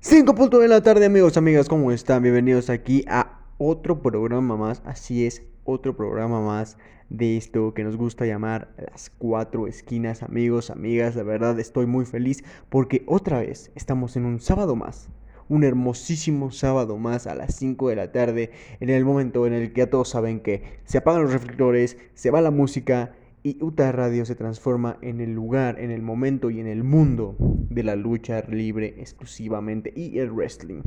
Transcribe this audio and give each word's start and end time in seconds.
5 0.00 0.32
puntos 0.36 0.60
de 0.60 0.68
la 0.68 0.80
tarde, 0.80 1.06
amigos, 1.06 1.36
amigas, 1.36 1.68
¿cómo 1.68 1.90
están? 1.90 2.22
Bienvenidos 2.22 2.70
aquí 2.70 3.04
a 3.08 3.40
otro 3.58 4.00
programa 4.00 4.56
más. 4.56 4.80
Así 4.84 5.26
es, 5.26 5.42
otro 5.64 5.96
programa 5.96 6.40
más 6.40 6.78
de 7.08 7.36
esto 7.36 7.74
que 7.74 7.82
nos 7.82 7.96
gusta 7.96 8.24
llamar 8.24 8.72
las 8.76 9.10
cuatro 9.10 9.66
esquinas, 9.66 10.22
amigos, 10.22 10.70
amigas. 10.70 11.16
La 11.16 11.24
verdad, 11.24 11.58
estoy 11.58 11.86
muy 11.86 12.04
feliz 12.04 12.44
porque 12.68 13.02
otra 13.08 13.40
vez 13.40 13.72
estamos 13.74 14.14
en 14.16 14.24
un 14.24 14.38
sábado 14.40 14.76
más. 14.76 15.08
Un 15.48 15.64
hermosísimo 15.64 16.52
sábado 16.52 16.96
más 16.96 17.26
a 17.26 17.34
las 17.34 17.56
5 17.56 17.88
de 17.88 17.96
la 17.96 18.12
tarde, 18.12 18.52
en 18.78 18.90
el 18.90 19.04
momento 19.04 19.48
en 19.48 19.52
el 19.52 19.72
que 19.72 19.80
ya 19.80 19.90
todos 19.90 20.10
saben 20.10 20.38
que 20.38 20.78
se 20.84 20.98
apagan 20.98 21.22
los 21.22 21.32
reflectores, 21.32 21.96
se 22.14 22.30
va 22.30 22.40
la 22.40 22.52
música 22.52 23.16
y 23.48 23.56
Utah 23.62 23.92
Radio 23.92 24.26
se 24.26 24.34
transforma 24.34 24.98
en 25.00 25.22
el 25.22 25.32
lugar, 25.32 25.80
en 25.80 25.90
el 25.90 26.02
momento 26.02 26.50
y 26.50 26.60
en 26.60 26.66
el 26.66 26.84
mundo 26.84 27.34
de 27.38 27.82
la 27.82 27.96
lucha 27.96 28.44
libre 28.46 28.96
exclusivamente 28.98 29.90
y 29.96 30.18
el 30.18 30.30
wrestling. 30.30 30.82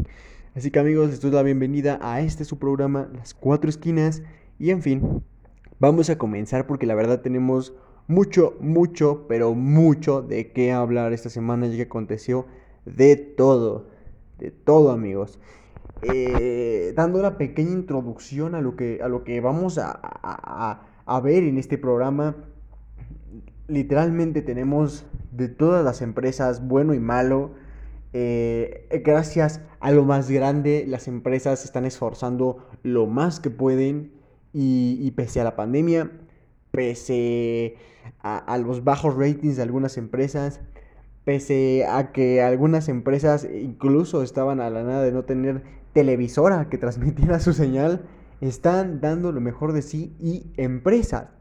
Así 0.53 0.69
que 0.69 0.77
amigos, 0.77 1.09
les 1.09 1.21
doy 1.21 1.31
la 1.31 1.41
bienvenida 1.41 1.97
a 2.03 2.21
este 2.21 2.45
su 2.45 2.59
programa, 2.59 3.09
Las 3.15 3.33
Cuatro 3.33 3.67
Esquinas. 3.67 4.21
Y 4.59 4.69
en 4.69 4.83
fin, 4.83 5.23
vamos 5.79 6.11
a 6.11 6.19
comenzar 6.19 6.67
porque 6.67 6.85
la 6.85 6.93
verdad 6.93 7.21
tenemos 7.21 7.73
mucho, 8.07 8.55
mucho, 8.59 9.25
pero 9.27 9.55
mucho 9.55 10.21
de 10.21 10.51
qué 10.51 10.71
hablar 10.71 11.13
esta 11.13 11.31
semana 11.31 11.65
ya 11.65 11.77
que 11.77 11.81
aconteció 11.83 12.45
de 12.85 13.15
todo, 13.15 13.87
de 14.37 14.51
todo 14.51 14.91
amigos. 14.91 15.39
Eh, 16.03 16.93
dando 16.95 17.17
una 17.17 17.39
pequeña 17.39 17.71
introducción 17.71 18.53
a 18.53 18.61
lo 18.61 18.75
que, 18.75 18.99
a 19.01 19.07
lo 19.07 19.23
que 19.23 19.41
vamos 19.41 19.79
a, 19.79 19.99
a, 20.03 20.83
a 21.07 21.21
ver 21.21 21.43
en 21.43 21.57
este 21.57 21.79
programa 21.79 22.35
literalmente 23.71 24.41
tenemos 24.41 25.05
de 25.31 25.47
todas 25.47 25.83
las 25.83 26.01
empresas, 26.01 26.67
bueno 26.67 26.93
y 26.93 26.99
malo. 26.99 27.51
Eh, 28.13 28.87
gracias 29.05 29.61
a 29.79 29.91
lo 29.91 30.03
más 30.03 30.29
grande, 30.29 30.85
las 30.87 31.07
empresas 31.07 31.59
se 31.59 31.65
están 31.65 31.85
esforzando 31.85 32.67
lo 32.83 33.07
más 33.07 33.39
que 33.39 33.49
pueden 33.49 34.11
y, 34.53 35.09
pese 35.11 35.39
a 35.39 35.45
la 35.45 35.55
pandemia, 35.55 36.11
pese 36.71 37.77
a, 38.21 38.57
los 38.57 38.83
bajos 38.83 39.15
ratings 39.15 39.55
de 39.55 39.63
algunas 39.63 39.97
empresas, 39.97 40.59
pese 41.23 41.85
a 41.87 42.11
que 42.11 42.41
algunas 42.41 42.89
empresas 42.89 43.47
incluso 43.49 44.23
estaban 44.23 44.59
a 44.59 44.69
la 44.69 44.83
nada 44.83 45.03
de 45.03 45.13
no 45.13 45.23
tener 45.23 45.63
televisora 45.93 46.67
que 46.69 46.77
transmitiera 46.77 47.39
su 47.39 47.53
señal, 47.53 48.01
están 48.41 48.99
dando 48.99 49.31
lo 49.31 49.39
mejor 49.39 49.71
de 49.71 49.81
sí 49.81 50.13
y 50.19 50.51
empresas 50.57 51.40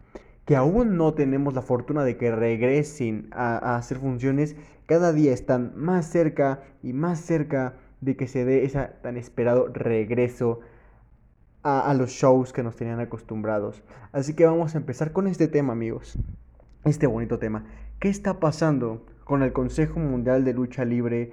que 0.51 0.56
aún 0.56 0.97
no 0.97 1.15
tenemos 1.15 1.55
la 1.55 1.62
fortuna 1.62 2.03
de 2.03 2.17
que 2.17 2.33
regresen 2.33 3.29
a, 3.31 3.77
hacer 3.77 3.98
funciones, 3.98 4.57
cada 4.87 5.12
día 5.12 5.33
están 5.33 5.75
más 5.77 6.07
cerca 6.07 6.65
y 6.83 6.92
más 6.92 7.20
cerca 7.20 7.77
de 8.01 8.17
que 8.17 8.27
se 8.27 8.45
dé 8.45 8.65
ese 8.65 8.91
tan 9.01 9.17
esperado 9.17 9.69
regreso 9.73 10.59
a, 11.62 11.95
los 11.95 12.11
shows 12.11 12.53
que 12.53 12.65
nos 12.65 12.75
tenían 12.75 12.98
acostumbrados. 12.98 13.84
Así 14.11 14.34
que 14.34 14.45
vamos 14.45 14.75
a 14.75 14.79
empezar 14.79 15.12
con 15.12 15.29
este 15.29 15.47
tema, 15.47 15.73
amigos. 15.73 16.19
Este 16.85 17.07
bonito 17.07 17.39
tema. 17.39 17.67
¿Qué 18.01 18.09
está 18.09 18.41
pasando 18.41 19.07
con 19.23 19.45
el 19.45 19.53
Consejo 19.53 20.01
Mundial 20.01 20.45
de 20.45 20.53
Lucha 20.53 20.85
Libre 20.85 21.33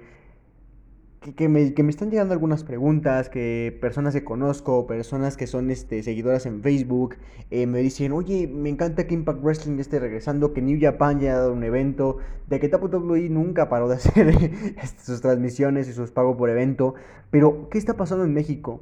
que, 1.20 1.48
me, 1.48 1.62
están 1.62 2.10
llegando 2.10 2.32
algunas 2.32 2.62
preguntas, 2.64 3.28
que 3.28 3.76
personas 3.80 4.14
que 4.14 4.24
conozco, 4.24 4.86
personas 4.86 5.36
que 5.36 5.46
son 5.46 5.70
este, 5.70 6.02
seguidoras 6.02 6.46
en 6.46 6.62
Facebook, 6.62 7.16
eh, 7.50 7.66
me 7.66 7.80
dicen, 7.80 8.12
oye, 8.12 8.46
me 8.46 8.68
encanta 8.68 9.06
que 9.06 9.14
Impact 9.14 9.42
Wrestling 9.42 9.78
esté 9.78 9.98
regresando, 9.98 10.52
que 10.52 10.62
New 10.62 10.78
Japan 10.80 11.18
ya 11.18 11.32
ha 11.32 11.38
dado 11.38 11.52
un 11.52 11.64
evento, 11.64 12.18
de 12.48 12.60
que 12.60 12.68
WWE 12.68 13.28
nunca 13.30 13.68
paró 13.68 13.88
de 13.88 13.94
hacer 13.96 14.28
este, 14.28 15.02
sus 15.02 15.20
transmisiones 15.20 15.88
y 15.88 15.92
sus 15.92 16.10
pagos 16.12 16.36
por 16.36 16.50
evento, 16.50 16.94
pero 17.30 17.68
¿qué 17.68 17.78
está 17.78 17.96
pasando 17.96 18.24
en 18.24 18.32
México? 18.32 18.80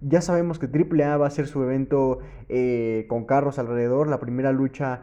Ya 0.00 0.20
sabemos 0.20 0.58
que 0.58 0.66
AAA 0.66 1.16
va 1.16 1.26
a 1.26 1.28
hacer 1.28 1.46
su 1.46 1.62
evento 1.62 2.20
eh, 2.48 3.06
con 3.08 3.24
carros 3.24 3.58
alrededor, 3.58 4.08
la 4.08 4.20
primera 4.20 4.52
lucha, 4.52 5.02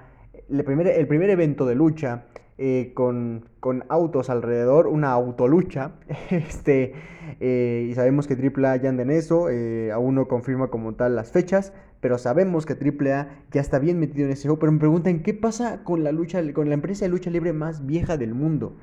el 0.49 0.63
primer 0.63 1.29
evento 1.29 1.65
de 1.65 1.75
lucha 1.75 2.25
eh, 2.61 2.91
con, 2.93 3.45
autos 3.87 4.29
alrededor, 4.29 4.87
una 4.87 5.11
autolucha. 5.11 5.93
este, 6.29 6.93
eh, 7.39 7.87
y 7.89 7.95
sabemos 7.95 8.27
que 8.27 8.33
AAA 8.33 8.75
ya 8.75 8.89
anda 8.89 9.03
en 9.03 9.11
eso, 9.11 9.49
eh, 9.49 9.93
aún 9.93 10.15
no 10.15 10.27
confirma 10.27 10.67
como 10.67 10.93
tal 10.93 11.15
las 11.15 11.31
fechas, 11.31 11.71
pero 12.01 12.17
sabemos 12.17 12.65
que 12.65 12.73
AAA 12.73 13.29
ya 13.53 13.61
está 13.61 13.79
bien 13.79 13.97
metido 13.97 14.25
en 14.25 14.33
ese 14.33 14.49
juego. 14.49 14.59
Pero 14.59 14.73
me 14.73 14.79
preguntan, 14.79 15.21
¿qué 15.23 15.33
pasa 15.33 15.85
con 15.85 16.03
la, 16.03 16.11
lucha, 16.11 16.41
con 16.51 16.67
la 16.67 16.73
empresa 16.73 17.05
de 17.05 17.09
lucha 17.09 17.29
libre 17.29 17.53
más 17.53 17.85
vieja 17.85 18.17
del 18.17 18.33
mundo? 18.33 18.75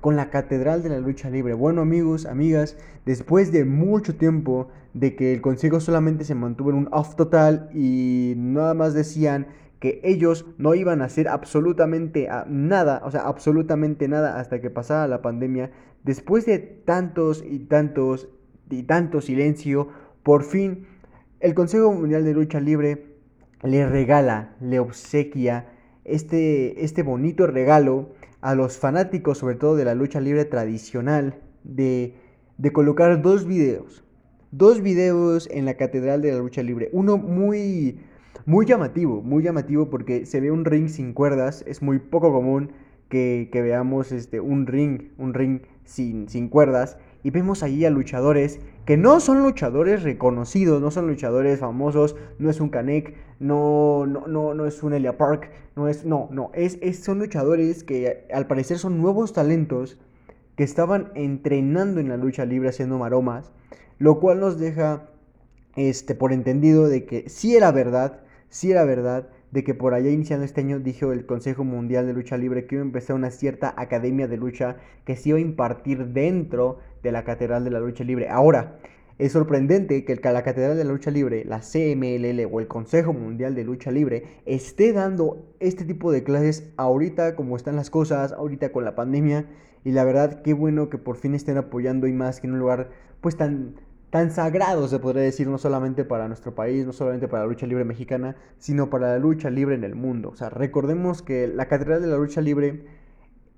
Con 0.00 0.16
la 0.16 0.30
catedral 0.30 0.82
de 0.82 0.88
la 0.88 0.98
lucha 0.98 1.28
libre. 1.28 1.52
Bueno 1.52 1.82
amigos, 1.82 2.24
amigas, 2.24 2.78
después 3.04 3.52
de 3.52 3.66
mucho 3.66 4.16
tiempo 4.16 4.68
de 4.94 5.16
que 5.16 5.34
el 5.34 5.42
consejo 5.42 5.80
solamente 5.80 6.24
se 6.24 6.34
mantuvo 6.34 6.70
en 6.70 6.76
un 6.76 6.88
off 6.92 7.14
total 7.14 7.68
y 7.74 8.32
nada 8.38 8.72
más 8.72 8.94
decían 8.94 9.48
que 9.80 10.00
ellos 10.02 10.46
no 10.58 10.74
iban 10.74 11.02
a 11.02 11.06
hacer 11.06 11.28
absolutamente 11.28 12.28
nada, 12.48 13.02
o 13.04 13.10
sea, 13.10 13.22
absolutamente 13.22 14.08
nada 14.08 14.38
hasta 14.40 14.60
que 14.60 14.70
pasara 14.70 15.06
la 15.08 15.22
pandemia. 15.22 15.70
Después 16.04 16.46
de 16.46 16.58
tantos 16.58 17.44
y 17.48 17.60
tantos 17.60 18.28
y 18.70 18.82
tanto 18.84 19.20
silencio, 19.20 19.88
por 20.22 20.42
fin 20.42 20.86
el 21.40 21.54
Consejo 21.54 21.92
Mundial 21.92 22.24
de 22.24 22.34
Lucha 22.34 22.60
Libre 22.60 23.14
le 23.62 23.88
regala, 23.88 24.56
le 24.60 24.80
obsequia 24.80 25.66
este, 26.04 26.84
este 26.84 27.02
bonito 27.02 27.46
regalo 27.46 28.10
a 28.40 28.54
los 28.54 28.78
fanáticos, 28.78 29.38
sobre 29.38 29.56
todo 29.56 29.76
de 29.76 29.84
la 29.84 29.94
lucha 29.94 30.20
libre 30.20 30.44
tradicional, 30.44 31.40
de, 31.64 32.14
de 32.56 32.72
colocar 32.72 33.20
dos 33.22 33.46
videos. 33.46 34.04
Dos 34.50 34.80
videos 34.80 35.48
en 35.52 35.66
la 35.66 35.74
Catedral 35.74 36.22
de 36.22 36.32
la 36.32 36.38
Lucha 36.38 36.62
Libre. 36.62 36.88
Uno 36.92 37.18
muy 37.18 38.00
muy 38.48 38.64
llamativo, 38.64 39.20
muy 39.20 39.42
llamativo 39.42 39.90
porque 39.90 40.24
se 40.24 40.40
ve 40.40 40.50
un 40.50 40.64
ring 40.64 40.88
sin 40.88 41.12
cuerdas, 41.12 41.62
es 41.66 41.82
muy 41.82 41.98
poco 41.98 42.32
común 42.32 42.72
que, 43.10 43.50
veamos 43.52 44.10
este, 44.10 44.40
un 44.40 44.66
ring, 44.66 45.10
un 45.18 45.34
ring 45.34 45.60
sin, 45.84 46.30
sin 46.30 46.48
cuerdas 46.48 46.96
y 47.22 47.28
vemos 47.28 47.62
ahí 47.62 47.84
a 47.84 47.90
luchadores 47.90 48.60
que 48.86 48.96
no 48.96 49.20
son 49.20 49.42
luchadores 49.42 50.02
reconocidos, 50.02 50.80
no 50.80 50.90
son 50.90 51.08
luchadores 51.08 51.60
famosos, 51.60 52.16
no 52.38 52.48
es 52.48 52.58
un 52.58 52.70
Kanek, 52.70 53.16
no, 53.38 54.06
no, 54.06 54.26
no, 54.26 54.54
no 54.54 54.64
es 54.64 54.82
un 54.82 54.94
Elia 54.94 55.18
Park, 55.18 55.50
no 55.76 55.86
es, 55.86 56.06
no, 56.06 56.30
no, 56.32 56.50
es, 56.54 56.78
es, 56.80 57.04
son 57.04 57.18
luchadores 57.18 57.84
que 57.84 58.26
al 58.32 58.46
parecer 58.46 58.78
son 58.78 58.98
nuevos 58.98 59.34
talentos 59.34 59.98
que 60.56 60.64
estaban 60.64 61.12
entrenando 61.16 62.00
en 62.00 62.08
la 62.08 62.16
lucha 62.16 62.46
libre 62.46 62.70
haciendo 62.70 62.96
maromas, 62.96 63.52
lo 63.98 64.20
cual 64.20 64.40
nos 64.40 64.58
deja 64.58 65.10
este, 65.76 66.14
por 66.14 66.32
entendido 66.32 66.88
de 66.88 67.04
que 67.04 67.28
sí 67.28 67.54
era 67.54 67.72
verdad 67.72 68.22
si 68.48 68.70
era 68.70 68.84
verdad 68.84 69.28
de 69.50 69.64
que 69.64 69.74
por 69.74 69.94
allá 69.94 70.10
iniciando 70.10 70.44
este 70.44 70.60
año 70.60 70.78
dijo 70.78 71.12
el 71.12 71.26
Consejo 71.26 71.64
Mundial 71.64 72.06
de 72.06 72.12
Lucha 72.12 72.36
Libre 72.36 72.66
que 72.66 72.76
iba 72.76 72.82
a 72.82 72.86
empezar 72.86 73.16
una 73.16 73.30
cierta 73.30 73.74
academia 73.76 74.28
de 74.28 74.36
lucha 74.36 74.76
que 75.04 75.16
se 75.16 75.30
iba 75.30 75.38
a 75.38 75.42
impartir 75.42 76.08
dentro 76.08 76.78
de 77.02 77.12
la 77.12 77.24
Catedral 77.24 77.64
de 77.64 77.70
la 77.70 77.80
Lucha 77.80 78.04
Libre. 78.04 78.28
Ahora, 78.28 78.78
es 79.18 79.32
sorprendente 79.32 80.04
que 80.04 80.14
la 80.14 80.42
Catedral 80.44 80.76
de 80.76 80.84
la 80.84 80.92
Lucha 80.92 81.10
Libre, 81.10 81.44
la 81.44 81.60
CMLL 81.60 82.46
o 82.52 82.60
el 82.60 82.68
Consejo 82.68 83.12
Mundial 83.12 83.54
de 83.54 83.64
Lucha 83.64 83.90
Libre 83.90 84.24
esté 84.46 84.92
dando 84.92 85.44
este 85.58 85.84
tipo 85.84 86.12
de 86.12 86.22
clases 86.22 86.70
ahorita 86.76 87.34
como 87.34 87.56
están 87.56 87.74
las 87.74 87.90
cosas, 87.90 88.32
ahorita 88.32 88.70
con 88.70 88.84
la 88.84 88.94
pandemia. 88.94 89.46
Y 89.84 89.90
la 89.90 90.04
verdad, 90.04 90.42
qué 90.42 90.52
bueno 90.52 90.88
que 90.88 90.98
por 90.98 91.16
fin 91.16 91.34
estén 91.34 91.56
apoyando 91.56 92.06
y 92.06 92.12
más 92.12 92.40
que 92.40 92.46
en 92.46 92.52
un 92.52 92.60
lugar 92.60 92.90
pues 93.20 93.36
tan 93.36 93.74
tan 94.10 94.30
sagrado, 94.30 94.88
se 94.88 94.98
podría 94.98 95.22
decir, 95.22 95.48
no 95.48 95.58
solamente 95.58 96.04
para 96.04 96.28
nuestro 96.28 96.54
país, 96.54 96.86
no 96.86 96.92
solamente 96.92 97.28
para 97.28 97.42
la 97.42 97.48
lucha 97.48 97.66
libre 97.66 97.84
mexicana, 97.84 98.36
sino 98.58 98.88
para 98.88 99.12
la 99.12 99.18
lucha 99.18 99.50
libre 99.50 99.74
en 99.74 99.84
el 99.84 99.94
mundo. 99.94 100.30
O 100.30 100.36
sea, 100.36 100.48
recordemos 100.48 101.22
que 101.22 101.46
la 101.46 101.66
Catedral 101.68 102.00
de 102.00 102.08
la 102.08 102.16
Lucha 102.16 102.40
Libre 102.40 102.86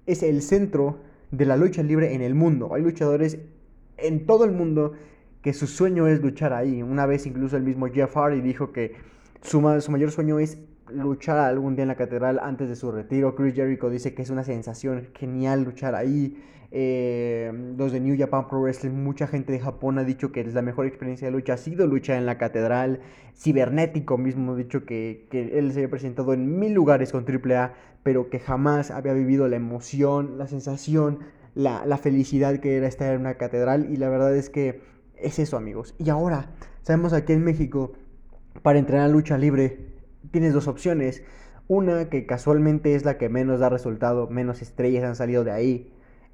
es 0.06 0.22
el 0.22 0.42
centro 0.42 1.00
de 1.30 1.46
la 1.46 1.56
lucha 1.56 1.82
libre 1.82 2.14
en 2.14 2.22
el 2.22 2.34
mundo. 2.34 2.74
Hay 2.74 2.82
luchadores 2.82 3.38
en 3.96 4.26
todo 4.26 4.44
el 4.44 4.50
mundo 4.50 4.92
que 5.42 5.52
su 5.52 5.66
sueño 5.66 6.08
es 6.08 6.20
luchar 6.20 6.52
ahí. 6.52 6.82
Una 6.82 7.06
vez 7.06 7.26
incluso 7.26 7.56
el 7.56 7.62
mismo 7.62 7.86
Jeff 7.86 8.16
Hardy 8.16 8.40
dijo 8.40 8.72
que 8.72 8.94
su, 9.42 9.60
su 9.80 9.90
mayor 9.90 10.10
sueño 10.10 10.38
es 10.38 10.58
luchar 10.92 11.38
algún 11.38 11.74
día 11.76 11.82
en 11.82 11.88
la 11.88 11.96
catedral 11.96 12.38
antes 12.42 12.68
de 12.68 12.76
su 12.76 12.90
retiro. 12.92 13.34
Chris 13.34 13.54
Jericho 13.54 13.90
dice 13.90 14.14
que 14.14 14.22
es 14.22 14.30
una 14.30 14.44
sensación 14.44 15.08
genial 15.14 15.62
luchar 15.62 15.94
ahí. 15.94 16.36
Eh, 16.72 17.52
los 17.76 17.90
de 17.90 17.98
New 17.98 18.16
Japan 18.16 18.46
Pro 18.46 18.60
Wrestling, 18.60 18.90
mucha 18.90 19.26
gente 19.26 19.52
de 19.52 19.58
Japón 19.58 19.98
ha 19.98 20.04
dicho 20.04 20.30
que 20.30 20.40
es 20.40 20.54
la 20.54 20.62
mejor 20.62 20.86
experiencia 20.86 21.26
de 21.26 21.32
lucha 21.32 21.54
ha 21.54 21.56
sido 21.56 21.86
luchar 21.86 22.16
en 22.16 22.26
la 22.26 22.38
catedral. 22.38 23.00
Cibernético 23.34 24.18
mismo 24.18 24.52
ha 24.52 24.56
dicho 24.56 24.84
que, 24.84 25.26
él 25.32 25.72
se 25.72 25.80
había 25.80 25.90
presentado 25.90 26.32
en 26.32 26.58
mil 26.58 26.72
lugares 26.72 27.12
con 27.12 27.24
AAA, 27.26 27.74
pero 28.02 28.30
que 28.30 28.38
jamás 28.38 28.90
había 28.90 29.12
vivido 29.12 29.48
la 29.48 29.56
emoción, 29.56 30.38
la 30.38 30.46
sensación, 30.46 31.20
la, 31.54 31.84
la 31.86 31.98
felicidad 31.98 32.58
que 32.58 32.76
era 32.76 32.86
estar 32.86 33.12
en 33.14 33.20
una 33.20 33.34
catedral. 33.34 33.90
Y 33.90 33.96
la 33.96 34.08
verdad 34.08 34.36
es 34.36 34.48
que 34.48 34.80
es 35.16 35.38
eso, 35.38 35.56
amigos. 35.56 35.94
Y 35.98 36.10
ahora, 36.10 36.50
sabemos 36.82 37.12
aquí 37.12 37.32
en 37.32 37.42
México, 37.42 37.92
para 38.62 38.78
entrenar 38.78 39.10
lucha 39.10 39.38
libre, 39.38 39.89
tienes 40.30 40.54
dos 40.54 40.68
opciones. 40.68 41.22
Una 41.68 42.08
que 42.08 42.26
casualmente 42.26 42.94
es 42.94 43.04
la 43.04 43.18
que 43.18 43.28
menos 43.28 43.60
da 43.60 43.68
resultado, 43.68 44.28
menos 44.28 44.62
estrellas 44.62 45.04
han 45.04 45.16
salido 45.16 45.44
de 45.44 45.52
ahí 45.52 45.92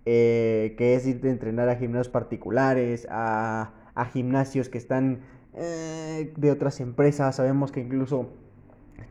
eh, 0.09 0.77
que 0.79 0.95
es 0.95 1.05
ir 1.05 1.21
a 1.25 1.29
entrenar 1.31 1.69
a 1.69 1.75
gimnasios 1.75 2.09
particulares, 2.09 3.09
a, 3.11 3.73
gimnasios 4.13 4.69
que 4.69 4.79
están 4.79 5.19
eh, 5.55 6.33
de 6.37 6.51
otras 6.53 6.79
empresas. 6.81 7.35
Sabemos 7.35 7.73
que 7.73 7.81
incluso 7.81 8.29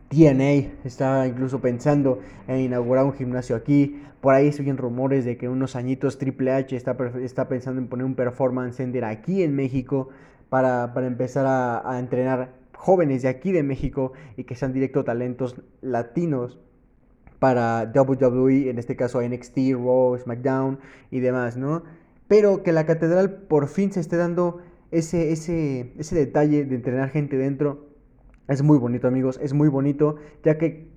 TNA 0.07 0.71
está 0.85 1.27
incluso 1.27 1.59
pensando 1.59 2.19
en 2.47 2.61
inaugurar 2.61 3.03
un 3.03 3.13
gimnasio 3.13 3.57
aquí. 3.57 4.01
Por 4.21 4.35
ahí 4.35 4.53
siguen 4.53 4.77
rumores 4.77 5.25
de 5.25 5.35
que 5.35 5.49
unos 5.49 5.75
añitos 5.75 6.17
Triple 6.17 6.53
H 6.53 6.77
está, 6.77 6.95
está 7.21 7.49
pensando 7.49 7.81
en 7.81 7.87
poner 7.87 8.05
un 8.05 8.15
performance 8.15 8.77
center 8.77 9.03
aquí 9.03 9.43
en 9.43 9.53
México 9.53 10.09
para, 10.49 10.93
empezar 11.05 11.45
a, 11.45 11.99
entrenar 11.99 12.53
jóvenes 12.75 13.21
de 13.21 13.29
aquí 13.29 13.51
de 13.51 13.63
México 13.63 14.13
y 14.37 14.43
que 14.43 14.55
sean 14.55 14.73
directo 14.73 15.03
talentos 15.03 15.61
latinos 15.81 16.59
para 17.39 17.91
WWE, 17.93 18.69
en 18.69 18.79
este 18.79 18.95
caso 18.95 19.21
NXT, 19.21 19.57
Raw, 19.73 20.17
SmackDown 20.17 20.79
y 21.11 21.19
demás, 21.19 21.57
¿no? 21.57 21.83
Pero 22.27 22.63
que 22.63 22.71
la 22.71 22.85
catedral 22.85 23.43
por 23.47 23.67
fin 23.67 23.91
se 23.91 23.99
esté 23.99 24.17
dando 24.17 24.59
ese, 24.91 25.31
ese, 25.31 25.93
ese 25.97 26.15
detalle 26.15 26.65
de 26.65 26.75
entrenar 26.75 27.09
gente 27.09 27.37
dentro 27.37 27.95
es 28.47 28.61
muy 28.61 28.77
bonito, 28.77 29.07
amigos, 29.07 29.39
es 29.41 29.53
muy 29.53 29.69
bonito, 29.69 30.17
ya 30.43 30.57
que 30.57 30.87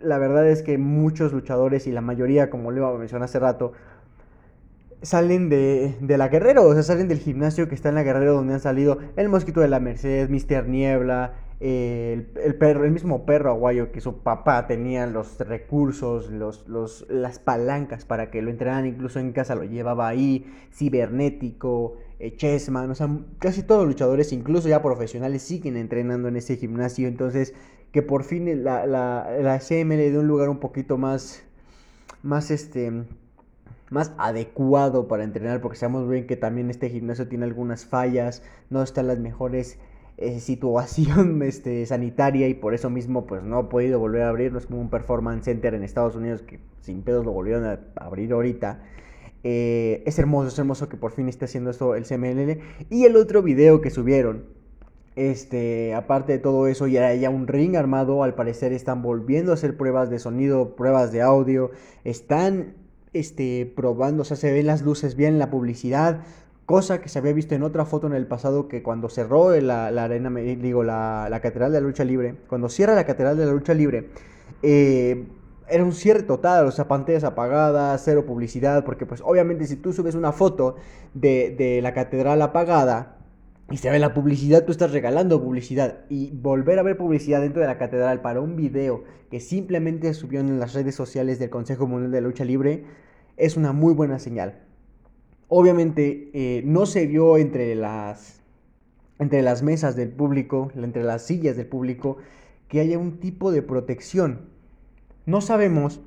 la 0.00 0.18
verdad 0.18 0.46
es 0.48 0.62
que 0.62 0.78
muchos 0.78 1.32
luchadores 1.32 1.86
y 1.86 1.92
la 1.92 2.00
mayoría, 2.00 2.50
como 2.50 2.70
le 2.70 2.80
mencionar 2.80 3.24
hace 3.24 3.38
rato, 3.38 3.72
salen 5.02 5.48
de, 5.48 5.96
de, 6.00 6.18
la 6.18 6.28
Guerrero, 6.28 6.64
o 6.64 6.74
sea, 6.74 6.82
salen 6.82 7.08
del 7.08 7.18
gimnasio 7.18 7.68
que 7.68 7.74
está 7.74 7.88
en 7.88 7.94
la 7.96 8.02
Guerrero 8.02 8.34
donde 8.34 8.54
han 8.54 8.60
salido 8.60 8.98
el 9.16 9.28
Mosquito 9.28 9.60
de 9.60 9.68
la 9.68 9.80
Merced, 9.80 10.28
Mr. 10.28 10.68
Niebla, 10.68 11.34
el, 11.60 12.54
perro, 12.58 12.84
el 12.84 12.92
mismo 12.92 13.26
perro 13.26 13.50
aguayo 13.50 13.90
que 13.90 14.00
su 14.00 14.18
papá 14.18 14.66
tenía 14.66 15.06
los 15.06 15.38
recursos, 15.40 16.30
los, 16.30 16.68
los, 16.68 17.06
las 17.08 17.38
palancas 17.38 18.04
para 18.04 18.30
que 18.30 18.42
lo 18.42 18.50
entrenaran, 18.50 18.86
incluso 18.86 19.18
en 19.18 19.32
casa 19.32 19.54
lo 19.54 19.64
llevaba 19.64 20.08
ahí, 20.08 20.46
cibernético, 20.72 21.96
eh, 22.20 22.36
Chessman, 22.36 22.90
o 22.90 22.94
sea, 22.94 23.08
casi 23.38 23.62
todos 23.62 23.82
los 23.82 23.94
luchadores, 23.94 24.32
incluso 24.32 24.68
ya 24.68 24.82
profesionales, 24.82 25.42
siguen 25.42 25.76
entrenando 25.76 26.28
en 26.28 26.36
ese 26.36 26.56
gimnasio, 26.56 27.08
entonces 27.08 27.54
que 27.92 28.02
por 28.02 28.22
fin 28.22 28.64
la, 28.64 28.86
la, 28.86 29.28
la 29.40 29.58
dé 29.58 30.18
un 30.18 30.28
lugar 30.28 30.48
un 30.48 30.58
poquito 30.58 30.98
más, 30.98 31.42
más 32.22 32.50
este 32.50 33.04
más 33.90 34.12
adecuado 34.18 35.08
para 35.08 35.24
entrenar 35.24 35.60
porque 35.60 35.78
sabemos 35.78 36.08
bien 36.08 36.26
que 36.26 36.36
también 36.36 36.70
este 36.70 36.90
gimnasio 36.90 37.28
tiene 37.28 37.44
algunas 37.44 37.86
fallas, 37.86 38.42
no 38.70 38.82
están 38.82 39.06
las 39.06 39.18
mejores 39.18 39.78
eh, 40.16 40.40
situación 40.40 41.42
este, 41.42 41.86
sanitaria 41.86 42.48
y 42.48 42.54
por 42.54 42.74
eso 42.74 42.90
mismo 42.90 43.26
pues 43.26 43.42
no 43.42 43.58
ha 43.58 43.68
podido 43.68 43.98
volver 43.98 44.22
a 44.22 44.28
abrir, 44.28 44.52
no 44.52 44.58
es 44.58 44.66
como 44.66 44.80
un 44.80 44.90
performance 44.90 45.44
center 45.44 45.74
en 45.74 45.84
Estados 45.84 46.16
Unidos 46.16 46.42
que 46.42 46.60
sin 46.80 47.02
pedos 47.02 47.24
lo 47.24 47.32
volvieron 47.32 47.64
a 47.64 47.80
abrir 47.96 48.32
ahorita. 48.32 48.82
Eh, 49.44 50.02
es 50.04 50.18
hermoso, 50.18 50.48
es 50.48 50.58
hermoso 50.58 50.88
que 50.88 50.96
por 50.96 51.12
fin 51.12 51.28
esté 51.28 51.44
haciendo 51.44 51.70
esto 51.70 51.94
el 51.94 52.04
CMLL. 52.04 52.58
Y 52.90 53.04
el 53.04 53.16
otro 53.16 53.42
video 53.42 53.80
que 53.80 53.90
subieron, 53.90 54.44
este, 55.16 55.94
aparte 55.94 56.32
de 56.32 56.38
todo 56.38 56.66
eso, 56.66 56.86
ya 56.86 57.08
hay 57.08 57.26
un 57.26 57.46
ring 57.46 57.76
armado. 57.76 58.22
Al 58.22 58.34
parecer 58.34 58.72
están 58.72 59.02
volviendo 59.02 59.52
a 59.52 59.54
hacer 59.54 59.76
pruebas 59.76 60.10
de 60.10 60.18
sonido, 60.18 60.76
pruebas 60.76 61.12
de 61.12 61.22
audio. 61.22 61.70
Están 62.04 62.74
este, 63.12 63.70
probando, 63.74 64.22
o 64.22 64.24
sea, 64.24 64.36
se 64.36 64.52
ven 64.52 64.66
las 64.66 64.82
luces 64.82 65.16
bien, 65.16 65.38
la 65.38 65.50
publicidad. 65.50 66.20
Cosa 66.66 67.00
que 67.00 67.08
se 67.08 67.18
había 67.18 67.32
visto 67.32 67.54
en 67.54 67.62
otra 67.62 67.86
foto 67.86 68.06
en 68.06 68.12
el 68.12 68.26
pasado 68.26 68.68
que 68.68 68.82
cuando 68.82 69.08
cerró 69.08 69.58
la, 69.60 69.86
arena, 69.86 70.30
digo, 70.30 70.82
la, 70.82 71.28
la, 71.30 71.40
Catedral 71.40 71.72
de 71.72 71.80
la 71.80 71.86
Lucha 71.86 72.04
Libre, 72.04 72.36
cuando 72.48 72.68
cierra 72.68 72.94
la 72.94 73.06
Catedral 73.06 73.36
de 73.36 73.46
la 73.46 73.52
Lucha 73.52 73.72
Libre, 73.72 74.10
eh, 74.62 75.26
era 75.70 75.84
un 75.84 75.92
cierre 75.92 76.22
total, 76.22 76.66
o 76.66 76.70
sea, 76.70 76.88
pantallas 76.88 77.24
apagadas, 77.24 78.02
cero 78.04 78.24
publicidad, 78.26 78.84
porque 78.84 79.06
pues 79.06 79.22
obviamente 79.24 79.66
si 79.66 79.76
tú 79.76 79.92
subes 79.92 80.14
una 80.14 80.32
foto 80.32 80.76
de, 81.14 81.54
de 81.56 81.82
la 81.82 81.92
catedral 81.92 82.40
apagada 82.42 83.17
y 83.70 83.76
se 83.76 83.90
ve 83.90 83.98
la 83.98 84.14
publicidad, 84.14 84.64
tú 84.64 84.72
estás 84.72 84.92
regalando 84.92 85.42
publicidad. 85.42 86.06
Y 86.08 86.30
volver 86.30 86.78
a 86.78 86.82
ver 86.82 86.96
publicidad 86.96 87.42
dentro 87.42 87.60
de 87.60 87.68
la 87.68 87.76
catedral 87.76 88.22
para 88.22 88.40
un 88.40 88.56
video 88.56 89.04
que 89.30 89.40
simplemente 89.40 90.14
subió 90.14 90.40
en 90.40 90.58
las 90.58 90.72
redes 90.72 90.94
sociales 90.94 91.38
del 91.38 91.50
Consejo 91.50 91.86
Mundial 91.86 92.12
de 92.12 92.20
Lucha 92.22 92.44
Libre 92.44 92.84
es 93.36 93.56
una 93.56 93.72
muy 93.72 93.92
buena 93.92 94.18
señal. 94.18 94.60
Obviamente 95.48 96.30
eh, 96.32 96.62
no 96.64 96.86
se 96.86 97.06
vio 97.06 97.36
entre 97.36 97.74
las, 97.74 98.40
entre 99.18 99.42
las 99.42 99.62
mesas 99.62 99.96
del 99.96 100.10
público, 100.10 100.72
entre 100.74 101.04
las 101.04 101.26
sillas 101.26 101.56
del 101.56 101.66
público, 101.66 102.16
que 102.68 102.80
haya 102.80 102.98
un 102.98 103.20
tipo 103.20 103.52
de 103.52 103.62
protección. 103.62 104.48
No 105.26 105.42
sabemos 105.42 106.00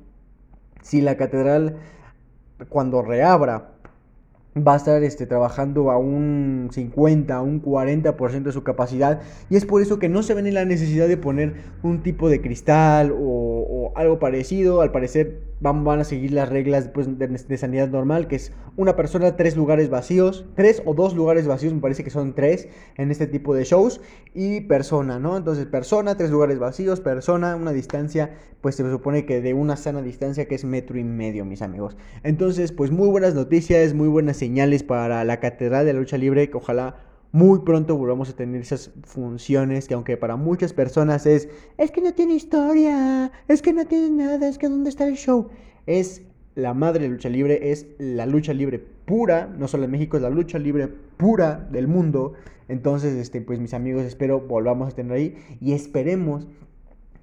si 0.82 1.00
la 1.00 1.16
catedral 1.16 1.76
cuando 2.68 3.02
reabra 3.02 3.72
va 4.56 4.74
a 4.74 4.76
estar 4.76 5.02
este, 5.02 5.26
trabajando 5.26 5.90
a 5.90 5.96
un 5.96 6.68
50, 6.70 7.34
a 7.34 7.42
un 7.42 7.62
40% 7.62 8.42
de 8.42 8.52
su 8.52 8.62
capacidad. 8.62 9.20
Y 9.48 9.56
es 9.56 9.64
por 9.64 9.80
eso 9.80 9.98
que 9.98 10.08
no 10.08 10.22
se 10.22 10.34
ven 10.34 10.46
en 10.46 10.54
la 10.54 10.64
necesidad 10.64 11.08
de 11.08 11.16
poner 11.16 11.54
un 11.82 12.02
tipo 12.02 12.28
de 12.28 12.40
cristal 12.40 13.12
o, 13.14 13.51
algo 13.96 14.18
parecido. 14.18 14.80
Al 14.80 14.92
parecer 14.92 15.42
van, 15.60 15.84
van 15.84 16.00
a 16.00 16.04
seguir 16.04 16.32
las 16.32 16.48
reglas 16.48 16.88
pues, 16.88 17.08
de, 17.18 17.56
sanidad 17.56 17.88
normal, 17.88 18.28
que 18.28 18.36
es 18.36 18.52
una 18.76 18.96
persona, 18.96 19.36
tres 19.36 19.56
lugares 19.56 19.90
vacíos. 19.90 20.44
Tres 20.54 20.82
o 20.84 20.94
dos 20.94 21.14
lugares 21.14 21.46
vacíos, 21.46 21.72
me 21.72 21.80
parece 21.80 22.04
que 22.04 22.10
son 22.10 22.34
tres 22.34 22.68
en 22.96 23.10
este 23.10 23.26
tipo 23.26 23.54
de 23.54 23.64
shows. 23.64 24.00
Y 24.34 24.62
persona, 24.62 25.18
¿no? 25.18 25.36
Entonces 25.36 25.66
persona, 25.66 26.16
tres 26.16 26.30
lugares 26.30 26.58
vacíos, 26.58 27.00
persona, 27.00 27.54
una 27.56 27.72
distancia, 27.72 28.30
pues 28.60 28.76
se 28.76 28.90
supone 28.90 29.26
que 29.26 29.40
de 29.40 29.54
una 29.54 29.76
sana 29.76 30.02
distancia 30.02 30.46
que 30.46 30.54
es 30.54 30.64
metro 30.64 30.98
y 30.98 31.04
medio, 31.04 31.44
mis 31.44 31.62
amigos. 31.62 31.96
Entonces, 32.22 32.72
pues 32.72 32.90
muy 32.90 33.08
buenas 33.08 33.34
noticias, 33.34 33.92
muy 33.94 34.08
buenas 34.08 34.36
señales 34.36 34.82
para 34.82 35.24
la 35.24 35.40
Catedral 35.40 35.84
de 35.84 35.92
la 35.92 36.00
Lucha 36.00 36.16
Libre, 36.16 36.48
que 36.48 36.56
ojalá 36.56 37.11
muy 37.32 37.60
pronto 37.60 37.96
volvamos 37.96 38.28
a 38.28 38.36
tener 38.36 38.60
esas 38.60 38.90
funciones 39.04 39.88
que 39.88 39.94
aunque 39.94 40.18
para 40.18 40.36
muchas 40.36 40.72
personas 40.74 41.24
es, 41.24 41.48
es 41.78 41.90
que 41.90 42.02
no 42.02 42.12
tiene 42.12 42.34
historia, 42.34 43.32
es 43.48 43.62
que 43.62 43.72
no 43.72 43.86
tiene 43.86 44.10
nada, 44.10 44.46
es 44.46 44.58
que 44.58 44.68
dónde 44.68 44.90
está 44.90 45.08
el 45.08 45.16
show, 45.16 45.48
es 45.86 46.22
la 46.54 46.74
madre 46.74 47.04
de 47.04 47.08
lucha 47.08 47.30
libre, 47.30 47.72
es 47.72 47.86
la 47.98 48.26
lucha 48.26 48.52
libre 48.52 48.78
pura, 48.78 49.46
no 49.46 49.66
solo 49.66 49.84
en 49.84 49.90
México, 49.90 50.18
es 50.18 50.22
la 50.22 50.28
lucha 50.28 50.58
libre 50.58 50.88
pura 51.16 51.66
del 51.72 51.88
mundo. 51.88 52.34
Entonces, 52.68 53.14
este, 53.14 53.40
pues 53.40 53.58
mis 53.58 53.72
amigos, 53.72 54.02
espero 54.02 54.40
volvamos 54.40 54.92
a 54.92 54.94
tener 54.94 55.12
ahí 55.12 55.36
y 55.60 55.72
esperemos 55.72 56.46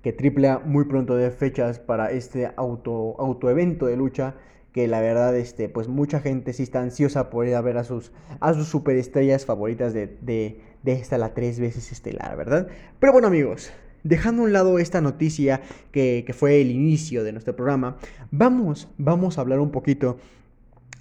que 0.02 0.16
AAA 0.18 0.60
muy 0.60 0.86
pronto 0.86 1.16
dé 1.16 1.30
fechas 1.30 1.80
para 1.80 2.12
este 2.12 2.52
auto, 2.56 3.16
autoevento 3.20 3.86
de 3.86 3.98
lucha 3.98 4.36
que 4.74 4.88
la 4.88 5.02
verdad, 5.02 5.36
este, 5.36 5.70
pues 5.70 5.88
mucha 5.88 6.20
gente 6.20 6.54
sí 6.54 6.64
está 6.64 6.82
ansiosa 6.82 7.30
por 7.30 7.48
ir 7.48 7.56
a 7.56 7.62
ver 7.62 7.78
a 7.78 7.84
sus, 7.84 8.12
a 8.40 8.54
sus 8.54 8.68
superestrellas 8.68 9.46
favoritas 9.46 9.94
de, 9.94 10.18
de, 10.22 10.62
de 10.84 10.94
esta 10.94 11.18
la 11.18 11.34
tres 11.34 11.60
veces 11.60 11.92
estelar, 11.92 12.38
¿verdad? 12.38 12.68
Pero 13.00 13.14
bueno 13.14 13.28
amigos, 13.28 13.72
dejando 14.04 14.44
a 14.44 14.46
un 14.46 14.54
lado 14.54 14.80
esta 14.80 15.02
noticia 15.02 15.62
que, 15.92 16.24
que, 16.26 16.34
fue 16.34 16.62
el 16.62 16.72
inicio 16.72 17.24
de 17.24 17.32
nuestro 17.32 17.56
programa, 17.56 17.98
vamos, 18.32 18.88
vamos 18.98 19.38
a 19.38 19.42
hablar 19.42 19.60
un 19.60 19.72
poquito 19.72 20.18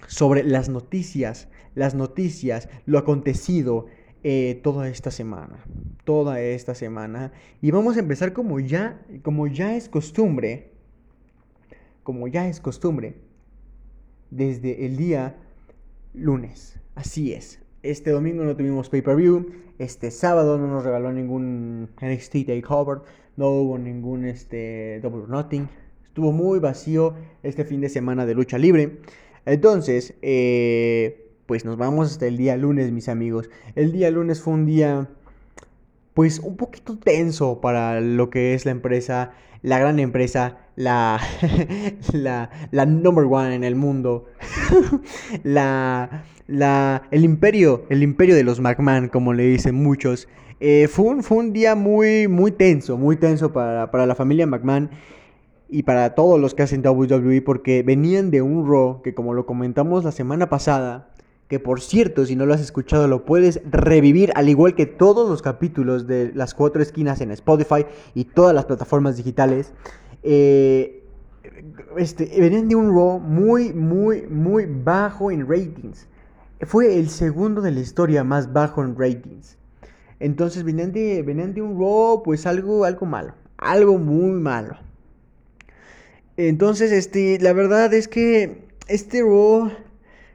sobre 0.07 0.43
las 0.43 0.69
noticias, 0.69 1.47
las 1.75 1.95
noticias, 1.95 2.69
lo 2.85 2.97
acontecido 2.97 3.85
eh, 4.23 4.59
toda 4.63 4.89
esta 4.89 5.11
semana, 5.11 5.63
toda 6.03 6.41
esta 6.41 6.75
semana, 6.75 7.31
y 7.61 7.71
vamos 7.71 7.95
a 7.95 8.01
empezar 8.01 8.33
como 8.33 8.59
ya, 8.59 9.01
como 9.21 9.47
ya 9.47 9.75
es 9.75 9.87
costumbre, 9.87 10.71
como 12.03 12.27
ya 12.27 12.47
es 12.47 12.59
costumbre, 12.59 13.15
desde 14.31 14.85
el 14.85 14.97
día 14.97 15.35
lunes. 16.13 16.79
Así 16.95 17.33
es. 17.33 17.59
Este 17.83 18.11
domingo 18.11 18.43
no 18.43 18.55
tuvimos 18.55 18.89
pay-per-view. 18.89 19.51
Este 19.77 20.11
sábado 20.11 20.57
no 20.57 20.67
nos 20.67 20.83
regaló 20.83 21.13
ningún 21.13 21.89
NXT 22.01 22.45
Takeover. 22.47 22.99
No 23.37 23.49
hubo 23.49 23.77
ningún 23.77 24.25
este, 24.25 24.99
Double 25.01 25.27
Nothing. 25.27 25.69
Estuvo 26.03 26.31
muy 26.31 26.59
vacío 26.59 27.15
este 27.43 27.63
fin 27.63 27.79
de 27.79 27.89
semana 27.89 28.25
de 28.25 28.35
lucha 28.35 28.57
libre. 28.57 28.97
Entonces, 29.45 30.15
eh, 30.21 31.29
pues 31.45 31.63
nos 31.65 31.77
vamos 31.77 32.11
hasta 32.11 32.27
el 32.27 32.35
día 32.37 32.57
lunes, 32.57 32.91
mis 32.91 33.07
amigos. 33.07 33.49
El 33.75 33.91
día 33.91 34.11
lunes 34.11 34.41
fue 34.41 34.53
un 34.53 34.65
día, 34.65 35.09
pues 36.19 36.39
un 36.39 36.57
poquito 36.57 36.97
tenso 36.97 37.61
para 37.61 38.01
lo 38.01 38.29
que 38.29 38.53
es 38.53 38.65
la 38.65 38.71
empresa, 38.71 39.31
la 39.61 39.79
gran 39.79 39.99
empresa 39.99 40.57
la, 40.75 41.17
la, 42.11 42.49
la 42.71 42.85
number 42.85 43.23
one 43.23 43.55
en 43.55 43.63
el 43.63 43.75
mundo, 43.77 44.25
la, 45.43 46.25
la, 46.45 47.03
el 47.11 47.23
imperio, 47.23 47.85
el 47.87 48.03
imperio 48.03 48.35
de 48.35 48.43
los 48.43 48.59
McMahon, 48.59 49.07
como 49.07 49.31
le 49.31 49.43
dicen 49.43 49.75
muchos. 49.75 50.27
Eh, 50.59 50.89
fue, 50.89 51.05
un, 51.05 51.23
fue, 51.23 51.37
un, 51.37 51.53
día 51.53 51.75
muy, 51.75 52.27
muy 52.27 52.51
tenso, 52.51 52.97
muy 52.97 53.15
tenso 53.15 53.53
para, 53.53 53.89
para 53.89 54.05
la 54.05 54.13
familia 54.13 54.45
McMahon 54.45 54.89
y 55.69 55.83
para 55.83 56.15
todos 56.15 56.37
los 56.37 56.53
que 56.53 56.63
hacen 56.63 56.85
WWE 56.85 57.41
porque 57.43 57.81
venían 57.81 58.29
de 58.29 58.41
un 58.41 58.69
Raw 58.69 59.01
que 59.03 59.13
como 59.13 59.33
lo 59.33 59.45
comentamos 59.45 60.03
la 60.03 60.11
semana 60.11 60.49
pasada, 60.49 61.11
que 61.49 61.59
por 61.59 61.81
cierto, 61.81 62.27
si 62.27 62.35
no 62.35 62.45
lo 62.45 62.53
has 62.53 62.61
escuchado, 62.61 63.07
lo 63.07 63.25
puedes 63.25 63.59
revivir, 63.69 64.31
al 64.35 64.49
igual 64.49 64.75
que 64.75 64.85
todos 64.85 65.27
los 65.27 65.41
capítulos 65.41 66.05
de 66.05 66.31
las 66.35 66.53
cuatro 66.53 66.81
esquinas 66.81 67.21
en 67.21 67.31
Spotify 67.31 67.87
y 68.13 68.25
todas 68.25 68.53
las 68.53 68.65
plataformas 68.65 69.17
digitales. 69.17 69.73
Eh, 70.21 71.03
este, 71.97 72.31
venían 72.39 72.67
de 72.67 72.75
un 72.75 72.93
Raw 72.93 73.19
muy, 73.19 73.73
muy, 73.73 74.27
muy 74.27 74.67
bajo 74.67 75.31
en 75.31 75.49
ratings. 75.49 76.07
Fue 76.61 76.99
el 76.99 77.09
segundo 77.09 77.61
de 77.61 77.71
la 77.71 77.79
historia 77.79 78.23
más 78.23 78.53
bajo 78.53 78.83
en 78.83 78.95
ratings. 78.95 79.57
Entonces 80.19 80.63
venían 80.63 80.91
de, 80.91 81.23
venían 81.23 81.55
de 81.55 81.63
un 81.63 81.79
Raw, 81.79 82.21
pues 82.21 82.45
algo, 82.45 82.85
algo 82.85 83.07
malo. 83.07 83.33
Algo 83.57 83.97
muy 83.97 84.39
malo. 84.39 84.77
Entonces, 86.37 86.91
este, 86.91 87.39
la 87.39 87.53
verdad 87.53 87.91
es 87.93 88.07
que 88.07 88.67
este 88.87 89.23
Raw, 89.23 89.71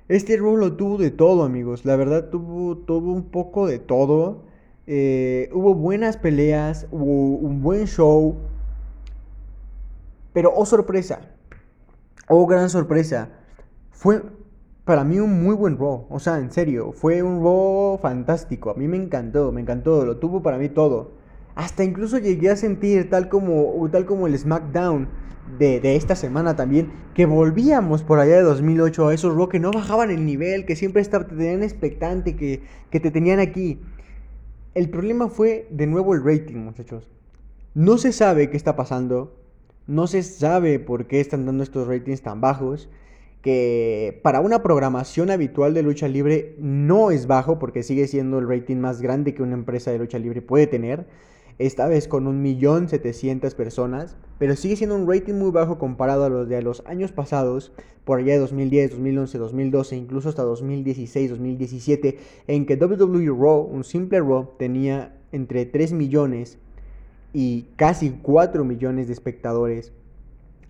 este 0.09 0.37
Raw 0.37 0.57
lo 0.57 0.75
tuvo 0.75 0.99
de 0.99 1.11
todo, 1.11 1.45
amigos. 1.45 1.85
La 1.85 1.97
verdad 1.97 2.29
tuvo, 2.31 2.77
tuvo 2.77 3.13
un 3.13 3.25
poco 3.31 3.67
de 3.67 3.79
todo. 3.79 4.43
Eh, 4.87 5.49
hubo 5.53 5.75
buenas 5.75 6.17
peleas, 6.17 6.87
hubo 6.91 7.37
un 7.37 7.63
buen 7.63 7.87
show. 7.87 8.37
Pero, 10.33 10.53
oh 10.55 10.67
sorpresa, 10.67 11.21
oh 12.29 12.47
gran 12.47 12.69
sorpresa, 12.69 13.31
fue 13.91 14.23
para 14.85 15.05
mí 15.05 15.19
un 15.19 15.43
muy 15.43 15.55
buen 15.55 15.79
Raw. 15.79 16.07
O 16.11 16.19
sea, 16.19 16.39
en 16.39 16.51
serio, 16.51 16.93
fue 16.93 17.23
un 17.23 17.43
Raw 17.43 17.99
fantástico. 17.99 18.71
A 18.71 18.75
mí 18.75 18.89
me 18.89 18.97
encantó, 18.97 19.53
me 19.53 19.61
encantó, 19.61 20.05
lo 20.05 20.19
tuvo 20.19 20.43
para 20.43 20.59
mí 20.59 20.69
todo. 20.69 21.24
Hasta 21.55 21.85
incluso 21.85 22.19
llegué 22.19 22.51
a 22.51 22.57
sentir, 22.57 23.09
tal 23.11 23.29
como, 23.29 23.89
tal 23.91 24.07
como 24.07 24.27
el 24.27 24.37
SmackDown 24.37 25.09
de, 25.59 25.97
esta 25.97 26.17
semana 26.17 26.57
también, 26.57 26.91
que 27.15 27.27
volvíamos 27.27 28.03
por 28.03 28.19
allá 28.19 28.37
de 28.37 28.43
2008 28.43 29.09
a 29.09 29.15
esos 29.15 29.35
Raw 29.35 29.49
que 29.49 29.61
no 29.61 29.71
bajaban 29.71 30.11
el 30.11 30.27
nivel, 30.27 30.65
que 30.67 30.75
siempre 30.75 31.05
te 31.05 31.19
tenían 31.21 31.63
expectante, 31.63 32.35
que, 32.35 32.63
que 32.91 33.01
te 33.01 33.11
tenían 33.11 33.39
aquí. 33.39 33.81
El 34.75 34.91
problema 34.91 35.29
fue 35.29 35.69
de 35.71 35.87
nuevo 35.87 36.15
el 36.15 36.25
rating, 36.25 36.57
muchachos. 36.57 37.09
No 37.75 37.99
se 37.99 38.13
sabe 38.13 38.51
qué 38.51 38.57
está 38.57 38.75
pasando, 38.75 39.37
no 39.87 40.07
se 40.07 40.23
sabe 40.23 40.81
por 40.81 41.07
qué 41.07 41.21
están 41.21 41.47
dando 41.47 41.63
estos 41.63 41.87
ratings 41.87 42.23
tan 42.23 42.41
bajos, 42.41 42.89
que 43.43 44.21
para 44.23 44.41
una 44.41 44.63
programación 44.63 45.31
habitual 45.31 45.75
de 45.75 45.83
lucha 45.83 46.09
libre 46.09 46.57
no 46.59 47.11
es 47.11 47.27
bajo 47.27 47.59
porque 47.59 47.83
sigue 47.83 48.07
siendo 48.09 48.39
el 48.39 48.49
rating 48.49 48.77
más 48.77 49.03
grande 49.03 49.35
que 49.35 49.43
una 49.43 49.55
empresa 49.55 49.91
de 49.91 49.99
lucha 49.99 50.19
libre 50.19 50.41
puede 50.41 50.67
tener, 50.67 51.07
esta 51.59 51.87
vez 51.87 52.09
con 52.09 52.27
1.700.000 52.45 53.55
personas, 53.55 54.17
pero 54.39 54.57
sigue 54.57 54.77
siendo 54.77 54.97
un 54.97 55.09
rating 55.09 55.35
muy 55.35 55.51
bajo 55.51 55.79
comparado 55.79 56.25
a 56.25 56.29
los 56.29 56.49
de 56.49 56.63
los 56.63 56.83
años 56.87 57.13
pasados, 57.13 57.73
por 58.05 58.19
allá 58.19 58.35
de 58.35 58.39
2010, 58.41 58.91
2011, 58.91 59.39
2012, 59.39 59.97
incluso 59.97 60.29
hasta 60.29 60.43
2016, 60.43 61.31
2017, 61.31 62.19
en 62.49 62.67
que 62.67 62.77
WWE 62.77 63.27
Raw, 63.29 63.63
un 63.63 63.85
simple 63.85 64.21
Raw, 64.21 64.51
tenía 64.59 65.17
entre 65.33 65.65
3 65.65 65.93
millones 65.93 66.59
y 67.33 67.69
casi 67.77 68.11
4 68.11 68.65
millones 68.65 69.07
de 69.07 69.15
espectadores 69.15 69.93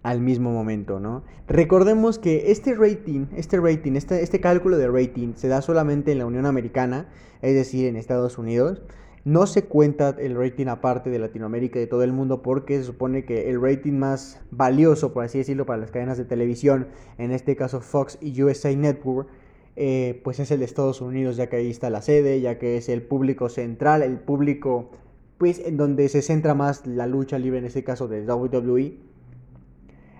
al 0.05 0.21
mismo 0.21 0.53
momento, 0.53 1.01
¿no? 1.01 1.25
Recordemos 1.49 2.19
que 2.19 2.53
este 2.53 2.75
rating, 2.75 3.27
este 3.37 3.59
rating, 3.59 3.93
este, 3.95 4.23
este 4.23 4.39
cálculo 4.39 4.77
de 4.77 4.89
rating 4.89 5.33
se 5.35 5.49
da 5.49 5.63
solamente 5.63 6.13
en 6.13 6.19
la 6.19 6.27
Unión 6.27 6.47
Americana, 6.47 7.09
es 7.43 7.55
decir, 7.55 7.87
en 7.87 7.97
Estados 7.97 8.39
Unidos. 8.39 8.83
No 9.25 9.47
se 9.47 9.65
cuenta 9.65 10.15
el 10.19 10.37
rating 10.37 10.67
aparte 10.67 11.09
de 11.09 11.19
Latinoamérica 11.19 11.79
y 11.79 11.83
de 11.83 11.87
todo 11.87 12.03
el 12.03 12.13
mundo 12.13 12.43
porque 12.43 12.77
se 12.77 12.85
supone 12.85 13.25
que 13.25 13.49
el 13.49 13.61
rating 13.61 13.95
más 13.95 14.41
valioso, 14.51 15.15
por 15.15 15.25
así 15.25 15.39
decirlo, 15.39 15.65
para 15.65 15.79
las 15.79 15.91
cadenas 15.91 16.19
de 16.19 16.27
televisión, 16.27 16.89
en 17.17 17.31
este 17.31 17.57
caso 17.57 17.81
Fox 17.81 18.19
y 18.21 18.43
USA 18.43 18.75
Network, 18.77 19.29
eh, 19.77 20.21
pues 20.23 20.41
es 20.41 20.51
el 20.51 20.59
de 20.59 20.67
Estados 20.67 21.01
Unidos, 21.01 21.37
ya 21.37 21.49
que 21.49 21.57
ahí 21.57 21.71
está 21.71 21.89
la 21.89 22.03
sede, 22.03 22.41
ya 22.43 22.59
que 22.59 22.77
es 22.77 22.91
el 22.91 23.03
público 23.03 23.49
central, 23.49 24.03
el 24.03 24.19
público 24.19 24.91
pues 25.39 25.59
en 25.59 25.77
donde 25.77 26.09
se 26.09 26.23
centra 26.23 26.55
más 26.55 26.87
la 26.87 27.07
lucha 27.07 27.39
libre, 27.39 27.59
en 27.59 27.65
este 27.65 27.83
caso 27.83 28.09
de 28.09 28.25
WWE. 28.25 28.99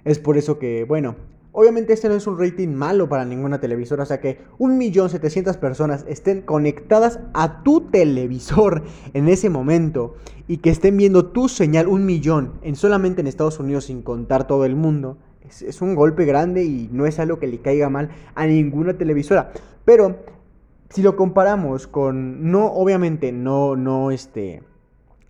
Es 0.05 0.19
por 0.19 0.37
eso 0.37 0.59
que, 0.59 0.85
bueno, 0.85 1.17
obviamente 1.55 1.93
este 1.93 2.09
no 2.09 2.15
es 2.17 2.27
un 2.27 2.39
rating 2.39 2.69
malo 2.69 3.09
para 3.09 3.25
ninguna 3.25 3.61
televisora, 3.61 4.03
o 4.03 4.07
sea 4.07 4.21
que 4.21 4.41
1.700.000 4.59 5.59
personas 5.61 6.05
estén 6.09 6.43
conectadas 6.43 7.21
a 7.33 7.63
tu 7.63 7.81
televisor 7.81 8.83
en 9.15 9.29
ese 9.29 9.51
momento 9.51 10.17
y 10.49 10.59
que 10.59 10.71
estén 10.71 10.97
viendo 10.97 11.27
tu 11.27 11.49
señal 11.49 11.87
un 11.87 12.05
millón 12.05 12.55
en 12.63 12.75
solamente 12.75 13.21
en 13.21 13.29
Estados 13.29 13.61
Unidos 13.61 13.85
sin 13.85 14.03
contar 14.03 14.49
todo 14.49 14.65
el 14.65 14.75
mundo. 14.75 15.17
Es, 15.49 15.81
un 15.81 15.95
golpe 15.95 16.25
grande 16.25 16.65
y 16.65 16.89
no 16.91 17.07
es 17.07 17.21
algo 17.21 17.39
que 17.39 17.47
le 17.47 17.61
caiga 17.61 17.89
mal 17.89 18.11
a 18.35 18.47
ninguna 18.47 18.95
televisora. 18.99 19.53
Pero 19.85 20.17
si 20.91 21.03
lo 21.03 21.15
comparamos 21.15 21.87
con, 21.87 22.51
no, 22.51 22.67
obviamente 22.67 23.31
no, 23.31 23.77
no, 23.77 24.11
este, 24.11 24.63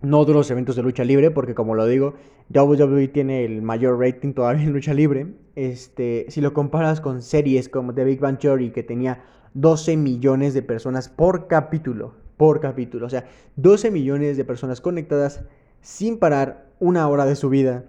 no 0.01 0.19
otros 0.19 0.49
eventos 0.49 0.75
de 0.75 0.81
lucha 0.81 1.03
libre, 1.03 1.29
porque 1.29 1.53
como 1.53 1.75
lo 1.75 1.85
digo, 1.85 2.15
WWE 2.51 3.09
tiene 3.09 3.45
el 3.45 3.61
mayor 3.61 3.99
rating 3.99 4.33
todavía 4.33 4.63
en 4.63 4.73
lucha 4.73 4.95
libre. 4.95 5.44
Este, 5.55 6.25
si 6.29 6.41
lo 6.41 6.53
comparas 6.53 6.99
con 6.99 7.21
series 7.21 7.69
como 7.69 7.93
The 7.93 8.03
Big 8.03 8.19
Bang 8.19 8.37
Theory, 8.39 8.71
que 8.71 8.83
tenía 8.83 9.23
12 9.53 9.95
millones 9.95 10.53
de 10.53 10.61
personas 10.61 11.07
por 11.07 11.47
capítulo, 11.47 12.13
por 12.35 12.59
capítulo, 12.59 13.05
o 13.05 13.09
sea, 13.09 13.25
12 13.55 13.89
millones 13.91 14.35
de 14.35 14.43
personas 14.43 14.81
conectadas 14.81 15.45
sin 15.81 16.19
parar 16.19 16.67
una 16.79 17.07
hora 17.07 17.25
de 17.25 17.35
su 17.35 17.49
vida, 17.49 17.85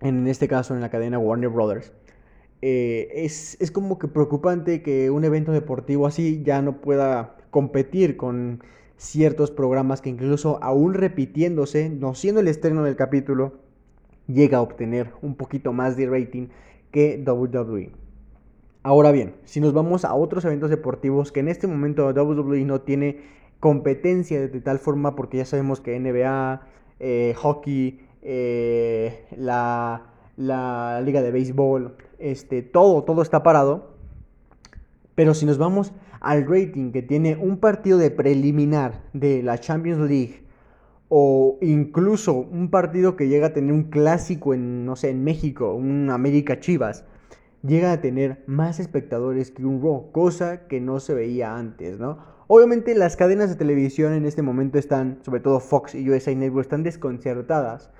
en 0.00 0.26
este 0.26 0.48
caso 0.48 0.74
en 0.74 0.80
la 0.80 0.90
cadena 0.90 1.18
Warner 1.18 1.48
Brothers. 1.48 1.92
Eh, 2.62 3.08
es, 3.14 3.56
es 3.60 3.70
como 3.70 3.98
que 3.98 4.08
preocupante 4.08 4.82
que 4.82 5.10
un 5.10 5.24
evento 5.24 5.52
deportivo 5.52 6.06
así 6.06 6.42
ya 6.44 6.62
no 6.62 6.80
pueda 6.80 7.36
competir 7.50 8.16
con 8.16 8.64
ciertos 8.96 9.50
programas 9.50 10.00
que 10.00 10.08
incluso 10.08 10.58
aún 10.62 10.94
repitiéndose, 10.94 11.88
no 11.90 12.14
siendo 12.14 12.40
el 12.40 12.48
estreno 12.48 12.82
del 12.82 12.96
capítulo, 12.96 13.60
llega 14.26 14.58
a 14.58 14.62
obtener 14.62 15.12
un 15.22 15.36
poquito 15.36 15.72
más 15.72 15.96
de 15.96 16.08
rating 16.08 16.48
que 16.96 17.22
WWE. 17.26 17.90
Ahora 18.82 19.12
bien, 19.12 19.34
si 19.44 19.60
nos 19.60 19.74
vamos 19.74 20.06
a 20.06 20.14
otros 20.14 20.46
eventos 20.46 20.70
deportivos 20.70 21.30
que 21.30 21.40
en 21.40 21.48
este 21.48 21.66
momento 21.66 22.08
WWE 22.08 22.64
no 22.64 22.80
tiene 22.80 23.20
competencia 23.60 24.40
de 24.48 24.60
tal 24.62 24.78
forma 24.78 25.14
porque 25.14 25.36
ya 25.36 25.44
sabemos 25.44 25.82
que 25.82 26.00
NBA, 26.00 26.62
eh, 27.00 27.34
hockey, 27.36 28.00
eh, 28.22 29.26
la, 29.36 30.06
la, 30.38 31.02
liga 31.02 31.20
de 31.20 31.32
béisbol, 31.32 31.98
este, 32.18 32.62
todo, 32.62 33.04
todo 33.04 33.20
está 33.20 33.42
parado. 33.42 33.90
Pero 35.14 35.34
si 35.34 35.44
nos 35.44 35.58
vamos 35.58 35.92
al 36.20 36.46
rating 36.46 36.92
que 36.92 37.02
tiene 37.02 37.36
un 37.36 37.58
partido 37.58 37.98
de 37.98 38.10
preliminar 38.10 39.02
de 39.12 39.42
la 39.42 39.58
Champions 39.58 40.08
League 40.08 40.45
o 41.08 41.58
incluso 41.60 42.34
un 42.34 42.70
partido 42.70 43.16
que 43.16 43.28
llega 43.28 43.48
a 43.48 43.52
tener 43.52 43.72
un 43.72 43.84
clásico 43.84 44.54
en, 44.54 44.84
no 44.84 44.96
sé, 44.96 45.10
en 45.10 45.22
México, 45.24 45.74
un 45.74 46.10
América 46.10 46.58
Chivas, 46.60 47.04
llega 47.62 47.92
a 47.92 48.00
tener 48.00 48.42
más 48.46 48.80
espectadores 48.80 49.50
que 49.50 49.64
un 49.64 49.82
Raw, 49.82 50.10
cosa 50.12 50.66
que 50.66 50.80
no 50.80 51.00
se 51.00 51.14
veía 51.14 51.56
antes, 51.56 51.98
¿no? 51.98 52.18
Obviamente 52.48 52.94
las 52.94 53.16
cadenas 53.16 53.50
de 53.50 53.56
televisión 53.56 54.12
en 54.12 54.24
este 54.24 54.42
momento 54.42 54.78
están, 54.78 55.18
sobre 55.22 55.40
todo 55.40 55.58
Fox 55.58 55.94
y 55.94 56.08
USA 56.08 56.34
Network, 56.34 56.66
están 56.66 56.84
desconcertadas. 56.84 57.90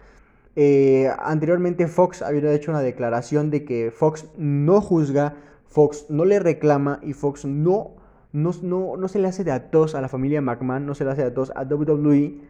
Eh, 0.55 1.11
anteriormente 1.19 1.87
Fox 1.89 2.23
había 2.23 2.53
hecho 2.53 2.71
una 2.71 2.81
declaración 2.81 3.51
de 3.51 3.65
que 3.65 3.91
Fox 3.91 4.27
no 4.39 4.81
juzga, 4.81 5.35
Fox 5.67 6.07
no 6.09 6.25
le 6.25 6.39
reclama 6.39 7.01
y 7.03 7.13
Fox 7.13 7.45
no 7.45 7.97
no, 8.37 9.09
se 9.09 9.19
le 9.19 9.29
hace 9.29 9.45
de 9.45 9.53
a 9.53 9.71
tos 9.71 9.95
a 9.95 10.01
la 10.01 10.09
familia 10.09 10.41
McMahon, 10.41 10.85
no 10.85 10.95
se 10.95 11.05
le 11.05 11.11
hace 11.11 11.23
de 11.23 11.29
a 11.29 11.35
tos 11.35 11.53
a 11.55 11.63
WWE 11.63 12.41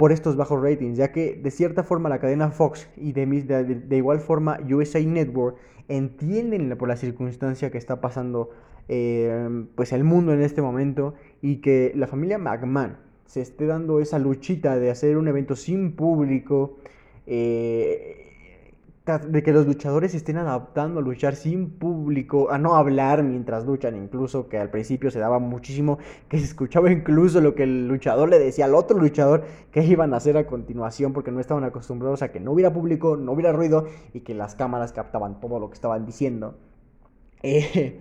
por 0.00 0.12
estos 0.12 0.34
bajos 0.34 0.62
ratings, 0.62 0.96
ya 0.96 1.12
que 1.12 1.34
de 1.34 1.50
cierta 1.50 1.82
forma 1.82 2.08
la 2.08 2.20
cadena 2.20 2.50
Fox 2.50 2.88
y 2.96 3.12
de, 3.12 3.26
de, 3.26 3.96
igual 3.98 4.20
forma 4.20 4.58
USA 4.66 4.98
Network 4.98 5.58
entienden 5.88 6.74
por 6.78 6.88
la 6.88 6.96
circunstancia 6.96 7.70
que 7.70 7.76
está 7.76 8.00
pasando 8.00 8.48
eh, 8.88 9.66
pues 9.74 9.92
el 9.92 10.04
mundo 10.04 10.32
en 10.32 10.40
este 10.40 10.62
momento 10.62 11.12
y 11.42 11.56
que 11.56 11.92
la 11.94 12.06
familia 12.06 12.38
McMahon 12.38 12.96
se 13.26 13.42
esté 13.42 13.66
dando 13.66 14.00
esa 14.00 14.18
luchita 14.18 14.78
de 14.78 14.90
hacer 14.90 15.18
un 15.18 15.28
evento 15.28 15.54
sin 15.54 15.92
público, 15.92 16.78
eh, 17.26 18.29
de 19.18 19.42
que 19.42 19.52
los 19.52 19.66
luchadores 19.66 20.14
estén 20.14 20.36
adaptando 20.36 21.00
a 21.00 21.02
luchar 21.02 21.34
sin 21.34 21.70
público, 21.70 22.50
a 22.50 22.58
no 22.58 22.76
hablar 22.76 23.22
mientras 23.22 23.66
luchan, 23.66 23.96
incluso 23.96 24.48
que 24.48 24.58
al 24.58 24.70
principio 24.70 25.10
se 25.10 25.18
daba 25.18 25.38
muchísimo, 25.38 25.98
que 26.28 26.38
se 26.38 26.44
escuchaba 26.44 26.90
incluso 26.90 27.40
lo 27.40 27.54
que 27.54 27.64
el 27.64 27.88
luchador 27.88 28.28
le 28.28 28.38
decía 28.38 28.66
al 28.66 28.74
otro 28.74 28.98
luchador 28.98 29.44
que 29.70 29.84
iban 29.84 30.14
a 30.14 30.18
hacer 30.18 30.36
a 30.36 30.46
continuación 30.46 31.12
porque 31.12 31.30
no 31.30 31.40
estaban 31.40 31.64
acostumbrados 31.64 32.22
a 32.22 32.32
que 32.32 32.40
no 32.40 32.52
hubiera 32.52 32.72
público, 32.72 33.16
no 33.16 33.32
hubiera 33.32 33.52
ruido 33.52 33.86
y 34.14 34.20
que 34.20 34.34
las 34.34 34.54
cámaras 34.54 34.92
captaban 34.92 35.40
todo 35.40 35.58
lo 35.58 35.68
que 35.68 35.74
estaban 35.74 36.06
diciendo. 36.06 36.56
Eh, 37.42 38.00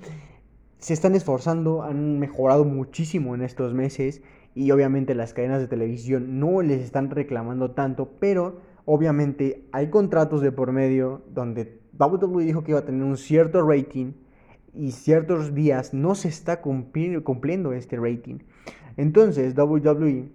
se 0.80 0.94
están 0.94 1.16
esforzando, 1.16 1.84
han 1.84 2.20
mejorado 2.20 2.64
muchísimo 2.64 3.36
en 3.36 3.42
estos 3.42 3.74
meses 3.74 4.22
y 4.56 4.72
obviamente 4.72 5.14
las 5.16 5.34
cadenas 5.34 5.62
de 5.62 5.68
televisión 5.68 6.40
no 6.40 6.62
les 6.62 6.82
están 6.82 7.10
reclamando 7.10 7.72
tanto, 7.72 8.10
pero 8.20 8.62
obviamente 8.92 9.68
hay 9.72 9.92
contratos 9.92 10.42
de 10.42 10.52
por 10.52 10.72
medio 10.72 11.22
donde 11.32 11.80
WWE 12.00 12.44
dijo 12.44 12.64
que 12.64 12.72
iba 12.72 12.80
a 12.80 12.86
tener 12.86 13.04
un 13.04 13.18
cierto 13.18 13.62
rating 13.62 14.14
y 14.74 14.94
ciertos 14.94 15.54
días 15.54 15.94
no 15.94 16.16
se 16.16 16.28
está 16.28 16.60
cumpliendo 16.62 17.72
este 17.72 17.98
rating. 17.98 18.40
Entonces 18.98 19.56
WWE 19.56 20.32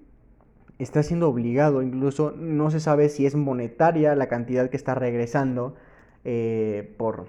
está 0.78 1.02
siendo 1.02 1.28
obligado, 1.28 1.82
incluso 1.82 2.30
no 2.30 2.70
se 2.70 2.78
sabe 2.78 3.08
si 3.08 3.26
es 3.26 3.34
monetaria 3.34 4.14
la 4.14 4.28
cantidad 4.28 4.70
que 4.70 4.76
está 4.76 4.94
regresando 4.94 5.74
eh, 6.22 6.94
por, 6.96 7.26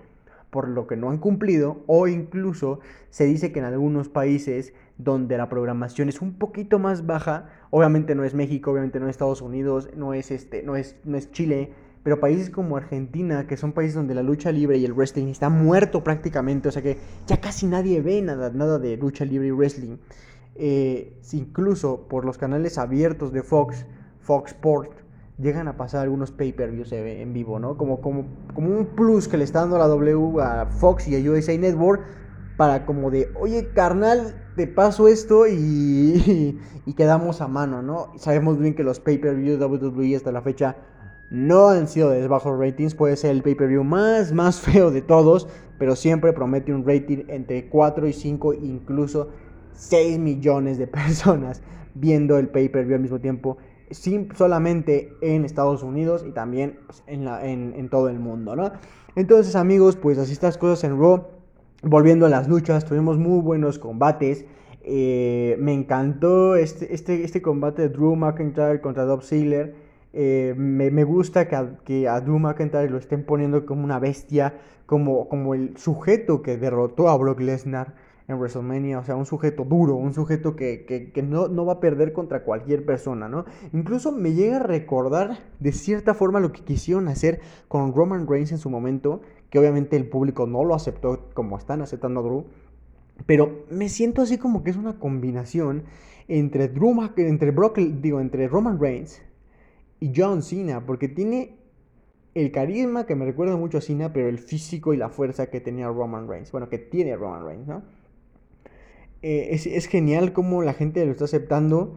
por 0.55 0.69
lo 0.69 0.87
que 0.87 0.95
no 0.95 1.09
han 1.09 1.17
cumplido 1.17 1.83
o 1.85 2.07
incluso 2.07 2.79
se 3.09 3.25
dice 3.25 3.51
que 3.51 3.59
en 3.59 3.65
algunos 3.65 4.07
países 4.07 4.71
donde 4.97 5.37
la 5.37 5.49
programación 5.49 6.07
es 6.07 6.21
un 6.21 6.39
poquito 6.39 6.79
más 6.79 7.05
baja, 7.05 7.49
obviamente 7.71 8.15
no 8.15 8.23
es 8.23 8.33
México, 8.33 8.71
obviamente 8.71 9.01
no 9.01 9.07
es 9.07 9.11
Estados 9.11 9.41
Unidos, 9.41 9.89
no 9.97 10.13
es, 10.13 10.31
este, 10.31 10.63
no 10.63 10.77
es, 10.77 10.95
no 11.03 11.17
es 11.17 11.29
Chile, 11.33 11.73
pero 12.03 12.21
países 12.21 12.49
como 12.49 12.77
Argentina, 12.77 13.47
que 13.47 13.57
son 13.57 13.73
países 13.73 13.95
donde 13.95 14.15
la 14.15 14.23
lucha 14.23 14.49
libre 14.53 14.77
y 14.77 14.85
el 14.85 14.93
wrestling 14.93 15.27
está 15.27 15.49
muerto 15.49 16.05
prácticamente, 16.05 16.69
o 16.69 16.71
sea 16.71 16.81
que 16.81 16.99
ya 17.27 17.41
casi 17.41 17.67
nadie 17.67 18.01
ve 18.01 18.21
nada, 18.21 18.49
nada 18.49 18.79
de 18.79 18.95
lucha 18.95 19.25
libre 19.25 19.49
y 19.49 19.51
wrestling. 19.51 19.97
Eh, 20.55 21.19
incluso 21.33 22.07
por 22.07 22.23
los 22.23 22.37
canales 22.37 22.77
abiertos 22.77 23.33
de 23.33 23.43
Fox, 23.43 23.85
Fox 24.21 24.51
Sport, 24.51 25.04
llegan 25.37 25.67
a 25.67 25.77
pasar 25.77 26.01
algunos 26.01 26.31
pay-per-views 26.31 26.91
en 26.93 27.33
vivo, 27.33 27.59
¿no? 27.59 27.77
Como, 27.77 28.01
como, 28.01 28.25
como 28.53 28.69
un 28.69 28.85
plus 28.85 29.27
que 29.27 29.37
le 29.37 29.43
está 29.43 29.61
dando 29.61 29.77
la 29.77 29.87
W 29.87 30.41
a 30.41 30.65
Fox 30.67 31.07
y 31.07 31.15
a 31.15 31.31
USA 31.31 31.57
Network 31.57 32.03
para 32.57 32.85
como 32.85 33.11
de, 33.11 33.29
oye, 33.39 33.69
carnal, 33.73 34.35
te 34.55 34.67
paso 34.67 35.07
esto 35.07 35.47
y, 35.47 36.57
y, 36.85 36.93
quedamos 36.93 37.41
a 37.41 37.47
mano, 37.47 37.81
¿no? 37.81 38.13
Sabemos 38.17 38.57
bien 38.57 38.75
que 38.75 38.83
los 38.83 38.99
pay-per-views 38.99 39.59
WWE 39.59 40.15
hasta 40.15 40.31
la 40.31 40.41
fecha 40.41 40.77
no 41.29 41.69
han 41.69 41.87
sido 41.87 42.11
de 42.11 42.27
bajos 42.27 42.57
ratings, 42.57 42.95
puede 42.95 43.17
ser 43.17 43.31
el 43.31 43.41
pay-per-view 43.41 43.83
más, 43.83 44.31
más 44.31 44.59
feo 44.61 44.91
de 44.91 45.01
todos, 45.01 45.47
pero 45.77 45.95
siempre 45.95 46.31
promete 46.31 46.73
un 46.73 46.85
rating 46.85 47.25
entre 47.27 47.67
4 47.67 48.07
y 48.07 48.13
5, 48.13 48.53
incluso 48.53 49.29
6 49.73 50.17
millones 50.19 50.77
de 50.77 50.87
personas 50.87 51.61
viendo 51.93 52.37
el 52.37 52.49
pay-per-view 52.49 52.95
al 52.95 53.01
mismo 53.01 53.19
tiempo, 53.19 53.57
sin, 53.91 54.33
solamente 54.35 55.13
en 55.21 55.45
Estados 55.45 55.83
Unidos 55.83 56.25
y 56.27 56.31
también 56.31 56.79
pues, 56.85 57.03
en, 57.07 57.73
en, 57.75 57.89
todo 57.89 58.09
el 58.09 58.19
mundo, 58.19 58.55
¿no? 58.55 58.71
Entonces 59.15 59.55
amigos, 59.55 59.95
pues 59.95 60.17
así 60.17 60.33
estas 60.33 60.57
cosas 60.57 60.83
en 60.83 60.99
Raw, 60.99 61.27
volviendo 61.83 62.25
a 62.25 62.29
las 62.29 62.47
luchas, 62.47 62.85
tuvimos 62.85 63.17
muy 63.17 63.41
buenos 63.41 63.79
combates, 63.79 64.45
eh, 64.83 65.55
me 65.59 65.73
encantó 65.73 66.55
este, 66.55 66.93
este, 66.93 67.23
este 67.23 67.41
combate 67.41 67.83
de 67.83 67.89
Drew 67.89 68.15
McIntyre 68.15 68.81
contra 68.81 69.03
Dob 69.03 69.23
Ziggler, 69.23 69.75
eh, 70.13 70.53
me, 70.55 71.03
gusta 71.03 71.47
que 71.47 71.55
a, 71.55 71.77
que 71.83 72.07
a, 72.07 72.21
Drew 72.21 72.39
McIntyre 72.39 72.89
lo 72.89 72.97
estén 72.97 73.25
poniendo 73.25 73.65
como 73.65 73.83
una 73.83 73.99
bestia, 73.99 74.53
como, 74.85 75.27
como 75.27 75.53
el 75.53 75.75
sujeto 75.77 76.41
que 76.41 76.57
derrotó 76.57 77.09
a 77.09 77.17
Brock 77.17 77.41
Lesnar 77.41 77.95
en 78.27 78.37
WrestleMania, 78.37 78.99
o 78.99 79.03
sea, 79.03 79.15
un 79.15 79.25
sujeto 79.25 79.63
duro, 79.63 79.95
un 79.95 80.13
sujeto 80.13 80.55
que, 80.55 81.11
no, 81.23 81.47
no, 81.47 81.65
va 81.65 81.73
a 81.73 81.79
perder 81.79 82.11
contra 82.11 82.43
cualquier 82.43 82.83
persona, 82.83 83.29
¿no? 83.29 83.45
Incluso 83.71 84.11
me 84.11 84.33
llega 84.33 84.57
a 84.57 84.63
recordar 84.63 85.39
de 85.59 85.71
cierta 85.71 86.13
forma 86.15 86.39
lo 86.39 86.51
que 86.51 86.61
quisieron 86.61 87.07
hacer 87.07 87.39
con 87.67 87.93
Roman 87.93 88.27
Reigns 88.27 88.51
en 88.51 88.57
su 88.57 88.69
momento, 88.69 89.21
que 89.49 89.59
obviamente 89.59 89.95
el 89.95 90.09
público 90.09 90.47
no 90.47 90.63
lo 90.63 90.73
aceptó 90.73 91.29
como 91.33 91.57
están 91.57 91.81
aceptando 91.81 92.21
a 92.21 92.23
Drew, 92.23 92.45
pero 93.27 93.65
me 93.69 93.89
siento 93.89 94.23
así 94.23 94.37
como 94.37 94.63
que 94.63 94.71
es 94.71 94.77
una 94.77 94.97
combinación 94.99 95.83
entre 96.27 96.67
Drew, 96.67 96.95
entre 97.17 97.51
Brock, 97.51 97.77
digo, 97.77 98.19
entre 98.19 98.47
Roman 98.47 98.79
Reigns 98.79 99.21
y 99.99 100.11
John 100.15 100.41
Cena, 100.41 100.83
porque 100.83 101.07
tiene 101.07 101.59
el 102.33 102.51
carisma 102.51 103.05
que 103.05 103.15
me 103.15 103.23
recuerda 103.23 103.55
mucho 103.55 103.77
a 103.77 103.81
Cena, 103.81 104.11
pero 104.11 104.27
el 104.27 104.39
físico 104.39 104.93
y 104.93 104.97
la 104.97 105.09
fuerza 105.09 105.49
que 105.49 105.61
tenía 105.61 105.87
Roman 105.87 106.27
Reigns. 106.27 106.51
Bueno, 106.51 106.67
que 106.67 106.79
tiene 106.79 107.15
Roman 107.15 107.45
Reigns, 107.45 107.67
¿no? 107.67 107.83
Eh, 109.27 109.55
es, 109.55 109.87
genial 109.87 110.33
cómo 110.33 110.61
la 110.61 110.75
gente 110.75 111.03
lo 111.03 111.11
está 111.11 111.25
aceptando. 111.25 111.95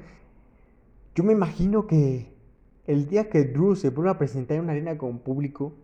Yo 1.14 1.24
me 1.24 1.34
imagino 1.34 1.86
que 1.86 2.32
el 2.86 3.06
día 3.06 3.28
que 3.28 3.44
Drew 3.44 3.76
se 3.76 3.90
vuelva 3.90 4.12
a 4.12 4.18
presentar 4.18 4.56
en 4.56 4.62
una 4.62 4.72
arena 4.72 4.96
con 4.96 5.18
público, 5.18 5.74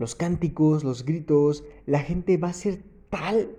los 0.00 0.16
cánticos, 0.16 0.82
los 0.82 1.04
gritos, 1.04 1.62
la 1.86 2.00
gente 2.00 2.36
va 2.36 2.48
a 2.48 2.52
ser 2.52 2.82
tal 3.10 3.50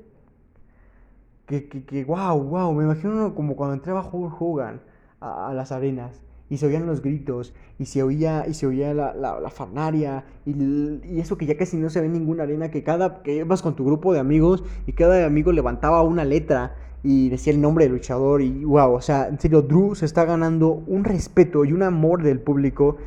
que, 1.46 1.70
que, 1.70 1.86
que 1.86 2.04
wow, 2.04 2.44
wow, 2.44 2.74
me 2.74 2.84
imagino 2.84 3.34
como 3.36 3.56
cuando 3.56 3.76
entraba 3.76 4.06
Hulk 4.06 4.42
Hogan 4.42 4.82
a 5.22 5.54
las 5.54 5.72
arenas 5.72 6.22
y 6.50 6.58
se 6.58 6.66
oían 6.66 6.86
los 6.86 7.02
gritos, 7.02 7.54
y 7.78 7.86
se 7.86 8.04
oía, 8.04 8.46
y 8.48 8.54
se 8.54 8.68
oía 8.68 8.94
la, 8.94 9.14
la, 9.14 10.24
y, 10.46 10.52
y, 10.52 11.20
eso 11.20 11.38
que 11.38 11.46
ya 11.46 11.58
casi 11.58 11.78
no 11.78 11.90
se 11.90 12.00
ve 12.00 12.08
en 12.08 12.14
ninguna 12.14 12.44
arena, 12.44 12.72
que 12.72 12.84
cada 12.84 13.22
que 13.22 13.36
ibas 13.36 13.62
con 13.62 13.76
tu 13.76 13.84
grupo 13.84 14.14
de 14.14 14.20
amigos, 14.20 14.64
y 14.86 14.94
cada 14.94 15.26
amigo 15.26 15.52
levantaba 15.52 16.02
una 16.04 16.24
letra 16.24 16.76
y 17.04 17.30
decía 17.30 17.54
el 17.54 17.62
nombre 17.62 17.86
del 17.86 17.94
luchador, 17.94 18.42
y 18.42 18.66
wow, 18.66 18.94
o 18.94 19.02
sea, 19.02 19.28
en 19.28 19.40
serio, 19.40 19.62
Drew 19.62 19.96
se 19.96 20.06
está 20.06 20.26
ganando 20.26 20.84
un 20.88 21.04
respeto 21.04 21.64
y 21.66 21.74
un 21.74 21.84
amor 21.84 22.24
del 22.24 22.40
público 22.40 22.98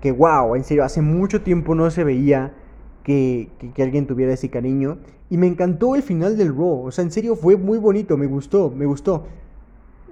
que 0.00 0.12
wow, 0.12 0.54
en 0.54 0.64
serio, 0.64 0.84
hace 0.84 1.02
mucho 1.02 1.42
tiempo 1.42 1.74
no 1.74 1.90
se 1.90 2.04
veía 2.04 2.54
que, 3.02 3.50
que, 3.58 3.72
que 3.72 3.82
alguien 3.82 4.06
tuviera 4.06 4.32
ese 4.32 4.50
cariño, 4.50 4.98
y 5.30 5.36
me 5.36 5.46
encantó 5.46 5.94
el 5.94 6.02
final 6.02 6.36
del 6.36 6.54
Raw, 6.54 6.86
o 6.86 6.90
sea, 6.90 7.04
en 7.04 7.10
serio 7.10 7.36
fue 7.36 7.56
muy 7.56 7.78
bonito, 7.78 8.16
me 8.16 8.26
gustó, 8.26 8.70
me 8.70 8.86
gustó. 8.86 9.26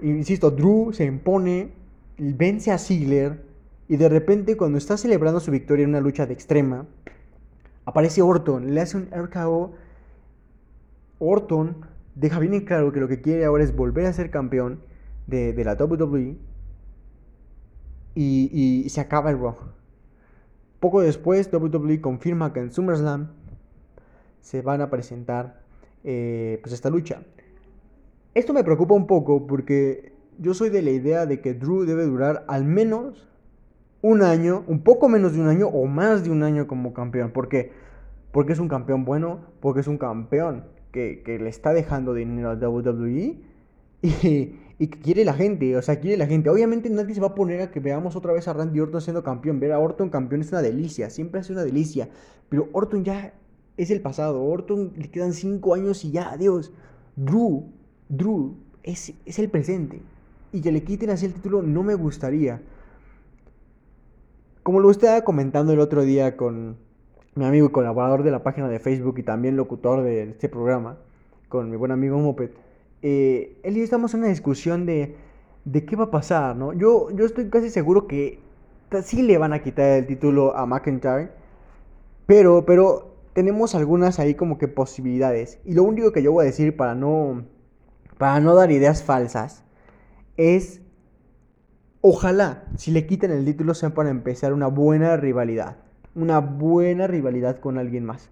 Insisto, 0.02 0.50
Drew 0.50 0.92
se 0.92 1.04
impone, 1.04 1.72
vence 2.18 2.70
a 2.70 2.78
Ziggler 2.78 3.42
y 3.88 3.96
de 3.96 4.08
repente 4.08 4.56
cuando 4.56 4.78
está 4.78 4.96
celebrando 4.96 5.40
su 5.40 5.50
victoria 5.50 5.84
en 5.84 5.90
una 5.90 6.00
lucha 6.00 6.26
de 6.26 6.34
extrema, 6.34 6.86
aparece 7.84 8.20
Orton, 8.20 8.74
le 8.74 8.80
hace 8.80 8.96
un 8.96 9.08
RKO. 9.10 9.72
Orton 11.18 11.76
deja 12.16 12.40
bien 12.40 12.54
en 12.54 12.64
claro 12.64 12.92
que 12.92 12.98
lo 12.98 13.06
que 13.06 13.20
quiere 13.20 13.44
ahora 13.44 13.62
es 13.62 13.76
volver 13.76 14.06
a 14.06 14.12
ser 14.12 14.30
campeón 14.30 14.80
de, 15.26 15.54
la 15.64 15.74
WWE 15.74 16.36
y, 18.14 18.86
se 18.88 19.00
acaba 19.00 19.30
el 19.30 19.38
Raw. 19.38 19.56
Poco 20.80 21.02
después, 21.02 21.50
WWE 21.52 22.00
confirma 22.00 22.52
que 22.52 22.60
en 22.60 22.72
SummerSlam 22.72 23.28
se 24.40 24.62
van 24.62 24.80
a 24.80 24.90
presentar 24.90 25.60
eh, 26.04 26.58
pues 26.62 26.72
esta 26.72 26.90
lucha. 26.90 27.22
Esto 28.34 28.52
me 28.52 28.64
preocupa 28.64 28.94
un 28.94 29.06
poco 29.06 29.46
porque 29.46 30.12
yo 30.38 30.54
soy 30.54 30.70
de 30.70 30.82
la 30.82 30.90
idea 30.90 31.26
de 31.26 31.40
que 31.40 31.54
Drew 31.54 31.84
debe 31.84 32.04
durar 32.04 32.44
al 32.48 32.64
menos 32.64 33.28
un 34.02 34.22
año, 34.22 34.64
un 34.66 34.82
poco 34.82 35.08
menos 35.08 35.32
de 35.32 35.40
un 35.40 35.48
año 35.48 35.68
o 35.68 35.86
más 35.86 36.22
de 36.22 36.30
un 36.30 36.42
año 36.42 36.66
como 36.66 36.94
campeón. 36.94 37.32
¿Por 37.32 37.48
qué? 37.48 37.72
Porque 38.32 38.52
es 38.52 38.58
un 38.58 38.68
campeón 38.68 39.04
bueno, 39.04 39.40
porque 39.60 39.80
es 39.80 39.88
un 39.88 39.98
campeón 39.98 40.64
que, 40.92 41.22
le 41.40 41.48
está 41.48 41.72
dejando 41.72 42.14
dinero 42.14 42.50
a 42.50 42.54
WWE 42.54 43.38
y, 44.02 44.08
que 44.78 45.00
quiere 45.02 45.24
la 45.24 45.34
gente, 45.34 45.76
o 45.76 45.82
sea, 45.82 46.00
quiere 46.00 46.16
la 46.16 46.26
gente. 46.26 46.50
Obviamente 46.50 46.90
nadie 46.90 47.14
se 47.14 47.20
va 47.20 47.28
a 47.28 47.34
poner 47.34 47.60
a 47.60 47.70
que 47.70 47.80
veamos 47.80 48.16
otra 48.16 48.32
vez 48.32 48.48
a 48.48 48.52
Randy 48.52 48.80
Orton 48.80 49.00
siendo 49.00 49.22
campeón. 49.22 49.60
Ver 49.60 49.72
a 49.72 49.78
Orton 49.78 50.10
campeón 50.10 50.42
es 50.42 50.52
una 50.52 50.62
delicia, 50.62 51.10
siempre 51.10 51.40
es 51.40 51.50
una 51.50 51.64
delicia. 51.64 52.08
Pero 52.48 52.68
Orton 52.72 53.04
ya 53.04 53.34
es 53.76 53.90
el 53.90 54.00
pasado, 54.00 54.42
Orton 54.42 54.92
le 54.96 55.10
quedan 55.10 55.32
cinco 55.32 55.74
años 55.74 56.04
y 56.04 56.12
ya, 56.12 56.30
adiós. 56.30 56.72
Drew, 57.16 57.64
Drew 58.08 58.56
es, 58.82 59.14
es 59.24 59.38
el 59.38 59.50
presente 59.50 60.00
y 60.52 60.60
que 60.60 60.72
le 60.72 60.82
quiten 60.82 61.10
así 61.10 61.26
el 61.26 61.34
título 61.34 61.62
no 61.62 61.82
me 61.82 61.94
gustaría. 61.94 62.62
Como 64.62 64.80
lo 64.80 64.90
estaba 64.90 65.22
comentando 65.22 65.72
el 65.72 65.80
otro 65.80 66.02
día 66.02 66.36
con 66.36 66.78
mi 67.36 67.44
amigo 67.44 67.66
y 67.66 67.70
colaborador 67.70 68.22
de 68.22 68.30
la 68.30 68.42
página 68.42 68.68
de 68.68 68.80
Facebook 68.80 69.18
y 69.18 69.22
también 69.22 69.56
locutor 69.56 70.02
de 70.02 70.30
este 70.30 70.48
programa, 70.48 70.98
con 71.48 71.70
mi 71.70 71.76
buen 71.76 71.92
amigo 71.92 72.18
Moped, 72.18 72.50
eh, 73.02 73.60
él 73.62 73.76
y 73.76 73.78
yo 73.78 73.84
estamos 73.84 74.14
en 74.14 74.20
una 74.20 74.28
discusión 74.30 74.86
de, 74.86 75.14
de 75.66 75.84
qué 75.84 75.96
va 75.96 76.04
a 76.04 76.10
pasar, 76.10 76.56
¿no? 76.56 76.72
Yo, 76.72 77.10
yo 77.10 77.26
estoy 77.26 77.50
casi 77.50 77.68
seguro 77.68 78.06
que 78.06 78.40
sí 79.04 79.22
le 79.22 79.36
van 79.36 79.52
a 79.52 79.62
quitar 79.62 79.98
el 79.98 80.06
título 80.06 80.56
a 80.56 80.64
McIntyre, 80.64 81.30
pero, 82.24 82.64
pero 82.64 83.16
tenemos 83.34 83.74
algunas 83.74 84.18
ahí 84.18 84.34
como 84.34 84.56
que 84.56 84.66
posibilidades. 84.66 85.58
Y 85.66 85.74
lo 85.74 85.82
único 85.82 86.12
que 86.12 86.22
yo 86.22 86.32
voy 86.32 86.44
a 86.44 86.46
decir 86.46 86.74
para 86.74 86.94
no, 86.94 87.44
para 88.16 88.40
no 88.40 88.54
dar 88.54 88.72
ideas 88.72 89.02
falsas 89.02 89.62
es, 90.38 90.80
ojalá, 92.00 92.64
si 92.76 92.92
le 92.92 93.06
quiten 93.06 93.30
el 93.30 93.44
título, 93.44 93.74
sea 93.74 93.90
para 93.90 94.08
empezar 94.08 94.54
una 94.54 94.68
buena 94.68 95.18
rivalidad. 95.18 95.85
Una 96.16 96.40
buena 96.40 97.06
rivalidad 97.06 97.60
con 97.60 97.76
alguien 97.76 98.04
más. 98.04 98.30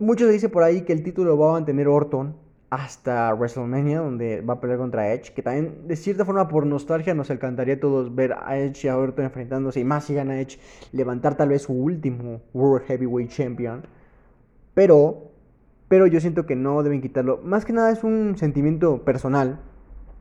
Muchos 0.00 0.30
dicen 0.30 0.50
por 0.50 0.64
ahí 0.64 0.82
que 0.82 0.92
el 0.92 1.04
título 1.04 1.38
va 1.38 1.50
a 1.50 1.52
mantener 1.52 1.86
Orton 1.86 2.34
hasta 2.70 3.32
WrestleMania, 3.32 4.00
donde 4.00 4.40
va 4.40 4.54
a 4.54 4.60
pelear 4.60 4.78
contra 4.78 5.12
Edge, 5.12 5.32
que 5.32 5.40
también 5.40 5.86
de 5.86 5.94
cierta 5.94 6.24
forma 6.24 6.48
por 6.48 6.66
nostalgia 6.66 7.14
nos 7.14 7.30
encantaría 7.30 7.74
a 7.74 7.80
todos 7.80 8.12
ver 8.12 8.34
a 8.34 8.58
Edge 8.58 8.84
y 8.84 8.88
a 8.88 8.98
Orton 8.98 9.26
enfrentándose, 9.26 9.78
y 9.78 9.84
más 9.84 10.06
si 10.06 10.14
gana 10.14 10.40
Edge, 10.40 10.58
levantar 10.90 11.36
tal 11.36 11.50
vez 11.50 11.62
su 11.62 11.72
último 11.72 12.42
World 12.52 12.86
Heavyweight 12.88 13.30
Champion. 13.30 13.86
Pero, 14.74 15.30
pero 15.86 16.08
yo 16.08 16.20
siento 16.20 16.46
que 16.46 16.56
no 16.56 16.82
deben 16.82 17.00
quitarlo. 17.00 17.40
Más 17.44 17.64
que 17.64 17.72
nada 17.72 17.92
es 17.92 18.02
un 18.02 18.36
sentimiento 18.36 19.04
personal, 19.04 19.60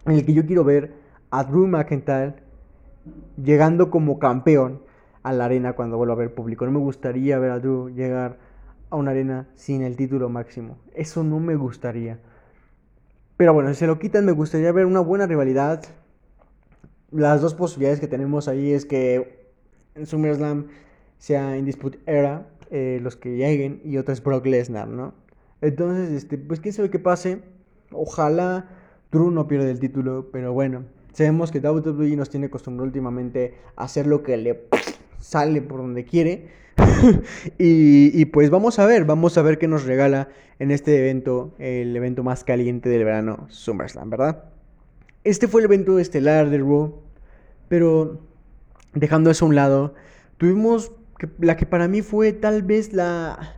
en 0.06 0.14
el 0.14 0.24
que 0.24 0.34
yo 0.34 0.46
quiero 0.46 0.64
ver 0.64 0.94
a 1.32 1.44
Drew 1.44 1.68
McIntyre 1.68 2.36
llegando 3.36 3.90
como 3.90 4.20
campeón 4.20 4.86
a 5.28 5.34
la 5.34 5.46
arena 5.46 5.74
cuando 5.74 5.98
vuelva 5.98 6.14
a 6.14 6.18
ver 6.18 6.34
público. 6.34 6.66
No 6.66 6.72
me 6.72 6.80
gustaría 6.80 7.38
ver 7.38 7.52
a 7.52 7.60
Drew 7.60 7.90
llegar 7.90 8.38
a 8.90 8.96
una 8.96 9.12
arena 9.12 9.48
sin 9.56 9.82
el 9.82 9.96
título 9.98 10.30
máximo. 10.30 10.78
Eso 10.96 11.24
no 11.24 11.40
me 11.40 11.56
gustaría. 11.56 12.20
Pero 13.36 13.54
bueno, 13.54 13.70
si 13.70 13.76
se 13.76 13.88
lo 13.88 14.00
quitan, 14.00 14.26
me 14.26 14.32
gustaría 14.32 14.72
ver 14.72 14.86
una 14.86 15.02
buena 15.02 15.28
rivalidad. 15.28 15.84
Las 17.12 17.42
dos 17.42 17.56
posibilidades 17.56 18.00
que 18.00 18.08
tenemos 18.08 18.48
ahí 18.48 18.72
es 18.72 18.86
que 18.86 19.52
en 19.96 20.06
SummerSlam 20.06 20.68
sea 21.18 21.58
en 21.58 21.66
Dispute 21.66 22.00
Era 22.06 22.48
eh, 22.72 23.00
los 23.02 23.16
que 23.16 23.36
lleguen, 23.36 23.82
y 23.84 23.98
otro 23.98 24.14
es 24.14 24.24
Brock 24.24 24.46
Lesnar, 24.46 24.88
¿no? 24.88 25.14
Entonces, 25.62 26.12
este, 26.12 26.38
pues 26.38 26.60
quién 26.60 26.74
sabe 26.74 26.90
qué 26.90 27.00
pase. 27.00 27.42
Ojalá 27.92 28.70
Drew 29.12 29.32
no 29.32 29.48
pierda 29.48 29.70
el 29.70 29.80
título, 29.80 30.30
pero 30.32 30.54
bueno, 30.54 30.84
sabemos 31.14 31.52
que 31.52 31.60
WWE 31.60 32.16
nos 32.16 32.30
tiene 32.30 32.48
acostumbrado 32.48 32.86
últimamente 32.86 33.56
a 33.76 33.84
hacer 33.86 34.06
lo 34.08 34.24
que 34.24 34.38
le 34.38 34.54
sale 35.20 35.62
por 35.62 35.80
donde 35.80 36.06
quiere. 36.06 36.50
y, 37.58 38.26
pues 38.26 38.50
vamos 38.50 38.80
a 38.80 38.86
ver, 38.86 39.06
vamos 39.06 39.38
a 39.38 39.42
ver 39.42 39.58
qué 39.58 39.68
nos 39.68 39.86
regala 39.86 40.30
en 40.60 40.72
este 40.72 40.98
evento, 40.98 41.54
el 41.60 41.96
evento 41.96 42.24
más 42.24 42.44
caliente 42.44 42.90
del 42.90 43.04
verano, 43.04 43.48
SummerSlam, 43.50 44.10
¿verdad? 44.10 44.46
Este 45.24 45.48
fue 45.48 45.62
el 45.62 45.66
evento 45.66 46.00
estelar 46.00 46.50
de 46.50 46.60
Raw, 46.60 47.02
pero 47.68 48.22
dejando 48.94 49.30
eso 49.30 49.46
a 49.46 49.48
un 49.50 49.56
lado, 49.56 49.96
tuvimos 50.38 50.92
la 51.40 51.58
que 51.58 51.66
para 51.66 51.88
mí 51.88 52.02
fue 52.02 52.32
tal 52.32 52.62
vez 52.62 52.94
la 52.94 53.56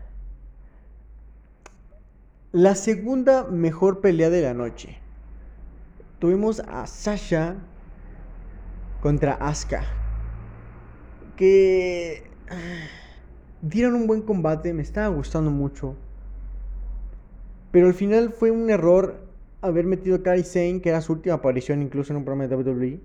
la 2.51 2.73
segunda 2.73 3.43
mejor 3.43 4.01
pelea 4.01 4.29
de 4.29 4.41
la 4.41 4.53
noche. 4.53 4.97
Tuvimos 6.17 6.61
a 6.61 6.87
Sasha 6.87 7.55
contra 9.01 9.33
Asuka. 9.33 9.98
Que 11.39 12.23
ah, 12.49 12.87
dieron 13.61 13.95
un 13.95 14.07
buen 14.07 14.23
combate, 14.23 14.73
me 14.73 14.81
estaba 14.81 15.07
gustando 15.07 15.49
mucho. 15.49 15.95
Pero 17.71 17.87
al 17.87 17.93
final 17.93 18.33
fue 18.33 18.51
un 18.51 18.69
error 18.69 19.21
haber 19.61 19.85
metido 19.85 20.17
a 20.17 20.21
Kairi 20.21 20.43
Sane, 20.43 20.81
que 20.81 20.89
era 20.89 20.99
su 20.99 21.13
última 21.13 21.35
aparición 21.35 21.81
incluso 21.81 22.11
en 22.11 22.17
un 22.17 22.25
programa 22.25 22.49
de 22.49 22.55
WWE. 22.57 22.99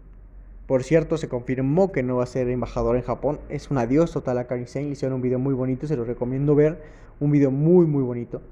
Por 0.67 0.83
cierto, 0.83 1.17
se 1.17 1.29
confirmó 1.29 1.93
que 1.93 2.03
no 2.03 2.17
va 2.17 2.25
a 2.25 2.27
ser 2.27 2.49
embajador 2.49 2.97
en 2.97 3.03
Japón. 3.03 3.39
Es 3.51 3.71
un 3.71 3.79
adiós 3.79 4.11
total 4.11 4.39
a 4.39 4.49
Kairi 4.49 4.67
Sane. 4.67 4.87
Le 4.87 4.93
hicieron 4.95 5.15
un 5.15 5.23
video 5.23 5.39
muy 5.39 5.55
bonito, 5.55 5.87
se 5.87 5.97
lo 5.97 6.05
recomiendo 6.05 6.57
ver. 6.57 6.83
Un 7.21 7.31
video 7.31 7.53
muy, 7.53 7.87
muy 7.87 8.03
bonito. 8.03 8.43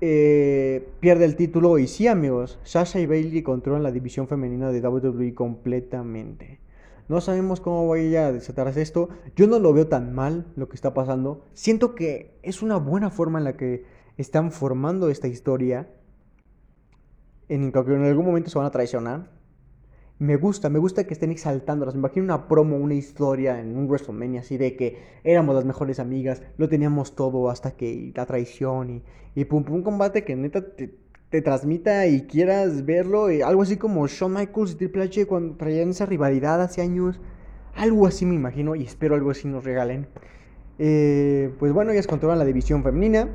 Eh, 0.00 0.88
pierde 1.00 1.26
el 1.26 1.36
título. 1.36 1.78
Y 1.78 1.88
sí, 1.88 2.06
amigos, 2.06 2.58
Sasha 2.62 3.00
y 3.00 3.04
Bailey 3.06 3.42
controlan 3.42 3.82
la 3.82 3.92
división 3.92 4.28
femenina 4.28 4.72
de 4.72 4.80
WWE 4.80 5.34
completamente. 5.34 6.58
No 7.08 7.22
sabemos 7.22 7.60
cómo 7.60 7.88
vaya 7.88 8.26
a 8.26 8.32
desatarse 8.32 8.82
esto. 8.82 9.08
Yo 9.34 9.46
no 9.46 9.58
lo 9.58 9.72
veo 9.72 9.88
tan 9.88 10.14
mal 10.14 10.46
lo 10.56 10.68
que 10.68 10.76
está 10.76 10.92
pasando. 10.92 11.46
Siento 11.54 11.94
que 11.94 12.38
es 12.42 12.60
una 12.62 12.76
buena 12.76 13.10
forma 13.10 13.38
en 13.38 13.44
la 13.44 13.56
que 13.56 13.84
están 14.18 14.52
formando 14.52 15.08
esta 15.08 15.26
historia. 15.26 15.88
En 17.48 17.72
que 17.72 17.78
en 17.78 18.04
algún 18.04 18.26
momento 18.26 18.50
se 18.50 18.58
van 18.58 18.66
a 18.66 18.70
traicionar. 18.70 19.30
Me 20.18 20.36
gusta, 20.36 20.68
me 20.68 20.78
gusta 20.78 21.06
que 21.06 21.14
estén 21.14 21.30
exaltándolas. 21.30 21.94
Me 21.94 22.00
imagino 22.00 22.24
una 22.24 22.46
promo, 22.46 22.76
una 22.76 22.94
historia 22.94 23.58
en 23.58 23.76
un 23.76 23.86
WrestleMania 23.86 24.40
así 24.40 24.58
de 24.58 24.76
que 24.76 24.98
éramos 25.24 25.54
las 25.54 25.64
mejores 25.64 26.00
amigas, 26.00 26.42
lo 26.56 26.68
teníamos 26.68 27.14
todo 27.14 27.48
hasta 27.50 27.70
que 27.76 28.12
la 28.14 28.26
traición 28.26 28.90
y, 28.90 29.02
y 29.36 29.44
pum 29.44 29.62
pum 29.62 29.82
combate 29.82 30.24
que 30.24 30.34
neta 30.34 30.74
te, 30.74 30.92
transmita 31.30 32.06
y 32.06 32.22
quieras 32.22 32.84
verlo. 32.84 33.28
Eh, 33.28 33.42
algo 33.42 33.62
así 33.62 33.76
como 33.76 34.06
Shawn 34.06 34.34
Michaels 34.34 34.72
y 34.72 34.74
Triple 34.76 35.04
H 35.04 35.26
cuando 35.26 35.56
traían 35.56 35.90
esa 35.90 36.06
rivalidad 36.06 36.60
hace 36.62 36.82
años. 36.82 37.20
Algo 37.74 38.06
así 38.06 38.26
me 38.26 38.34
imagino 38.34 38.74
y 38.74 38.84
espero 38.84 39.14
algo 39.14 39.30
así 39.30 39.46
nos 39.48 39.64
regalen. 39.64 40.06
Eh, 40.78 41.52
pues 41.58 41.72
bueno, 41.72 41.92
ellas 41.92 42.06
controlan 42.06 42.38
la 42.38 42.44
división 42.44 42.82
femenina. 42.82 43.28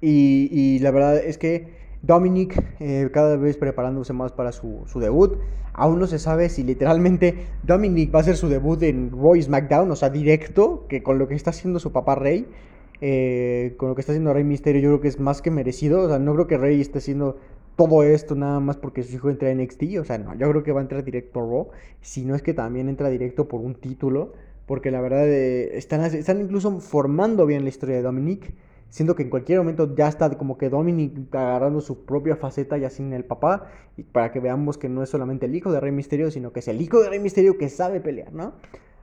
Y, 0.00 0.48
y 0.50 0.78
la 0.80 0.90
verdad 0.90 1.16
es 1.18 1.38
que 1.38 1.82
Dominic 2.02 2.60
eh, 2.80 3.08
cada 3.12 3.36
vez 3.36 3.56
preparándose 3.56 4.12
más 4.12 4.32
para 4.32 4.52
su, 4.52 4.84
debut. 4.96 5.38
Aún 5.72 6.00
no 6.00 6.06
se 6.06 6.18
sabe 6.18 6.48
si 6.48 6.64
literalmente 6.64 7.46
Dominic 7.62 8.12
va 8.12 8.18
a 8.18 8.22
hacer 8.22 8.36
su 8.36 8.48
debut 8.48 8.82
en 8.82 9.10
Raw 9.10 9.40
SmackDown, 9.40 9.90
o 9.90 9.96
sea, 9.96 10.10
directo, 10.10 10.86
que 10.88 11.02
con 11.02 11.18
lo 11.18 11.28
que 11.28 11.34
está 11.34 11.50
haciendo 11.50 11.78
su 11.78 11.92
papá 11.92 12.16
Rey, 12.16 12.46
eh, 13.04 13.74
con 13.78 13.88
lo 13.88 13.96
que 13.96 14.00
está 14.00 14.12
haciendo 14.12 14.32
Rey 14.32 14.44
Misterio, 14.44 14.80
yo 14.80 14.88
creo 14.90 15.00
que 15.00 15.08
es 15.08 15.18
más 15.18 15.42
que 15.42 15.50
merecido. 15.50 16.02
O 16.02 16.08
sea, 16.08 16.20
no 16.20 16.34
creo 16.34 16.46
que 16.46 16.56
Rey 16.56 16.80
esté 16.80 16.98
haciendo 16.98 17.36
todo 17.76 18.04
esto 18.04 18.36
nada 18.36 18.60
más 18.60 18.76
porque 18.76 19.02
su 19.02 19.16
hijo 19.16 19.28
entra 19.28 19.50
en 19.50 19.60
NXT. 19.60 19.98
O 20.00 20.04
sea, 20.04 20.18
no, 20.18 20.34
yo 20.34 20.48
creo 20.48 20.62
que 20.62 20.70
va 20.70 20.80
a 20.80 20.82
entrar 20.82 21.02
directo 21.02 21.40
a. 21.40 21.76
Si 22.00 22.24
no 22.24 22.36
es 22.36 22.42
que 22.42 22.54
también 22.54 22.88
entra 22.88 23.10
directo 23.10 23.48
por 23.48 23.60
un 23.60 23.74
título. 23.74 24.34
Porque 24.66 24.92
la 24.92 25.00
verdad 25.00 25.28
eh, 25.28 25.76
están, 25.76 26.02
están 26.04 26.40
incluso 26.40 26.78
formando 26.78 27.44
bien 27.44 27.64
la 27.64 27.70
historia 27.70 27.96
de 27.96 28.02
Dominic. 28.02 28.54
Siento 28.88 29.16
que 29.16 29.24
en 29.24 29.30
cualquier 29.30 29.58
momento 29.58 29.96
ya 29.96 30.06
está 30.06 30.30
como 30.38 30.56
que 30.56 30.68
Dominic 30.68 31.34
agarrando 31.34 31.80
su 31.80 32.04
propia 32.04 32.36
faceta 32.36 32.78
ya 32.78 32.88
sin 32.88 33.12
el 33.12 33.24
papá. 33.24 33.66
Y 33.96 34.04
para 34.04 34.30
que 34.30 34.38
veamos 34.38 34.78
que 34.78 34.88
no 34.88 35.02
es 35.02 35.10
solamente 35.10 35.46
el 35.46 35.56
hijo 35.56 35.72
de 35.72 35.80
Rey 35.80 35.90
Misterio, 35.90 36.30
sino 36.30 36.52
que 36.52 36.60
es 36.60 36.68
el 36.68 36.80
hijo 36.80 37.00
de 37.00 37.08
Rey 37.08 37.18
Misterio 37.18 37.58
que 37.58 37.68
sabe 37.68 38.00
pelear, 38.00 38.32
¿no? 38.32 38.52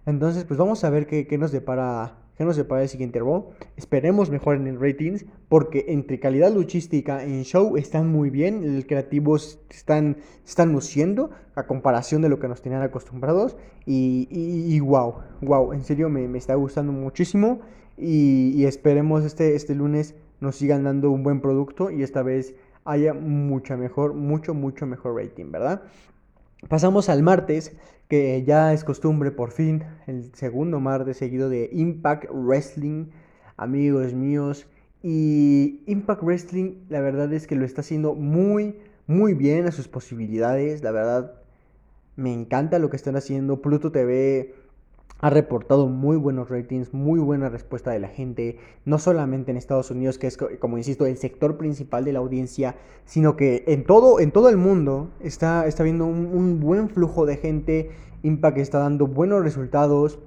Entonces, 0.05 0.45
pues 0.45 0.57
vamos 0.57 0.83
a 0.83 0.89
ver 0.89 1.05
qué, 1.05 1.37
nos 1.37 1.51
depara. 1.51 2.15
¿Qué 2.39 2.45
nos 2.45 2.55
depara 2.55 2.83
el 2.83 2.87
siguiente 2.87 3.19
Raw? 3.19 3.49
Esperemos 3.75 4.29
mejoren 4.29 4.65
en 4.65 4.79
ratings, 4.79 5.25
porque 5.49 5.87
entre 5.89 6.21
calidad 6.21 6.53
luchística 6.53 7.21
en 7.21 7.43
show 7.43 7.75
están 7.75 8.07
muy 8.07 8.29
bien, 8.29 8.63
el 8.63 8.87
creativo 8.87 9.35
están, 9.35 10.15
están 10.45 10.71
luciendo 10.71 11.31
a 11.55 11.67
comparación 11.67 12.21
de 12.21 12.29
lo 12.29 12.39
que 12.39 12.47
nos 12.47 12.61
tenían 12.61 12.81
acostumbrados. 12.81 13.57
Y, 13.85 14.29
y, 14.31 14.79
wow, 14.79 15.15
wow, 15.41 15.73
en 15.73 15.83
serio 15.83 16.07
me, 16.07 16.29
me 16.29 16.37
está 16.37 16.55
gustando 16.55 16.93
muchísimo. 16.93 17.59
Y, 17.97 18.63
esperemos 18.63 19.25
este, 19.25 19.55
este 19.55 19.75
lunes 19.75 20.15
nos 20.39 20.55
sigan 20.55 20.85
dando 20.85 21.11
un 21.11 21.23
buen 21.23 21.41
producto 21.41 21.91
y 21.91 22.03
esta 22.03 22.23
vez 22.23 22.55
haya 22.85 23.13
mucho 23.13 23.75
mejor, 23.77 24.13
mucho, 24.13 24.53
mucho 24.53 24.85
mejor 24.85 25.21
rating, 25.21 25.51
¿verdad? 25.51 25.81
Pasamos 26.67 27.09
al 27.09 27.23
martes, 27.23 27.75
que 28.09 28.43
ya 28.43 28.73
es 28.73 28.83
costumbre 28.83 29.31
por 29.31 29.51
fin, 29.51 29.83
el 30.07 30.33
segundo 30.33 30.79
martes 30.79 31.17
seguido 31.17 31.49
de 31.49 31.69
Impact 31.71 32.25
Wrestling, 32.31 33.07
amigos 33.55 34.13
míos. 34.13 34.67
Y 35.01 35.81
Impact 35.85 36.21
Wrestling, 36.23 36.75
la 36.89 36.99
verdad 36.99 37.31
es 37.31 37.47
que 37.47 37.55
lo 37.55 37.63
está 37.63 37.81
haciendo 37.81 38.15
muy, 38.15 38.75
muy 39.07 39.33
bien 39.33 39.67
a 39.67 39.71
sus 39.71 39.87
posibilidades. 39.87 40.83
La 40.83 40.91
verdad, 40.91 41.35
me 42.17 42.33
encanta 42.33 42.79
lo 42.79 42.89
que 42.89 42.97
están 42.97 43.15
haciendo. 43.15 43.61
Pluto 43.61 43.91
TV 43.91 44.53
ha 45.21 45.29
reportado 45.29 45.87
muy 45.87 46.15
buenos 46.15 46.49
ratings, 46.49 46.93
muy 46.93 47.19
buena 47.19 47.49
respuesta 47.49 47.91
de 47.91 47.99
la 47.99 48.07
gente, 48.07 48.57
no 48.85 48.99
solamente 48.99 49.51
en 49.51 49.57
Estados 49.57 49.91
Unidos, 49.91 50.17
que 50.17 50.27
es, 50.27 50.37
como 50.37 50.77
insisto, 50.77 51.05
el 51.05 51.17
sector 51.17 51.57
principal 51.57 52.05
de 52.05 52.13
la 52.13 52.19
audiencia, 52.19 52.75
sino 53.05 53.35
que 53.35 53.65
en 53.67 53.83
todo, 53.83 54.21
en 54.21 54.31
todo 54.31 54.47
el 54.49 54.55
mundo 54.55 55.09
está, 55.19 55.67
está 55.67 55.83
viendo 55.83 56.05
un, 56.05 56.59
buen 56.61 56.89
flujo 56.89 57.25
de 57.25 57.35
gente, 57.35 57.91
Impact 58.23 58.57
está 58.59 58.79
dando 58.79 59.07
buenos 59.07 59.43
resultados. 59.43 60.19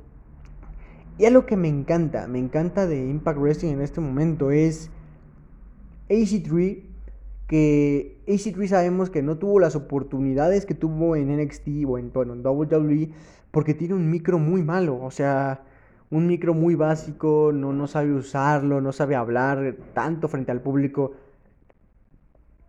Y 1.19 1.25
algo 1.25 1.47
que 1.47 1.57
me 1.57 1.69
encanta, 1.69 2.27
me 2.27 2.39
encanta 2.39 2.87
de 2.87 3.07
Impact 3.09 3.39
Wrestling 3.39 3.73
en 3.73 3.83
este 3.83 4.01
momento 4.01 4.51
es 4.51 4.91
AC3, 6.09 6.83
que 7.53 8.17
AC3 8.27 8.67
sabemos 8.67 9.11
que 9.11 9.21
no 9.21 9.37
tuvo 9.37 9.61
las 9.61 9.77
oportunidades 9.77 10.65
que 10.65 10.73
tuvo 10.73 11.17
en 11.17 11.37
NXT 11.37 11.85
o 11.87 11.99
en, 11.99 12.11
bueno, 12.11 12.33
en 12.33 12.41
WWE, 12.43 13.11
porque 13.51 13.75
tiene 13.75 13.93
un 13.93 14.09
micro 14.09 14.39
muy 14.39 14.63
malo, 14.63 14.99
o 14.99 15.11
sea, 15.11 15.63
un 16.09 16.27
micro 16.27 16.55
muy 16.55 16.77
básico, 16.77 17.51
no, 17.53 17.75
no 17.75 17.87
sabe 17.89 18.11
usarlo, 18.15 18.81
no 18.81 18.91
sabe 18.93 19.17
hablar 19.17 19.77
tanto 19.93 20.29
frente 20.29 20.51
al 20.51 20.63
público, 20.63 21.13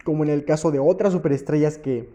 como 0.03 0.25
en 0.25 0.29
el 0.31 0.43
caso 0.43 0.69
de 0.69 0.79
otras 0.79 1.13
superestrellas 1.13 1.77
que 1.77 2.09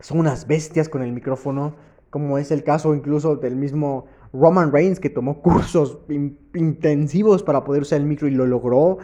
son 0.00 0.18
unas 0.18 0.48
bestias 0.48 0.88
con 0.88 1.02
el 1.02 1.12
micrófono, 1.12 1.76
como 2.10 2.38
es 2.38 2.50
el 2.50 2.64
caso 2.64 2.96
incluso 2.96 3.36
del 3.36 3.54
mismo 3.54 4.06
Roman 4.32 4.72
Reigns 4.72 4.98
que 4.98 5.08
tomó 5.08 5.40
cursos 5.40 6.00
intensivos 6.52 7.44
para 7.44 7.62
poder 7.62 7.82
usar 7.82 8.00
el 8.00 8.06
micro 8.06 8.26
y 8.26 8.32
lo 8.32 8.44
logró. 8.44 8.98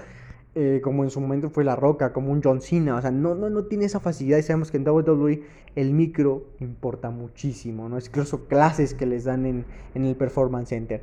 Eh, 0.54 0.80
como 0.84 1.02
en 1.02 1.10
su 1.10 1.18
momento 1.18 1.48
fue 1.48 1.64
La 1.64 1.76
Roca, 1.76 2.12
como 2.12 2.30
un 2.30 2.42
John 2.42 2.60
Cena, 2.60 2.96
o 2.96 3.00
sea, 3.00 3.10
no, 3.10 3.34
no, 3.34 3.48
no 3.48 3.64
tiene 3.64 3.86
esa 3.86 4.00
facilidad 4.00 4.36
y 4.36 4.42
sabemos 4.42 4.70
que 4.70 4.76
en 4.76 4.86
WWE 4.86 5.42
el 5.76 5.94
micro 5.94 6.44
importa 6.60 7.08
muchísimo, 7.08 7.88
¿no? 7.88 7.96
Es 7.96 8.08
incluso 8.08 8.46
clases 8.48 8.92
que 8.92 9.06
les 9.06 9.24
dan 9.24 9.46
en, 9.46 9.64
en 9.94 10.04
el 10.04 10.14
Performance 10.14 10.68
Center. 10.68 11.02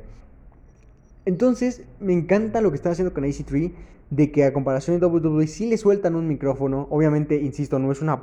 Entonces, 1.24 1.82
me 1.98 2.12
encanta 2.12 2.60
lo 2.60 2.70
que 2.70 2.76
están 2.76 2.92
haciendo 2.92 3.12
con 3.12 3.24
AC3, 3.24 3.72
de 4.10 4.30
que 4.30 4.44
a 4.44 4.52
comparación 4.52 5.00
de 5.00 5.06
WWE 5.06 5.46
sí 5.48 5.66
le 5.66 5.78
sueltan 5.78 6.14
un 6.14 6.28
micrófono, 6.28 6.86
obviamente, 6.90 7.36
insisto, 7.36 7.80
no 7.80 7.90
es 7.90 8.02
una 8.02 8.22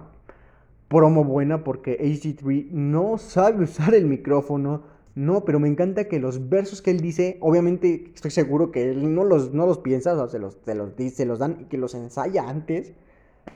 promo 0.87 1.23
buena 1.23 1.63
porque 1.63 1.99
AC3 1.99 2.71
no 2.71 3.17
sabe 3.17 3.65
usar 3.65 3.93
el 3.93 4.05
micrófono, 4.05 4.83
no, 5.17 5.45
pero 5.45 5.59
me 5.59 5.67
encanta 5.67 6.03
que 6.03 6.19
los 6.19 6.47
versos 6.47 6.83
que 6.83 6.91
él 6.91 6.99
dice, 6.99 7.37
obviamente 7.39 8.11
estoy 8.13 8.29
seguro 8.29 8.71
que 8.71 8.91
él 8.91 9.15
no 9.15 9.23
los, 9.23 9.51
no 9.51 9.65
los 9.65 9.79
piensa, 9.79 10.11
se 10.27 10.37
los, 10.37 10.59
se 10.63 10.75
los, 10.75 10.93
se 10.95 11.25
los 11.25 11.39
dan 11.39 11.57
y 11.59 11.65
que 11.65 11.79
los 11.79 11.95
ensaya 11.95 12.47
antes. 12.47 12.93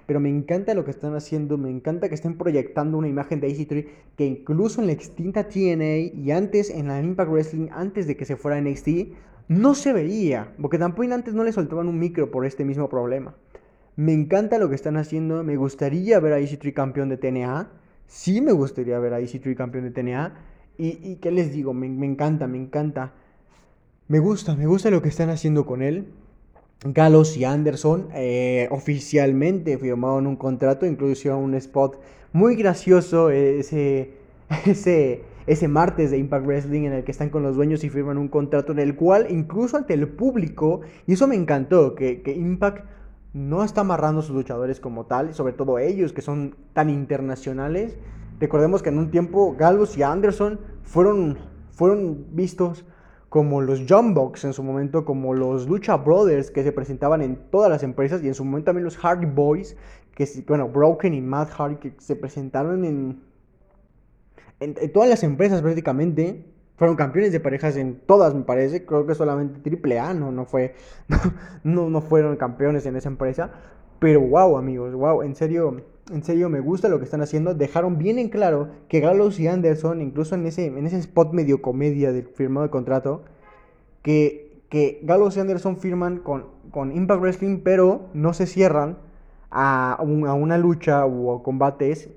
Pero 0.07 0.19
me 0.19 0.29
encanta 0.29 0.73
lo 0.73 0.85
que 0.85 0.89
están 0.89 1.13
haciendo, 1.13 1.59
me 1.59 1.69
encanta 1.69 2.09
que 2.09 2.15
estén 2.15 2.35
proyectando 2.35 2.97
una 2.97 3.09
imagen 3.09 3.41
de 3.41 3.49
AC3 3.49 3.87
que 4.17 4.25
incluso 4.25 4.81
en 4.81 4.87
la 4.87 4.93
extinta 4.93 5.49
TNA 5.49 5.97
y 6.15 6.31
antes 6.31 6.71
en 6.71 6.87
la 6.87 6.99
Impact 6.99 7.29
Wrestling, 7.29 7.67
antes 7.73 8.07
de 8.07 8.17
que 8.17 8.25
se 8.25 8.37
fuera 8.37 8.59
NXT, 8.59 8.87
no 9.47 9.75
se 9.75 9.93
veía, 9.93 10.55
porque 10.59 10.79
tampoco 10.79 11.13
antes 11.13 11.35
no 11.35 11.43
le 11.43 11.51
soltaban 11.51 11.87
un 11.87 11.99
micro 11.99 12.31
por 12.31 12.43
este 12.43 12.65
mismo 12.65 12.89
problema. 12.89 13.35
Me 13.95 14.13
encanta 14.13 14.57
lo 14.57 14.67
que 14.67 14.75
están 14.75 14.97
haciendo, 14.97 15.43
me 15.43 15.57
gustaría 15.57 16.19
ver 16.19 16.33
a 16.33 16.39
AC3 16.39 16.73
campeón 16.73 17.09
de 17.09 17.17
TNA, 17.17 17.69
sí 18.07 18.41
me 18.41 18.51
gustaría 18.51 18.97
ver 18.97 19.13
a 19.13 19.19
AC3 19.19 19.55
campeón 19.55 19.83
de 19.83 19.91
TNA, 19.91 20.33
y, 20.87 21.15
qué 21.17 21.31
les 21.31 21.51
digo, 21.53 21.73
me, 21.73 21.87
encanta, 22.05 22.47
me 22.47 22.57
encanta. 22.57 23.13
me 24.07 24.19
gusta, 24.19 24.55
me 24.55 24.65
gusta 24.65 24.89
lo 24.89 25.01
que 25.01 25.09
están 25.09 25.29
haciendo 25.29 25.65
con 25.65 25.81
él. 25.81 26.07
Gallows 26.83 27.37
y 27.37 27.45
Anderson 27.45 28.07
eh, 28.15 28.67
oficialmente 28.71 29.77
firmaron 29.77 30.25
un 30.25 30.35
contrato, 30.35 30.87
incluso 30.87 31.37
un 31.37 31.53
spot 31.53 31.99
muy 32.33 32.55
gracioso 32.55 33.29
ese, 33.29 34.13
ese, 34.65 35.21
ese 35.45 35.67
martes 35.67 36.09
de 36.09 36.17
Impact 36.17 36.45
Wrestling 36.45 36.83
en 36.85 36.93
el 36.93 37.03
que 37.03 37.11
están 37.11 37.29
con 37.29 37.43
los 37.43 37.55
dueños 37.55 37.83
y 37.83 37.89
firman 37.89 38.17
un 38.17 38.29
contrato 38.29 38.71
en 38.71 38.79
el 38.79 38.95
cual 38.95 39.27
incluso 39.29 39.77
ante 39.77 39.93
el 39.93 40.07
público, 40.07 40.81
y 41.05 41.13
eso 41.13 41.27
me 41.27 41.35
encantó, 41.35 41.93
que, 41.93 42.23
que 42.23 42.33
Impact 42.33 42.85
no 43.33 43.63
está 43.63 43.81
amarrando 43.81 44.21
a 44.21 44.23
sus 44.23 44.35
luchadores 44.35 44.79
como 44.79 45.05
tal, 45.05 45.33
sobre 45.35 45.53
todo 45.53 45.77
ellos 45.77 46.13
que 46.13 46.21
son 46.21 46.55
tan 46.73 46.89
internacionales. 46.89 47.97
Recordemos 48.41 48.81
que 48.81 48.89
en 48.89 48.97
un 48.97 49.11
tiempo 49.11 49.55
Gallows 49.55 49.95
y 49.97 50.01
Anderson 50.01 50.59
fueron, 50.81 51.37
fueron 51.73 52.25
vistos 52.31 52.83
como 53.29 53.61
los 53.61 53.85
Jumbox 53.87 54.45
en 54.45 54.53
su 54.53 54.63
momento, 54.63 55.05
como 55.05 55.35
los 55.35 55.69
Lucha 55.69 55.95
Brothers 55.95 56.49
que 56.49 56.63
se 56.63 56.71
presentaban 56.71 57.21
en 57.21 57.37
todas 57.51 57.69
las 57.69 57.83
empresas 57.83 58.23
y 58.23 58.27
en 58.27 58.33
su 58.33 58.43
momento 58.43 58.65
también 58.65 58.83
los 58.83 58.97
Hardy 58.97 59.27
Boys, 59.27 59.77
que 60.15 60.27
bueno, 60.47 60.67
Broken 60.67 61.13
y 61.13 61.21
Mad 61.21 61.49
Hardy 61.49 61.75
que 61.75 61.93
se 61.99 62.15
presentaron 62.15 62.83
en, 62.83 63.21
en, 64.59 64.91
todas 64.91 65.07
las 65.07 65.23
empresas 65.23 65.61
prácticamente. 65.61 66.47
Fueron 66.77 66.95
campeones 66.95 67.31
de 67.31 67.39
parejas 67.39 67.77
en 67.77 68.01
todas, 68.07 68.33
me 68.33 68.41
parece. 68.41 68.87
Creo 68.87 69.05
que 69.05 69.13
solamente 69.13 69.69
AAA 69.69 70.15
no, 70.15 70.31
no, 70.31 70.45
fue, 70.45 70.73
no, 71.63 71.91
no 71.91 72.01
fueron 72.01 72.37
campeones 72.37 72.87
en 72.87 72.95
esa 72.95 73.07
empresa. 73.07 73.51
Pero 73.99 74.19
wow, 74.19 74.57
amigos, 74.57 74.95
wow, 74.95 75.21
en 75.21 75.35
serio, 75.35 75.83
en 76.11 76.23
serio 76.23 76.49
me 76.49 76.59
gusta 76.59 76.89
lo 76.89 76.99
que 76.99 77.05
están 77.05 77.21
haciendo. 77.21 77.53
Dejaron 77.53 77.97
bien 77.97 78.19
en 78.19 78.29
claro 78.29 78.69
que 78.87 78.99
Gallows 78.99 79.39
y 79.39 79.47
Anderson, 79.47 80.01
incluso 80.01 80.35
en 80.35 80.45
ese, 80.45 80.65
en 80.65 80.85
ese 80.85 80.97
spot 80.97 81.33
medio 81.33 81.61
comedia 81.61 82.11
del 82.11 82.27
firmado 82.27 82.67
de 82.67 82.71
contrato, 82.71 83.23
que, 84.01 84.63
que 84.69 84.99
Gallows 85.03 85.37
y 85.37 85.39
Anderson 85.39 85.77
firman 85.77 86.17
con, 86.17 86.45
con 86.71 86.91
Impact 86.91 87.21
Wrestling, 87.21 87.61
pero 87.63 88.09
no 88.13 88.33
se 88.33 88.45
cierran 88.45 88.97
a, 89.49 89.93
a 89.93 90.03
una 90.03 90.57
lucha 90.57 91.05
o 91.05 91.43
combates. 91.43 92.09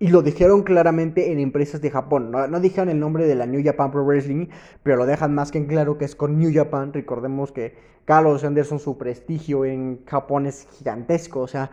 Y 0.00 0.08
lo 0.08 0.22
dijeron 0.22 0.62
claramente 0.62 1.32
en 1.32 1.40
empresas 1.40 1.80
de 1.80 1.90
Japón. 1.90 2.30
No, 2.30 2.46
no 2.46 2.60
dijeron 2.60 2.88
el 2.88 3.00
nombre 3.00 3.26
de 3.26 3.34
la 3.34 3.46
New 3.46 3.62
Japan 3.64 3.90
Pro 3.90 4.04
Wrestling, 4.04 4.46
pero 4.84 4.96
lo 4.96 5.06
dejan 5.06 5.34
más 5.34 5.50
que 5.50 5.58
en 5.58 5.66
claro 5.66 5.98
que 5.98 6.04
es 6.04 6.14
con 6.14 6.38
New 6.38 6.52
Japan. 6.54 6.92
Recordemos 6.92 7.50
que 7.50 7.74
Carlos 8.04 8.44
Anderson, 8.44 8.78
su 8.78 8.96
prestigio 8.96 9.64
en 9.64 10.04
Japón 10.06 10.46
es 10.46 10.68
gigantesco. 10.78 11.40
O 11.40 11.48
sea, 11.48 11.72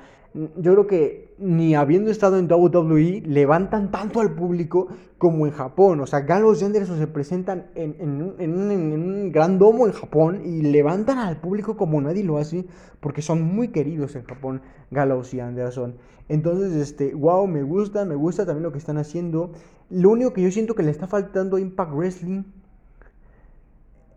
yo 0.58 0.74
creo 0.74 0.88
que 0.88 1.34
ni 1.38 1.76
habiendo 1.76 2.12
estado 2.12 2.38
en 2.38 2.52
WWE 2.52 3.24
levantan 3.26 3.90
tanto 3.90 4.20
al 4.20 4.36
público 4.36 4.90
como 5.18 5.46
en 5.46 5.54
Japón. 5.54 6.02
O 6.02 6.08
sea, 6.08 6.22
Gallows 6.22 6.62
y 6.62 6.66
Anderson 6.66 6.98
se 6.98 7.08
presentan 7.08 7.68
en, 7.74 8.22
un, 8.22 9.32
gran 9.32 9.58
domo 9.58 9.88
en 9.88 9.94
Japón 9.94 10.42
y 10.46 10.62
levantan 10.62 11.20
al 11.20 11.38
público 11.38 11.78
como 11.78 12.02
nadie 12.02 12.24
lo 12.24 12.38
hace 12.38 12.66
porque 13.00 13.22
son 13.22 13.44
muy 13.44 13.70
queridos 13.70 14.16
en 14.18 14.24
Japón, 14.26 14.62
Gallows 14.92 15.34
y 15.34 15.40
Anderson. 15.40 15.96
Entonces, 16.28 16.74
este, 16.74 17.14
wow, 17.14 17.48
me 17.48 17.64
gusta, 17.64 18.04
me 18.04 18.16
gusta 18.16 18.46
también 18.46 18.64
lo 18.64 18.74
que 18.74 18.80
están 18.80 18.98
haciendo. 18.98 19.54
Lo 19.90 20.10
único 20.10 20.34
que 20.34 20.42
yo 20.42 20.52
siento 20.52 20.76
que 20.76 20.84
le 20.84 20.92
está 20.92 21.08
faltando 21.08 21.56
a 21.56 21.62
Impact 21.62 21.94
Wrestling 21.94 22.44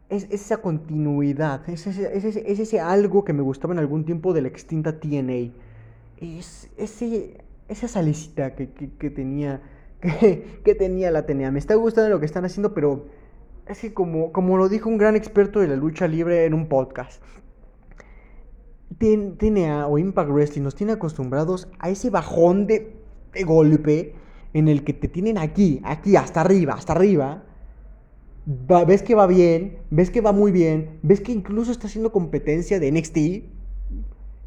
es, 0.09 0.27
esa 0.31 0.57
continuidad, 0.57 1.69
es 1.69 1.87
ese, 1.87 2.17
es, 2.17 2.25
es 2.25 2.59
ese 2.59 2.81
algo 2.81 3.25
que 3.25 3.33
me 3.33 3.43
gustaba 3.43 3.75
en 3.75 3.79
algún 3.79 4.05
tiempo 4.05 4.33
de 4.33 4.43
la 4.43 4.49
extinta 4.49 4.99
TNA 4.99 5.53
es 6.21 6.69
ese, 6.77 7.39
esa 7.69 7.89
salecita 7.89 8.55
que, 8.55 8.67
tenía 9.11 9.63
que, 10.01 10.75
tenía 10.75 11.11
la 11.11 11.27
TNA. 11.27 11.51
Me 11.51 11.59
está 11.59 11.75
gustando 11.75 12.11
lo 12.11 12.21
que 12.21 12.27
están 12.27 12.45
haciendo, 12.45 12.75
pero 12.75 13.07
es 13.67 13.81
que 13.81 13.93
como, 13.93 14.33
como 14.33 14.57
lo 14.57 14.69
dijo 14.69 14.89
un 14.89 14.99
gran 14.99 15.17
experto 15.17 15.61
de 15.61 15.69
la 15.69 15.77
lucha 15.77 16.09
libre 16.09 16.45
en 16.45 16.55
un 16.55 16.69
podcast, 16.69 17.23
TNA 18.99 19.87
o 19.87 19.99
Impact 19.99 20.31
Wrestling 20.31 20.63
nos 20.63 20.75
tiene 20.75 20.93
acostumbrados 20.93 21.69
a 21.79 21.91
ese 21.91 22.11
bajón 22.11 22.67
de 22.67 22.97
golpe 23.45 24.15
en 24.55 24.69
el 24.69 24.85
que 24.85 24.93
te 24.93 25.09
tienen 25.09 25.39
aquí, 25.39 25.81
aquí, 25.85 26.17
hasta 26.17 26.41
arriba, 26.41 26.75
hasta 26.75 26.93
arriba. 26.93 27.45
ves 28.47 29.03
que 29.03 29.15
va 29.15 29.27
bien, 29.27 29.79
ves 29.91 30.11
que 30.11 30.21
va 30.21 30.33
muy 30.33 30.53
bien, 30.53 30.99
ves 31.03 31.21
que 31.21 31.33
incluso 31.33 31.71
está 31.71 31.87
haciendo 31.87 32.13
competencia 32.13 32.81
de 32.81 32.91
NXT, 32.91 33.19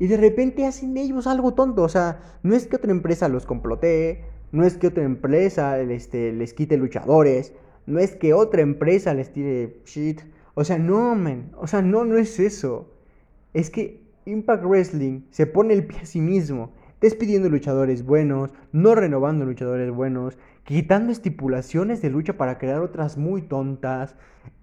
y 0.02 0.08
de 0.08 0.18
repente 0.18 0.66
hacen 0.66 0.98
ellos 0.98 1.28
algo 1.28 1.54
tonto. 1.54 1.84
O 1.84 1.88
sea, 1.88 2.40
no 2.42 2.56
es 2.56 2.66
que 2.66 2.78
otra 2.78 2.90
empresa 2.90 3.30
los 3.30 3.46
complotee, 3.46 4.24
no 4.52 4.66
es 4.66 4.76
que 4.76 4.88
otra 4.88 5.04
empresa 5.04 5.80
este, 5.80 6.32
les 6.32 6.56
quite 6.56 6.76
luchadores, 6.76 7.54
no 7.86 8.00
es 8.00 8.16
que 8.16 8.34
otra 8.34 8.64
empresa 8.64 9.14
les 9.14 9.32
tire 9.32 9.80
shit. 9.86 10.22
O 10.56 10.64
sea, 10.64 10.80
no, 10.80 11.14
man. 11.14 11.52
O 11.56 11.68
sea, 11.68 11.84
no, 11.84 12.04
no 12.04 12.18
es 12.18 12.40
eso. 12.40 12.92
Es 13.54 13.70
que 13.70 14.02
Impact 14.26 14.64
Wrestling 14.66 15.22
se 15.30 15.46
pone 15.46 15.76
el 15.76 15.86
pie 15.86 16.00
a 16.00 16.06
sí 16.08 16.20
mismo, 16.20 16.72
despidiendo 17.00 17.48
luchadores 17.48 18.04
buenos, 18.04 18.50
no 18.72 18.96
renovando 18.96 19.46
luchadores 19.46 19.92
buenos, 19.92 20.36
quitando 20.64 21.12
estipulaciones 21.12 22.02
de 22.02 22.10
lucha 22.10 22.38
para 22.38 22.58
crear 22.58 22.82
otras 22.82 23.18
muy 23.18 23.42
tontas, 23.42 24.16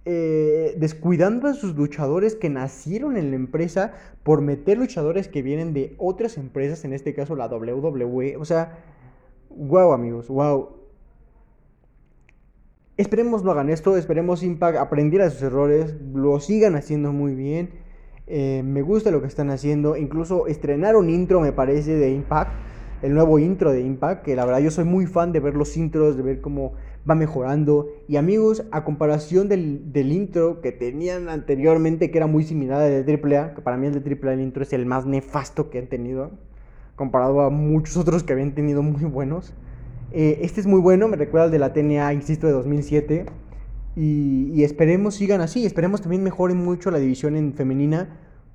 eh, 0.04 0.74
descuidando 0.78 1.48
a 1.48 1.54
sus 1.54 1.76
luchadores 1.76 2.34
que 2.34 2.48
nacieron 2.48 3.16
en 3.16 3.30
la 3.30 3.36
empresa 3.36 3.92
por 4.22 4.40
meter 4.40 4.78
luchadores 4.78 5.28
que 5.28 5.42
vienen 5.42 5.74
de 5.74 5.94
otras 5.98 6.38
empresas, 6.38 6.84
en 6.84 6.92
este 6.92 7.14
caso 7.14 7.36
la 7.36 7.46
WWE. 7.46 8.36
O 8.38 8.44
sea, 8.44 8.78
wow 9.50 9.92
amigos, 9.92 10.28
wow. 10.28 10.76
Esperemos 12.96 13.44
no 13.44 13.52
hagan 13.52 13.70
esto, 13.70 13.96
esperemos 13.96 14.42
Impact 14.42 14.78
aprendiera 14.78 15.24
de 15.24 15.30
sus 15.30 15.42
errores, 15.42 15.94
lo 16.14 16.40
sigan 16.40 16.74
haciendo 16.74 17.12
muy 17.12 17.34
bien. 17.34 17.70
Eh, 18.26 18.62
me 18.64 18.82
gusta 18.82 19.10
lo 19.10 19.20
que 19.20 19.28
están 19.28 19.50
haciendo, 19.50 19.96
incluso 19.96 20.46
estrenaron 20.46 21.08
intro 21.08 21.40
me 21.40 21.52
parece 21.52 21.94
de 21.94 22.10
Impact 22.10 22.50
el 23.02 23.14
nuevo 23.14 23.38
intro 23.38 23.72
de 23.72 23.80
Impact, 23.80 24.24
que 24.24 24.34
la 24.34 24.44
verdad 24.44 24.60
yo 24.60 24.70
soy 24.70 24.84
muy 24.84 25.06
fan 25.06 25.32
de 25.32 25.40
ver 25.40 25.54
los 25.54 25.76
intros, 25.76 26.16
de 26.16 26.22
ver 26.22 26.40
cómo 26.40 26.72
va 27.08 27.14
mejorando. 27.14 27.88
Y 28.08 28.16
amigos, 28.16 28.64
a 28.70 28.84
comparación 28.84 29.48
del, 29.48 29.92
del 29.92 30.12
intro 30.12 30.60
que 30.60 30.72
tenían 30.72 31.28
anteriormente, 31.28 32.10
que 32.10 32.18
era 32.18 32.26
muy 32.26 32.44
similar 32.44 32.82
al 32.82 33.04
de 33.04 33.12
AAA, 33.12 33.54
que 33.54 33.62
para 33.62 33.76
mí 33.76 33.86
el 33.86 34.02
de 34.02 34.18
AAA 34.20 34.34
el 34.34 34.40
intro 34.40 34.62
es 34.62 34.72
el 34.72 34.86
más 34.86 35.06
nefasto 35.06 35.70
que 35.70 35.78
han 35.78 35.86
tenido, 35.86 36.32
comparado 36.96 37.42
a 37.42 37.50
muchos 37.50 37.96
otros 37.96 38.24
que 38.24 38.32
habían 38.32 38.54
tenido 38.54 38.82
muy 38.82 39.04
buenos. 39.04 39.54
Eh, 40.10 40.40
este 40.42 40.60
es 40.60 40.66
muy 40.66 40.80
bueno, 40.80 41.06
me 41.06 41.16
recuerda 41.16 41.46
al 41.46 41.50
de 41.50 41.58
la 41.58 41.72
TNA, 41.72 42.12
insisto, 42.14 42.46
de 42.46 42.52
2007. 42.52 43.26
Y, 43.94 44.52
y 44.54 44.64
esperemos 44.64 45.16
sigan 45.16 45.40
así, 45.40 45.66
esperemos 45.66 46.00
también 46.00 46.22
mejoren 46.22 46.56
mucho 46.56 46.90
la 46.90 46.98
división 46.98 47.34
en 47.34 47.54
femenina 47.54 48.08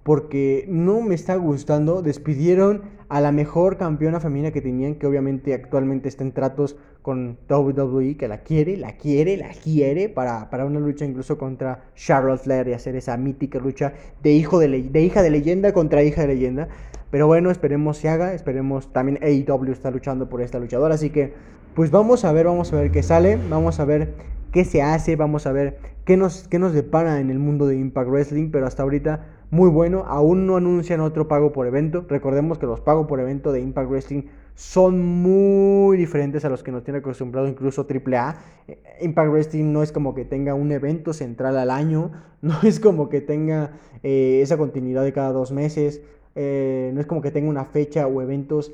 porque 0.03 0.65
no 0.67 1.01
me 1.01 1.15
está 1.15 1.35
gustando. 1.35 2.01
Despidieron 2.01 2.83
a 3.09 3.21
la 3.21 3.31
mejor 3.31 3.77
campeona 3.77 4.19
femenina 4.19 4.51
que 4.51 4.61
tenían, 4.61 4.95
que 4.95 5.07
obviamente 5.07 5.53
actualmente 5.53 6.09
está 6.09 6.23
en 6.23 6.31
tratos 6.31 6.75
con 7.01 7.37
WWE, 7.49 8.15
que 8.17 8.27
la 8.27 8.39
quiere, 8.39 8.77
la 8.77 8.93
quiere, 8.93 9.37
la 9.37 9.49
quiere, 9.49 10.09
para, 10.09 10.49
para 10.49 10.65
una 10.65 10.79
lucha 10.79 11.05
incluso 11.05 11.37
contra 11.37 11.85
Charlotte 11.95 12.41
Flair 12.41 12.67
y 12.69 12.73
hacer 12.73 12.95
esa 12.95 13.17
mítica 13.17 13.59
lucha 13.59 13.93
de, 14.21 14.31
hijo 14.31 14.59
de, 14.59 14.67
de 14.67 15.01
hija 15.01 15.21
de 15.21 15.29
leyenda 15.29 15.73
contra 15.73 16.03
hija 16.03 16.21
de 16.21 16.27
leyenda. 16.27 16.69
Pero 17.11 17.27
bueno, 17.27 17.51
esperemos 17.51 17.97
se 17.97 18.09
haga, 18.09 18.33
esperemos 18.33 18.91
también 18.91 19.19
AEW 19.21 19.71
está 19.71 19.91
luchando 19.91 20.29
por 20.29 20.41
esta 20.41 20.59
luchadora, 20.59 20.95
así 20.95 21.11
que 21.11 21.33
pues 21.75 21.91
vamos 21.91 22.25
a 22.25 22.31
ver, 22.31 22.45
vamos 22.45 22.73
a 22.73 22.75
ver 22.75 22.91
qué 22.91 23.03
sale, 23.03 23.37
vamos 23.49 23.79
a 23.79 23.85
ver 23.85 24.13
qué 24.51 24.65
se 24.65 24.81
hace, 24.81 25.15
vamos 25.15 25.45
a 25.45 25.51
ver 25.51 25.77
qué 26.05 26.17
nos, 26.17 26.47
qué 26.47 26.59
nos 26.59 26.73
depara 26.73 27.19
en 27.19 27.29
el 27.29 27.39
mundo 27.39 27.67
de 27.67 27.75
Impact 27.75 28.09
Wrestling, 28.09 28.49
pero 28.49 28.65
hasta 28.65 28.83
ahorita 28.83 29.25
muy 29.53 29.69
bueno. 29.69 30.03
Aún 30.07 30.47
no 30.47 30.57
anuncian 30.57 30.99
otro 30.99 31.27
pago 31.27 31.53
por 31.53 31.67
evento. 31.67 32.03
Recordemos 32.09 32.57
que 32.57 32.65
los 32.65 32.81
pagos 32.81 33.05
por 33.05 33.19
evento 33.19 33.51
de 33.51 33.61
Impact 33.61 33.87
Wrestling 33.87 34.23
son 34.55 34.99
muy 34.99 35.95
diferentes 35.95 36.43
a 36.43 36.49
los 36.49 36.63
que 36.63 36.71
nos 36.71 36.83
tiene 36.83 36.99
acostumbrado 36.99 37.47
incluso 37.47 37.87
AAA. 37.87 38.35
Eh, 38.67 38.79
Impact 39.01 39.29
Wrestling 39.31 39.71
no 39.71 39.83
es 39.83 39.91
como 39.91 40.15
que 40.15 40.25
tenga 40.25 40.55
un 40.55 40.71
evento 40.71 41.13
central 41.13 41.55
al 41.57 41.69
año, 41.69 42.11
no 42.41 42.59
es 42.63 42.79
como 42.79 43.09
que 43.09 43.21
tenga 43.21 43.73
eh, 44.01 44.39
esa 44.41 44.57
continuidad 44.57 45.03
de 45.03 45.13
cada 45.13 45.31
dos 45.31 45.51
meses, 45.51 46.01
eh, 46.33 46.89
no 46.95 46.99
es 46.99 47.05
como 47.05 47.21
que 47.21 47.29
tenga 47.29 47.47
una 47.47 47.65
fecha 47.65 48.07
o 48.07 48.21
eventos. 48.23 48.71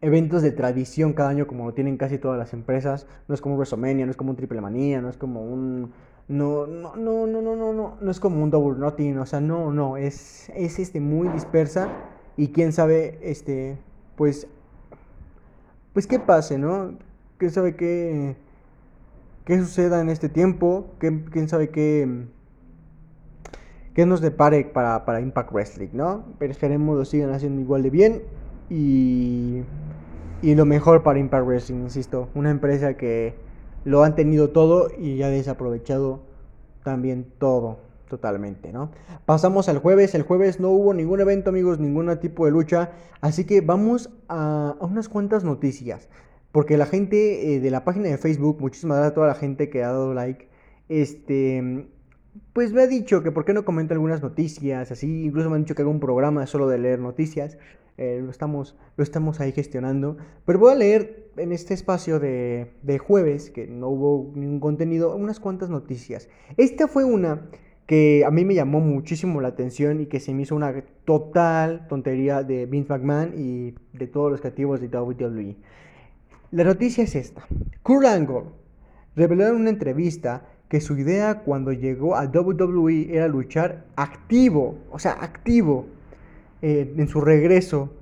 eventos 0.00 0.42
de 0.42 0.52
tradición 0.52 1.12
cada 1.14 1.30
año 1.30 1.48
como 1.48 1.66
lo 1.66 1.74
tienen 1.74 1.96
casi 1.96 2.18
todas 2.18 2.38
las 2.38 2.52
empresas, 2.52 3.08
no 3.26 3.34
es 3.34 3.40
como 3.40 3.56
un 3.56 3.58
WrestleMania, 3.58 4.04
no 4.06 4.12
es 4.12 4.16
como 4.16 4.30
un 4.30 4.36
Triple 4.36 4.60
Manía, 4.60 5.00
no 5.00 5.08
es 5.08 5.16
como 5.16 5.42
un 5.42 5.90
no, 6.28 6.66
no, 6.66 6.96
no, 6.96 7.26
no, 7.26 7.40
no, 7.40 7.72
no, 7.72 7.96
no, 8.00 8.10
es 8.10 8.18
como 8.18 8.42
un 8.42 8.50
double 8.50 8.78
nothing, 8.78 9.18
o 9.18 9.26
sea, 9.26 9.40
no, 9.40 9.70
no, 9.70 9.96
es, 9.96 10.50
es 10.56 10.78
este 10.80 11.00
muy 11.00 11.28
dispersa 11.28 11.88
y 12.36 12.48
quién 12.48 12.72
sabe, 12.72 13.18
este, 13.22 13.78
pues, 14.16 14.48
pues 15.92 16.06
qué 16.06 16.18
pase, 16.18 16.58
¿no? 16.58 16.94
¿Quién 17.38 17.50
sabe 17.52 17.76
qué, 17.76 18.36
qué 19.44 19.58
suceda 19.58 20.00
en 20.00 20.08
este 20.08 20.28
tiempo? 20.28 20.88
¿Quién, 20.98 21.48
sabe 21.48 21.70
qué, 21.70 22.26
qué 23.94 24.04
nos 24.04 24.20
depare 24.20 24.64
para, 24.64 25.04
para 25.04 25.20
Impact 25.20 25.52
Wrestling, 25.52 25.90
¿no? 25.92 26.24
Pero 26.40 26.50
esperemos 26.50 26.98
lo 26.98 27.04
sigan 27.04 27.30
haciendo 27.30 27.60
igual 27.60 27.84
de 27.84 27.90
bien 27.90 28.22
y, 28.68 29.62
y 30.42 30.54
lo 30.56 30.66
mejor 30.66 31.04
para 31.04 31.20
Impact 31.20 31.46
Wrestling, 31.46 31.82
insisto, 31.82 32.28
una 32.34 32.50
empresa 32.50 32.96
que 32.96 33.45
lo 33.86 34.02
han 34.02 34.16
tenido 34.16 34.50
todo 34.50 34.88
y 34.98 35.16
ya 35.16 35.28
desaprovechado 35.28 36.24
también 36.82 37.24
todo, 37.38 37.78
totalmente, 38.08 38.72
¿no? 38.72 38.90
Pasamos 39.26 39.68
al 39.68 39.78
jueves, 39.78 40.12
el 40.16 40.22
jueves 40.22 40.58
no 40.58 40.70
hubo 40.70 40.92
ningún 40.92 41.20
evento, 41.20 41.50
amigos, 41.50 41.78
ningún 41.78 42.14
tipo 42.18 42.46
de 42.46 42.50
lucha, 42.50 42.90
así 43.20 43.44
que 43.44 43.60
vamos 43.60 44.10
a, 44.28 44.74
unas 44.80 45.08
cuantas 45.08 45.44
noticias, 45.44 46.08
porque 46.50 46.76
la 46.76 46.86
gente 46.86 47.54
eh, 47.54 47.60
de 47.60 47.70
la 47.70 47.84
página 47.84 48.08
de 48.08 48.18
Facebook, 48.18 48.60
muchísimas 48.60 48.96
gracias 48.96 49.12
a 49.12 49.14
toda 49.14 49.28
la 49.28 49.34
gente 49.36 49.70
que 49.70 49.84
ha 49.84 49.92
dado 49.92 50.14
like, 50.14 50.48
este, 50.88 51.86
pues 52.52 52.72
me 52.72 52.82
ha 52.82 52.86
dicho 52.88 53.22
que 53.22 53.30
por 53.30 53.44
qué 53.44 53.54
no 53.54 53.64
comento 53.64 53.94
algunas 53.94 54.20
noticias, 54.20 54.90
así, 54.90 55.26
incluso 55.26 55.48
me 55.48 55.54
han 55.54 55.62
dicho 55.62 55.76
que 55.76 55.82
haga 55.82 55.92
un 55.92 56.00
programa 56.00 56.44
solo 56.48 56.66
de 56.66 56.78
leer 56.78 56.98
noticias, 56.98 57.56
eh, 57.98 58.20
lo, 58.22 58.30
estamos, 58.30 58.76
lo 58.96 59.02
estamos 59.02 59.40
ahí 59.40 59.52
gestionando, 59.52 60.16
pero 60.44 60.58
voy 60.58 60.72
a 60.72 60.76
leer 60.76 61.30
en 61.36 61.52
este 61.52 61.74
espacio 61.74 62.18
de, 62.18 62.72
de 62.82 62.98
jueves, 62.98 63.50
que 63.50 63.66
no 63.66 63.88
hubo 63.88 64.32
ningún 64.34 64.60
contenido, 64.60 65.14
unas 65.16 65.40
cuantas 65.40 65.70
noticias. 65.70 66.28
Esta 66.56 66.88
fue 66.88 67.04
una 67.04 67.48
que 67.86 68.24
a 68.26 68.30
mí 68.30 68.44
me 68.44 68.54
llamó 68.54 68.80
muchísimo 68.80 69.40
la 69.40 69.48
atención 69.48 70.00
y 70.00 70.06
que 70.06 70.20
se 70.20 70.34
me 70.34 70.42
hizo 70.42 70.56
una 70.56 70.82
total 71.04 71.86
tontería 71.88 72.42
de 72.42 72.66
Vince 72.66 72.92
McMahon 72.92 73.32
y 73.36 73.74
de 73.96 74.06
todos 74.08 74.30
los 74.30 74.40
creativos 74.40 74.80
de 74.80 74.88
WWE. 74.88 75.56
La 76.50 76.64
noticia 76.64 77.04
es 77.04 77.14
esta. 77.14 77.46
Kurt 77.82 78.06
Angle 78.06 78.44
reveló 79.14 79.46
en 79.46 79.54
una 79.54 79.70
entrevista 79.70 80.46
que 80.68 80.80
su 80.80 80.96
idea 80.98 81.42
cuando 81.42 81.72
llegó 81.72 82.16
a 82.16 82.24
WWE 82.24 83.14
era 83.16 83.28
luchar 83.28 83.84
activo, 83.94 84.78
o 84.90 84.98
sea, 84.98 85.12
activo 85.12 85.86
eh, 86.62 86.94
en 86.96 87.08
su 87.08 87.20
regreso. 87.20 87.92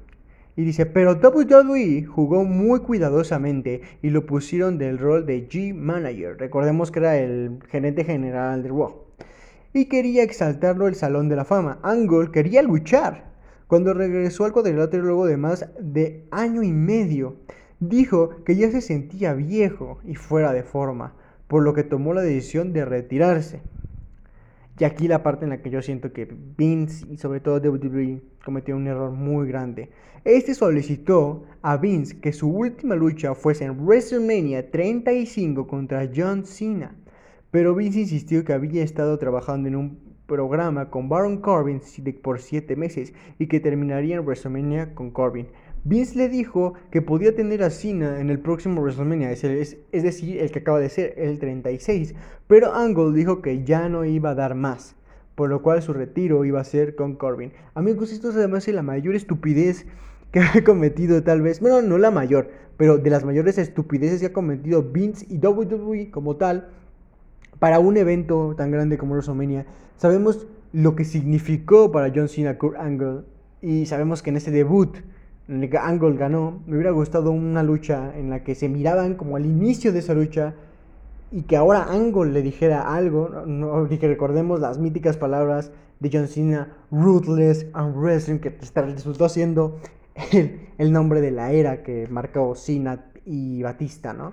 Y 0.57 0.63
dice, 0.63 0.87
pero 0.87 1.15
WWE 1.15 2.05
jugó 2.05 2.45
muy 2.45 2.81
cuidadosamente 2.81 3.81
y 4.03 4.11
lo 4.11 4.25
pusieron 4.25 4.79
del 4.79 4.99
rol 4.99 5.27
de 5.27 5.49
G-Manager. 5.49 6.37
Recordemos 6.39 6.91
que 6.91 7.01
era 7.01 7.17
el 7.19 7.59
gerente 7.69 8.05
general 8.05 8.63
de 8.63 8.69
Raw. 8.69 9.03
Y 9.73 9.87
quería 9.87 10.23
exaltarlo 10.23 10.87
el 10.87 10.95
Salón 10.95 11.29
de 11.29 11.37
la 11.37 11.45
Fama. 11.45 11.81
Angle 11.83 12.31
quería 12.31 12.63
luchar. 12.63 13.33
Cuando 13.67 13.95
regresó 13.95 14.45
al 14.45 14.53
cuadrilátero 14.53 15.03
luego 15.03 15.27
de 15.27 15.37
más 15.37 15.69
de 15.81 16.27
año 16.31 16.63
y 16.63 16.71
medio, 16.71 17.37
dijo 17.81 18.45
que 18.45 18.55
ya 18.55 18.71
se 18.71 18.81
sentía 18.81 19.35
viejo 19.35 19.99
y 20.05 20.15
fuera 20.15 20.53
de 20.53 20.63
forma 20.63 21.15
por 21.49 21.63
lo 21.63 21.75
que 21.75 21.85
tomó 21.85 22.15
la 22.15 22.23
decisión 22.23 22.73
de 22.73 22.85
retirarse. 22.85 23.63
Y 24.79 24.85
aquí 24.85 25.07
la 25.07 25.23
parte 25.23 25.45
en 25.45 25.51
la 25.51 25.63
que 25.63 25.71
yo 25.71 25.83
siento 25.83 26.13
que 26.13 26.29
Vince 26.57 27.07
y 27.09 27.17
sobre 27.17 27.41
todo 27.41 27.59
WWE 27.59 28.21
cometió 28.45 28.77
un 28.77 28.89
error 28.89 29.13
muy 29.13 29.47
grande. 29.47 29.91
Este 30.25 30.55
solicitó 30.55 31.45
a 31.63 31.77
Vince 31.77 32.19
que 32.19 32.33
su 32.33 32.49
última 32.49 32.97
lucha 32.97 33.35
fuese 33.35 33.67
en 33.67 33.87
WrestleMania 33.87 34.71
35 34.71 35.67
contra 35.67 36.11
John 36.15 36.45
Cena, 36.45 36.97
pero 37.53 37.75
Vince 37.75 38.01
insistió 38.01 38.45
que 38.45 38.53
había 38.53 38.83
estado 38.83 39.17
trabajando 39.19 39.69
en 39.69 39.77
un 39.77 39.99
programa 40.27 40.91
con 40.91 41.09
Baron 41.09 41.39
Corbin 41.41 41.81
por 42.23 42.41
7 42.41 42.75
meses 42.75 43.13
y 43.39 43.47
que 43.47 43.61
terminaría 43.61 44.17
en 44.17 44.25
WrestleMania 44.25 44.95
con 44.95 45.11
Corbin. 45.11 45.47
Vince 45.87 46.17
le 46.17 46.31
dijo 46.31 46.73
que 46.91 47.03
podía 47.03 47.37
tener 47.37 47.63
a 47.63 47.69
Cena 47.69 48.19
en 48.19 48.31
el 48.31 48.39
próximo 48.39 48.81
WrestleMania, 48.81 49.31
es, 49.31 49.45
es, 49.45 50.03
decir, 50.03 50.41
el 50.41 50.51
que 50.51 50.61
acaba 50.61 50.81
de 50.81 50.89
ser, 50.89 51.13
el 51.19 51.39
36, 51.39 52.15
pero 52.47 52.75
Angle 52.75 53.13
dijo 53.13 53.43
que 53.43 53.65
ya 53.65 53.91
no 53.91 54.07
iba 54.07 54.31
a 54.31 54.35
dar 54.35 54.55
más, 54.55 54.97
por 55.35 55.51
lo 55.51 55.61
cual 55.61 55.83
su 55.83 55.93
retiro 55.93 56.47
iba 56.47 56.59
a 56.59 56.65
ser 56.65 56.95
con 56.95 57.17
Corbin. 57.17 57.53
Amigos, 57.75 58.13
esto 58.13 58.31
es 58.31 58.37
además 58.37 58.67
la 58.67 58.83
mayor 58.83 59.15
estupidez 59.15 59.85
que 60.33 60.41
ha 60.41 60.65
cometido 60.65 61.23
tal 61.23 61.43
vez, 61.43 61.61
bueno, 61.61 61.83
no 61.83 61.99
la 61.99 62.11
mayor, 62.11 62.49
pero 62.79 62.97
de 62.97 63.11
las 63.11 63.27
mayores 63.27 63.59
estupideces 63.59 64.21
que 64.21 64.27
ha 64.27 64.33
cometido 64.33 64.83
Vince 64.83 65.27
y 65.29 65.37
WWE 65.37 66.11
como 66.11 66.37
tal 66.37 66.71
para 67.59 67.79
un 67.79 67.99
evento 67.99 68.55
tan 68.57 68.71
grande 68.71 68.97
como 68.97 69.13
WrestleMania. 69.13 69.67
Sabemos 69.99 70.47
lo 70.73 70.97
que 70.97 71.05
significó 71.05 71.93
para 71.93 72.11
John 72.15 72.29
Cena 72.29 72.57
Kurt 72.57 72.79
Angle 72.79 73.21
y 73.61 73.85
sabemos 73.85 74.23
que 74.23 74.31
en 74.31 74.39
ese 74.39 74.51
debut 74.51 74.97
Angle 75.49 76.17
ganó, 76.17 76.63
me 76.67 76.77
hubiera 76.77 76.91
gustado 76.91 77.31
una 77.31 77.63
lucha 77.63 78.17
en 78.17 78.31
la 78.31 78.43
que 78.43 78.55
se 78.55 78.69
miraban 78.69 79.15
como 79.15 79.37
al 79.37 79.45
inicio 79.45 79.93
de 79.93 79.99
esa 79.99 80.15
lucha 80.15 80.55
y 81.31 81.43
que 81.43 81.57
ahora 81.57 81.85
Angle 81.91 82.33
le 82.33 82.43
dijera 82.43 82.95
algo, 82.95 83.29
no, 83.47 83.89
que 83.89 84.09
recordemos 84.09 84.61
las 84.61 84.79
míticas 84.79 85.17
palabras 85.17 85.71
de 86.01 86.11
John 86.13 86.29
Cena, 86.29 86.77
Ruthless 86.91 87.67
and 87.75 87.97
Wrestling, 87.97 88.39
que 88.39 88.57
resultó 88.75 89.29
siendo 89.29 89.81
el, 90.33 90.69
el, 90.79 90.93
nombre 90.93 91.21
de 91.21 91.31
la 91.31 91.53
era 91.53 91.83
que 91.83 92.07
marcó 92.09 92.55
Cena 92.55 93.07
y 93.27 93.63
Batista, 93.63 94.13
¿no? 94.13 94.33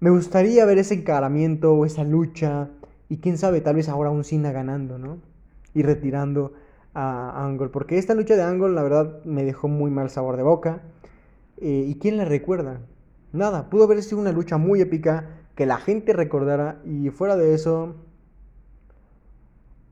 Me 0.00 0.10
gustaría 0.10 0.64
ver 0.64 0.78
ese 0.78 0.94
encaramiento 0.94 1.74
o 1.74 1.84
esa 1.84 2.02
lucha 2.02 2.68
y 3.08 3.18
quién 3.18 3.38
sabe, 3.38 3.60
tal 3.60 3.76
vez 3.76 3.88
ahora 3.88 4.10
un 4.10 4.24
Cena 4.24 4.52
ganando, 4.52 4.98
¿no? 4.98 5.18
Y 5.72 5.82
retirando 5.82 6.52
a 6.94 7.44
Angle. 7.44 7.68
Porque 7.68 7.98
esta 7.98 8.14
lucha 8.14 8.36
de 8.36 8.42
Angle, 8.42 8.70
la 8.70 8.82
verdad, 8.82 9.22
me 9.24 9.44
dejó 9.44 9.68
muy 9.68 9.90
mal 9.90 10.10
sabor 10.10 10.36
de 10.36 10.42
boca. 10.42 10.82
Eh, 11.58 11.84
¿Y 11.88 11.96
quién 11.96 12.16
la 12.16 12.24
recuerda? 12.24 12.80
Nada, 13.32 13.68
pudo 13.68 13.84
haber 13.84 14.02
sido 14.02 14.20
una 14.20 14.32
lucha 14.32 14.56
muy 14.56 14.80
épica 14.80 15.28
que 15.54 15.66
la 15.66 15.76
gente 15.78 16.12
recordara. 16.12 16.80
Y 16.84 17.10
fuera 17.10 17.36
de 17.36 17.54
eso, 17.54 17.96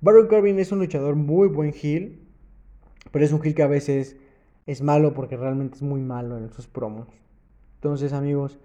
Baron 0.00 0.28
Corbin 0.28 0.58
es 0.58 0.72
un 0.72 0.78
luchador 0.78 1.16
muy 1.16 1.48
buen 1.48 1.74
heel. 1.74 2.20
Pero 3.10 3.24
es 3.24 3.32
un 3.32 3.42
heel 3.44 3.54
que 3.54 3.62
a 3.62 3.68
veces 3.68 4.16
es 4.66 4.80
malo 4.80 5.12
porque 5.12 5.36
realmente 5.36 5.76
es 5.76 5.82
muy 5.82 6.00
malo 6.00 6.38
en 6.38 6.50
sus 6.50 6.66
promos. 6.66 7.08
Entonces, 7.76 8.12
amigos, 8.12 8.58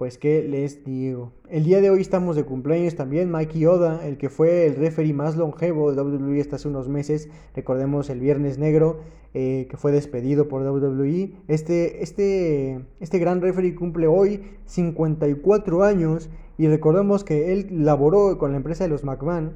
pues 0.00 0.16
qué 0.16 0.42
les 0.48 0.82
digo. 0.82 1.30
El 1.50 1.64
día 1.64 1.82
de 1.82 1.90
hoy 1.90 2.00
estamos 2.00 2.34
de 2.34 2.44
cumpleaños 2.44 2.94
también. 2.94 3.30
Mikey 3.30 3.66
Oda, 3.66 4.06
el 4.06 4.16
que 4.16 4.30
fue 4.30 4.64
el 4.64 4.76
referee 4.76 5.12
más 5.12 5.36
longevo 5.36 5.92
de 5.92 6.00
WWE 6.00 6.40
hasta 6.40 6.56
hace 6.56 6.68
unos 6.68 6.88
meses. 6.88 7.28
Recordemos 7.54 8.08
el 8.08 8.18
Viernes 8.18 8.56
Negro, 8.56 9.00
eh, 9.34 9.66
que 9.70 9.76
fue 9.76 9.92
despedido 9.92 10.48
por 10.48 10.62
WWE. 10.62 11.34
Este, 11.48 12.02
este, 12.02 12.82
este 13.00 13.18
gran 13.18 13.42
referee 13.42 13.74
cumple 13.74 14.06
hoy 14.06 14.40
54 14.64 15.84
años. 15.84 16.30
Y 16.56 16.66
recordemos 16.68 17.22
que 17.22 17.52
él 17.52 17.66
laboró 17.70 18.38
con 18.38 18.52
la 18.52 18.56
empresa 18.56 18.84
de 18.84 18.88
los 18.88 19.04
McMahon 19.04 19.52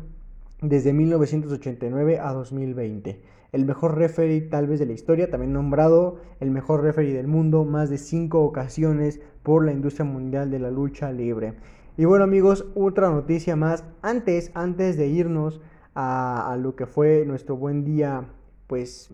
desde 0.60 0.92
1989 0.92 2.18
a 2.18 2.34
2020 2.34 3.18
el 3.54 3.66
mejor 3.66 3.96
referee 3.96 4.40
tal 4.40 4.66
vez 4.66 4.80
de 4.80 4.86
la 4.86 4.94
historia, 4.94 5.30
también 5.30 5.52
nombrado 5.52 6.16
el 6.40 6.50
mejor 6.50 6.82
referee 6.82 7.12
del 7.12 7.28
mundo 7.28 7.64
más 7.64 7.88
de 7.88 7.98
cinco 7.98 8.42
ocasiones 8.42 9.20
por 9.44 9.64
la 9.64 9.70
industria 9.70 10.04
mundial 10.04 10.50
de 10.50 10.58
la 10.58 10.72
lucha 10.72 11.12
libre. 11.12 11.54
Y 11.96 12.06
bueno 12.06 12.24
amigos, 12.24 12.66
otra 12.74 13.08
noticia 13.10 13.54
más, 13.54 13.84
antes, 14.02 14.50
antes 14.54 14.96
de 14.96 15.06
irnos 15.06 15.60
a, 15.94 16.56
lo 16.60 16.74
que 16.74 16.86
fue 16.86 17.24
nuestro 17.24 17.56
buen 17.56 17.84
día, 17.84 18.24
pues, 18.66 19.12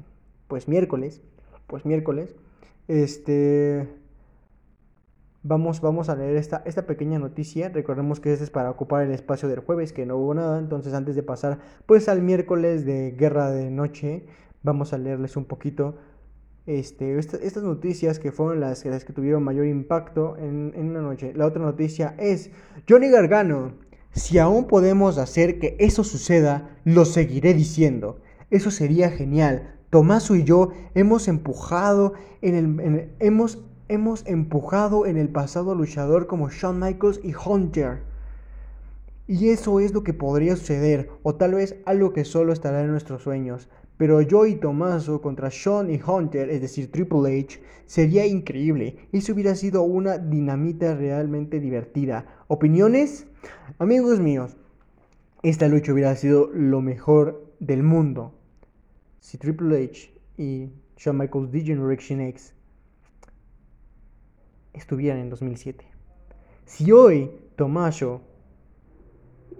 pues 0.49 0.67
miércoles, 0.67 1.21
pues 1.67 1.85
miércoles, 1.85 2.35
este, 2.89 3.87
Vamos, 5.43 5.81
vamos 5.81 6.11
a 6.11 6.17
leer 6.17 6.37
esta, 6.37 6.63
esta 6.67 6.85
pequeña 6.85 7.19
noticia. 7.19 7.71
Recordemos 7.71 8.21
que 8.21 8.31
este 8.31 8.45
es 8.45 8.51
para 8.51 8.71
ocupar 8.71 9.05
el 9.05 9.11
espacio 9.11 9.49
del 9.49 9.61
jueves, 9.61 9.95
que 9.95 10.05
no 10.05 10.19
hubo 10.19 10.35
nada. 10.35 10.59
Entonces, 10.59 10.93
antes 10.93 11.17
de 11.17 11.23
pasar 11.23 11.61
pues 11.87 12.11
al 12.11 12.21
miércoles 12.21 12.85
de 12.85 13.13
Guerra 13.13 13.51
de 13.51 13.71
Noche, 13.71 14.27
vamos 14.63 14.93
a 14.93 14.99
leerles 14.99 15.39
un 15.39 15.47
poquito 15.47 15.97
este, 16.79 17.19
estas 17.19 17.63
noticias 17.63 18.19
que 18.19 18.33
fueron 18.33 18.61
las, 18.61 18.83
que 18.83 19.13
tuvieron 19.13 19.43
mayor 19.43 19.67
impacto 19.67 20.37
en, 20.37 20.73
una 20.77 21.01
noche. 21.01 21.33
La 21.35 21.47
otra 21.47 21.63
noticia 21.63 22.15
es 22.19 22.51
Johnny 22.89 23.09
Gargano. 23.09 23.73
Si 24.13 24.39
aún 24.39 24.67
podemos 24.67 25.19
hacer 25.19 25.59
que 25.59 25.77
eso 25.79 26.05
suceda, 26.05 26.77
lo 26.85 27.05
seguiré 27.05 27.55
diciendo. 27.55 28.21
Eso 28.51 28.71
sería 28.71 29.11
genial. 29.11 29.75
Tomaso 29.91 30.37
y 30.37 30.45
yo 30.45 30.71
hemos 30.95 31.29
empujado 31.29 32.15
en 32.43 32.55
el, 32.55 33.11
hemos 33.19 33.59
hemos 33.91 34.25
empujado 34.27 35.05
en 35.05 35.17
el 35.17 35.29
pasado 35.29 35.75
luchador 35.75 36.29
como 36.29 36.49
Shawn 36.49 36.79
Michaels 36.79 37.21
y 37.25 37.35
Hunter. 37.35 38.03
Y 39.27 39.49
eso 39.49 39.81
es 39.81 39.93
lo 39.93 40.05
que 40.05 40.15
podría 40.15 40.55
suceder, 40.55 41.11
o 41.25 41.35
tal 41.35 41.55
vez 41.55 41.77
algo 41.87 42.13
que 42.13 42.25
solo 42.25 42.53
estará 42.53 42.83
en 42.83 42.91
nuestros 42.93 43.23
sueños. 43.23 43.69
Pero 44.01 44.23
yo 44.23 44.47
y 44.47 44.55
Tomaso 44.55 45.21
contra 45.21 45.51
Shawn 45.53 45.91
y 45.91 46.01
Hunter, 46.01 46.49
es 46.49 46.63
decir, 46.63 46.91
Triple 46.91 47.39
H, 47.39 47.61
sería 47.85 48.25
increíble. 48.25 48.97
Eso 49.13 49.35
hubiera 49.35 49.55
sido 49.55 49.83
una 49.83 50.17
dinamita 50.17 50.95
realmente 50.95 51.61
divertida. 51.61 52.25
¿Opiniones? 52.49 53.27
Amigos 53.79 54.19
míos, 54.19 54.57
esta 55.43 55.69
lucha 55.69 55.93
hubiera 55.93 56.17
sido 56.17 56.49
lo 56.51 56.81
mejor 56.81 57.53
del 57.61 57.83
mundo. 57.83 58.33
Si 59.19 59.37
Triple 59.37 59.85
H 59.85 60.11
y 60.39 60.71
Shawn 60.97 61.19
Michaels 61.19 61.53
D 61.53 61.61
Generation 61.61 62.23
X 62.23 62.55
estuvieran 64.73 65.21
en 65.21 65.29
2007. 65.29 65.85
Si 66.65 66.91
hoy 66.91 67.31
Tomayo 67.55 68.23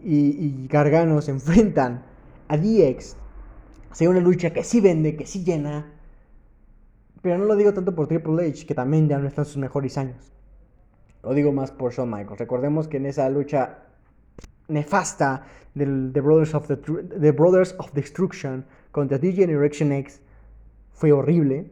y, 0.03 0.67
Gargano 0.67 1.21
se 1.21 1.31
enfrentan 1.31 2.07
a 2.49 2.57
DX, 2.57 3.19
sería 3.93 4.11
una 4.11 4.21
lucha 4.21 4.53
que 4.53 4.65
sí 4.65 4.81
vende, 4.81 5.17
que 5.17 5.27
sí 5.27 5.45
llena. 5.45 5.93
Pero 7.23 7.39
no 7.39 7.45
lo 7.45 7.57
digo 7.57 7.75
tanto 7.75 7.95
por 7.95 8.07
Triple 8.07 8.49
H, 8.49 8.67
que 8.67 8.75
también 8.75 9.09
ya 9.09 9.19
no 9.19 9.29
está 9.29 9.43
en 9.43 9.47
sus 9.47 9.57
mejores 9.59 9.99
años. 9.99 10.33
Lo 11.23 11.35
digo 11.35 11.53
más 11.53 11.71
por 11.71 11.93
Shawn 11.93 12.11
Michaels. 12.11 12.39
Recordemos 12.39 12.89
que 12.89 12.97
en 12.97 13.07
esa 13.07 13.29
lucha 13.29 13.85
nefasta 14.69 15.45
del 15.75 16.11
The 16.13 16.21
Brothers 16.21 16.55
of, 16.55 16.67
the, 16.67 17.33
Brothers 17.33 17.75
of 17.79 17.93
Destruction 17.93 18.65
contra 18.91 19.19
D-Generation 19.19 19.93
X 19.93 20.21
fue 20.93 21.13
horrible. 21.13 21.71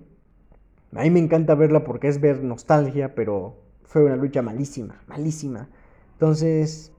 A 0.95 1.03
mí 1.03 1.11
me 1.11 1.21
encanta 1.21 1.55
verla 1.55 1.85
porque 1.85 2.09
es 2.09 2.21
ver 2.21 2.43
nostalgia, 2.43 3.15
pero 3.15 3.57
fue 3.85 4.05
una 4.05 4.17
lucha 4.17 4.43
malísima, 4.43 5.03
malísima. 5.07 5.69
Entonces, 6.13 6.93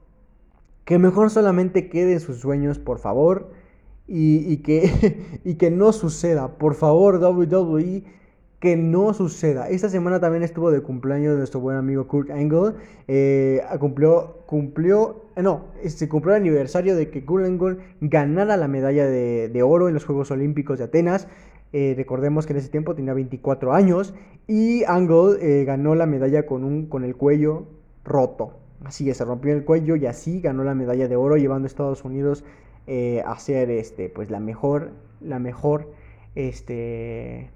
que 0.84 0.98
mejor 0.98 1.30
solamente 1.30 1.88
quede 1.88 2.18
sus 2.20 2.40
sueños, 2.40 2.78
por 2.78 2.98
favor. 2.98 3.52
Y, 4.12 4.56
que, 4.58 5.40
y 5.44 5.54
que 5.54 5.70
no 5.70 5.92
suceda. 5.92 6.58
Por 6.58 6.74
favor, 6.74 7.22
WWE, 7.22 8.02
que 8.60 8.76
no 8.76 9.14
suceda. 9.14 9.68
Esta 9.68 9.88
semana 9.88 10.20
también 10.20 10.42
estuvo 10.42 10.70
de 10.70 10.82
cumpleaños 10.82 11.38
nuestro 11.38 11.60
buen 11.60 11.76
amigo 11.76 12.06
Kurt 12.08 12.30
Angle. 12.30 12.74
Eh, 13.08 13.62
cumplió, 13.78 14.42
cumplió, 14.46 15.26
eh, 15.36 15.42
no, 15.42 15.66
se 15.80 15.86
este, 15.86 16.08
cumplió 16.08 16.34
el 16.34 16.42
aniversario 16.42 16.94
de 16.94 17.08
que 17.08 17.24
Kurt 17.24 17.46
Angle 17.46 17.78
ganara 18.00 18.56
la 18.56 18.68
medalla 18.68 19.06
de, 19.06 19.62
oro 19.62 19.88
en 19.88 19.94
los 19.94 20.04
Juegos 20.04 20.30
Olímpicos 20.30 20.78
de 20.78 20.84
Atenas. 20.84 21.26
Eh, 21.72 21.94
recordemos 21.96 22.46
que 22.46 22.52
en 22.52 22.58
ese 22.58 22.68
tiempo 22.68 22.94
tenía 22.96 23.14
24 23.14 23.72
años 23.72 24.12
y 24.46 24.84
Angle 24.84 25.64
ganó 25.64 25.94
la 25.94 26.06
medalla 26.06 26.44
con, 26.44 26.64
un, 26.64 26.86
con 26.86 27.04
el 27.04 27.16
cuello 27.16 27.64
roto. 28.04 28.58
Así 28.84 29.04
que 29.04 29.14
se 29.14 29.24
rompió 29.24 29.54
el 29.54 29.64
cuello 29.64 29.96
y 29.96 30.06
así 30.06 30.40
ganó 30.40 30.64
la 30.64 30.74
medalla 30.74 31.08
de 31.08 31.16
oro 31.16 31.36
llevando 31.36 31.66
a 31.66 31.68
Estados 31.68 32.04
Unidos 32.04 32.44
eh, 32.92 33.22
a 33.24 33.38
ser 33.38 33.70
este, 33.70 34.08
pues 34.08 34.32
la 34.32 34.40
mejor, 34.40 34.90
la 35.20 35.38
mejor, 35.38 35.92
este, 36.34 37.48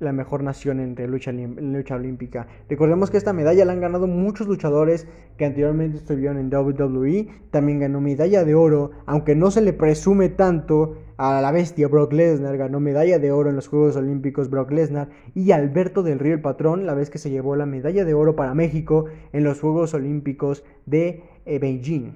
la 0.00 0.14
mejor 0.14 0.42
nación 0.42 0.80
entre 0.80 1.06
lucha, 1.06 1.32
lucha 1.32 1.96
olímpica. 1.96 2.46
Recordemos 2.66 3.10
que 3.10 3.18
esta 3.18 3.34
medalla 3.34 3.66
la 3.66 3.74
han 3.74 3.82
ganado 3.82 4.06
muchos 4.06 4.46
luchadores 4.46 5.06
que 5.36 5.44
anteriormente 5.44 5.98
estuvieron 5.98 6.38
en 6.38 6.48
WWE. 6.48 7.28
También 7.50 7.80
ganó 7.80 8.00
medalla 8.00 8.42
de 8.42 8.54
oro, 8.54 8.92
aunque 9.04 9.34
no 9.34 9.50
se 9.50 9.60
le 9.60 9.74
presume 9.74 10.30
tanto 10.30 10.96
a 11.18 11.42
la 11.42 11.52
bestia 11.52 11.86
Brock 11.86 12.14
Lesnar. 12.14 12.56
Ganó 12.56 12.80
medalla 12.80 13.18
de 13.18 13.30
oro 13.30 13.50
en 13.50 13.56
los 13.56 13.68
Juegos 13.68 13.96
Olímpicos 13.96 14.48
Brock 14.48 14.70
Lesnar. 14.70 15.10
Y 15.34 15.50
Alberto 15.50 16.02
del 16.02 16.20
Río 16.20 16.32
el 16.32 16.40
Patrón, 16.40 16.86
la 16.86 16.94
vez 16.94 17.10
que 17.10 17.18
se 17.18 17.28
llevó 17.28 17.54
la 17.54 17.66
medalla 17.66 18.06
de 18.06 18.14
oro 18.14 18.34
para 18.34 18.54
México 18.54 19.04
en 19.34 19.44
los 19.44 19.60
Juegos 19.60 19.92
Olímpicos 19.92 20.64
de 20.86 21.22
eh, 21.44 21.58
Beijing. 21.58 22.14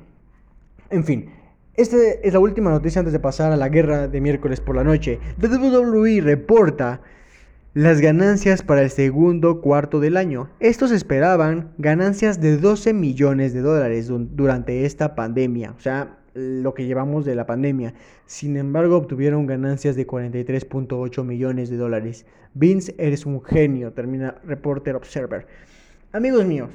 En 0.89 1.05
fin, 1.05 1.29
esta 1.75 1.97
es 1.97 2.33
la 2.33 2.39
última 2.39 2.71
noticia 2.71 2.99
antes 2.99 3.13
de 3.13 3.19
pasar 3.19 3.51
a 3.51 3.57
la 3.57 3.71
guerra 3.71 4.07
de 4.07 4.21
miércoles 4.21 4.61
por 4.61 4.77
la 4.77 4.85
noche. 4.85 5.19
WWE 5.41 6.21
reporta 6.21 7.01
las 7.73 8.03
ganancias 8.03 8.63
para 8.63 8.83
el 8.83 8.91
segundo 8.91 9.63
cuarto 9.63 9.99
del 9.99 10.19
año. 10.19 10.51
Estos 10.61 10.91
esperaban 10.91 11.73
ganancias 11.79 12.43
de 12.43 12.59
12 12.59 12.93
millones 12.93 13.55
de 13.55 13.63
dólares 13.63 14.11
durante 14.11 14.85
esta 14.85 15.15
pandemia, 15.15 15.73
o 15.75 15.81
sea, 15.81 16.19
lo 16.35 16.75
que 16.75 16.85
llevamos 16.85 17.25
de 17.25 17.35
la 17.35 17.47
pandemia. 17.47 17.95
Sin 18.27 18.59
embargo, 18.59 18.99
obtuvieron 18.99 19.47
ganancias 19.47 19.97
de 19.97 20.07
43.8 20.07 21.25
millones 21.25 21.71
de 21.71 21.79
dólares. 21.79 22.27
Vince, 22.53 22.95
eres 22.99 23.25
un 23.25 23.43
genio, 23.43 23.93
termina 23.93 24.37
Reporter 24.45 24.95
Observer. 24.95 25.47
Amigos 26.13 26.45
míos, 26.45 26.69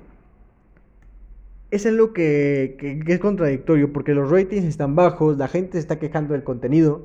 es 1.72 1.86
algo 1.86 2.14
que, 2.14 2.78
que 2.80 3.14
es 3.14 3.20
contradictorio 3.20 3.92
porque 3.94 4.14
los 4.14 4.30
ratings 4.30 4.66
están 4.66 4.96
bajos, 4.96 5.38
la 5.38 5.48
gente 5.48 5.74
se 5.74 5.80
está 5.80 6.00
quejando 6.00 6.34
del 6.34 6.44
contenido 6.44 7.04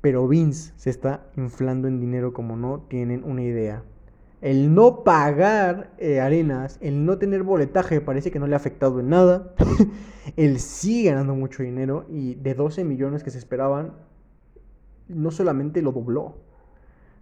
pero 0.00 0.26
Vince 0.26 0.72
se 0.76 0.90
está 0.90 1.26
inflando 1.36 1.88
en 1.88 2.00
dinero 2.00 2.32
como 2.32 2.56
no 2.56 2.80
tienen 2.88 3.22
una 3.24 3.42
idea. 3.42 3.82
El 4.40 4.74
no 4.74 5.04
pagar 5.04 5.90
eh, 5.98 6.20
arenas, 6.20 6.78
el 6.80 7.04
no 7.04 7.18
tener 7.18 7.42
boletaje, 7.42 8.00
parece 8.00 8.30
que 8.30 8.38
no 8.38 8.46
le 8.46 8.54
ha 8.54 8.56
afectado 8.56 9.00
en 9.00 9.10
nada. 9.10 9.54
Él 10.36 10.58
sigue 10.60 11.10
ganando 11.10 11.34
mucho 11.34 11.62
dinero 11.62 12.06
y 12.08 12.34
de 12.36 12.54
12 12.54 12.84
millones 12.84 13.22
que 13.22 13.30
se 13.30 13.38
esperaban, 13.38 13.92
no 15.08 15.30
solamente 15.30 15.82
lo 15.82 15.92
dobló. 15.92 16.36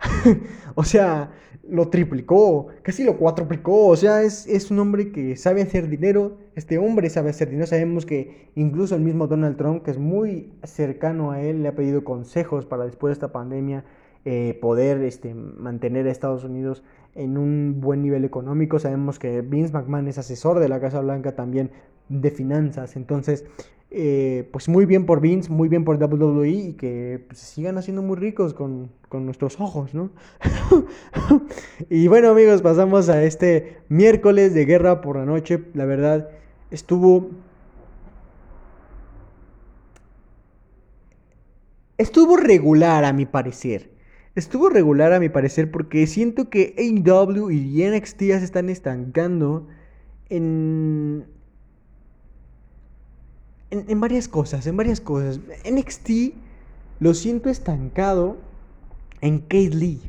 o 0.75 0.85
sea, 0.85 1.31
lo 1.69 1.89
triplicó, 1.89 2.69
casi 2.83 3.05
lo 3.05 3.17
cuatruplicó. 3.17 3.87
O 3.87 3.97
sea, 3.97 4.23
es, 4.23 4.47
es, 4.47 4.71
un 4.71 4.79
hombre 4.79 5.13
que 5.13 5.37
sabe 5.37 5.63
hacer 5.63 5.89
dinero. 5.89 6.39
Este 6.55 6.79
hombre 6.79 7.11
sabe 7.11 7.31
hacer 7.31 7.51
dinero. 7.51 7.67
Sabemos 7.67 8.07
que 8.07 8.51
incluso 8.55 8.95
el 8.95 9.03
mismo 9.03 9.27
Donald 9.27 9.57
Trump, 9.57 9.83
que 9.83 9.91
es 9.91 9.99
muy 9.99 10.53
cercano 10.65 11.31
a 11.31 11.41
él, 11.41 11.63
le 11.63 11.69
ha 11.69 11.75
pedido 11.75 12.05
consejos 12.05 12.65
para 12.67 12.85
después 12.85 13.11
de 13.11 13.13
esta 13.15 13.33
pandemia 13.33 13.85
eh, 14.25 14.59
poder 14.61 15.03
este, 15.03 15.35
mantener 15.35 16.07
a 16.07 16.11
Estados 16.11 16.45
Unidos 16.45 16.83
en 17.15 17.39
un 17.39 17.81
buen 17.81 18.03
nivel 18.03 18.25
económico. 18.25 18.79
Sabemos 18.79 19.19
que 19.19 19.43
Vince 19.43 19.73
McMahon 19.73 20.09
es 20.09 20.19
asesor 20.19 20.59
de 20.59 20.69
la 20.69 20.81
Casa 20.81 21.01
Blanca 21.01 21.35
también 21.35 21.71
de 22.09 22.31
finanzas. 22.31 22.97
Entonces, 22.97 23.45
eh, 23.91 24.47
pues 24.53 24.69
muy 24.69 24.85
bien 24.85 25.07
por 25.07 25.21
Vince, 25.23 25.51
muy 25.51 25.69
bien 25.71 25.85
por 25.85 25.97
WWE 25.97 26.49
y 26.49 26.73
que 26.75 27.25
pues, 27.27 27.39
sigan 27.39 27.79
haciendo 27.79 28.03
muy 28.03 28.17
ricos 28.17 28.53
con, 28.53 28.91
nuestros 29.11 29.59
ojos, 29.61 29.95
¿no? 29.95 30.11
y 31.89 32.07
bueno 32.09 32.29
amigos, 32.29 32.61
pasamos 32.61 33.09
a 33.09 33.23
este 33.23 33.79
miércoles 33.89 34.53
de 34.53 34.67
guerra 34.67 35.01
por 35.01 35.17
la 35.17 35.25
noche. 35.25 35.65
La 35.75 35.87
verdad, 35.87 36.29
estuvo... 36.71 37.31
Estuvo 41.97 42.37
regular 42.37 43.05
a 43.05 43.13
mi 43.13 43.27
parecer. 43.27 43.91
Estuvo 44.37 44.69
regular 44.69 45.13
a 45.13 45.19
mi 45.19 45.31
parecer 45.31 45.71
porque 45.71 46.07
siento 46.07 46.49
que 46.49 46.75
AEW 46.79 47.51
y 47.51 47.83
NXT 47.83 48.23
ya 48.23 48.39
se 48.39 48.45
están 48.45 48.69
estancando 48.69 49.67
en, 50.29 51.27
en, 53.71 54.01
varias 54.01 54.29
cosas, 54.29 54.67
en 54.67 54.77
varias 54.77 55.01
cosas. 55.01 55.41
NXT 55.71 56.35
lo 57.01 57.15
siento 57.15 57.51
estancado 57.51 58.39
en 59.21 59.41
Kate 59.41 59.71
Lee. 59.71 60.01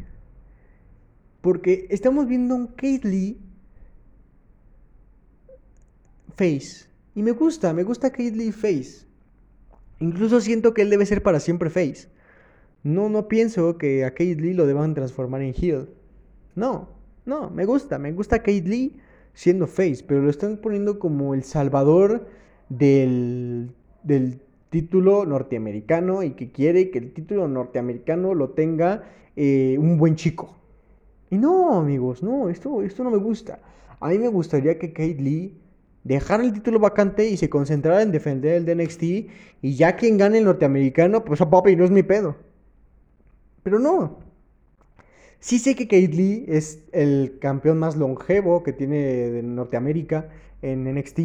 Porque 1.42 1.88
estamos 1.90 2.28
viendo 2.28 2.56
un 2.56 2.68
Kate 2.68 3.02
Lee 3.04 3.38
face. 6.36 6.88
Y 7.16 7.24
me 7.24 7.32
gusta, 7.32 7.74
me 7.74 7.84
gusta 7.84 8.12
Kate 8.12 8.32
Lee 8.32 8.52
face. 8.52 9.06
Incluso 10.00 10.40
siento 10.40 10.74
que 10.74 10.82
él 10.82 10.90
debe 10.90 11.06
ser 11.06 11.22
para 11.22 11.40
siempre 11.40 11.70
face. 11.70 12.08
No, 12.84 13.10
no 13.10 13.28
pienso 13.28 13.78
que 13.78 14.06
a 14.06 14.12
Kate 14.12 14.36
Lee 14.36 14.54
lo 14.54 14.66
deban 14.66 14.94
transformar 14.94 15.42
en 15.42 15.54
heel. 15.54 15.90
No, 16.56 16.90
no, 17.26 17.50
me 17.50 17.66
gusta, 17.66 18.00
me 18.00 18.12
gusta 18.14 18.40
Kate 18.40 18.62
Lee 18.62 18.98
siendo 19.34 19.68
face, 19.68 20.04
pero 20.08 20.22
lo 20.22 20.30
están 20.30 20.58
poniendo 20.58 21.00
como 21.00 21.34
el 21.34 21.44
salvador 21.44 22.28
del, 22.70 23.72
título 24.70 25.26
norteamericano 25.26 26.22
y 26.22 26.32
que 26.32 26.52
quiere 26.52 26.92
que 26.92 27.00
el 27.00 27.12
título 27.12 27.48
norteamericano 27.48 28.36
lo 28.36 28.52
tenga 28.52 29.04
eh, 29.36 29.78
un 29.80 29.98
buen 29.98 30.16
chico. 30.16 30.56
Y 31.32 31.38
no, 31.38 31.80
amigos, 31.80 32.22
no, 32.22 32.50
esto, 32.50 32.84
esto 32.84 33.04
no 33.04 33.10
me 33.10 33.18
gusta. 33.18 33.60
A 34.00 34.10
mí 34.10 34.20
me 34.20 34.28
gustaría 34.28 34.78
que 34.78 34.94
Kate 34.94 35.16
Lee 35.16 35.58
dejara 36.04 36.44
el 36.44 36.54
título 36.54 36.80
vacante 36.80 37.28
y 37.28 37.38
se 37.38 37.50
concentrara 37.50 38.02
en 38.02 38.12
defender 38.12 38.56
el 38.56 38.66
de 38.66 38.76
NXT 38.76 39.04
y 39.62 39.76
ya 39.76 39.96
quien 39.96 40.18
gane 40.18 40.38
el 40.38 40.46
norteamericano, 40.46 41.26
pues 41.26 41.42
a 41.42 41.50
papi, 41.50 41.76
no 41.76 41.84
es 41.84 41.92
mi 41.92 42.04
pedo. 42.04 42.36
Pero 43.64 43.80
no. 43.80 44.20
Sí 45.40 45.58
sé 45.58 45.76
que 45.76 45.88
Kate 45.88 46.10
Lee 46.10 46.46
es 46.48 46.84
el 46.92 47.38
campeón 47.40 47.80
más 47.80 47.96
longevo 47.96 48.62
que 48.62 48.74
tiene 48.74 48.98
de 48.98 49.42
Norteamérica 49.42 50.30
en 50.62 50.84
NXT 50.94 51.20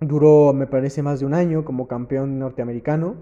Duró, 0.00 0.52
me 0.52 0.66
parece, 0.66 1.02
más 1.02 1.20
de 1.20 1.26
un 1.26 1.34
año 1.34 1.64
como 1.64 1.88
campeón 1.88 2.38
norteamericano. 2.38 3.14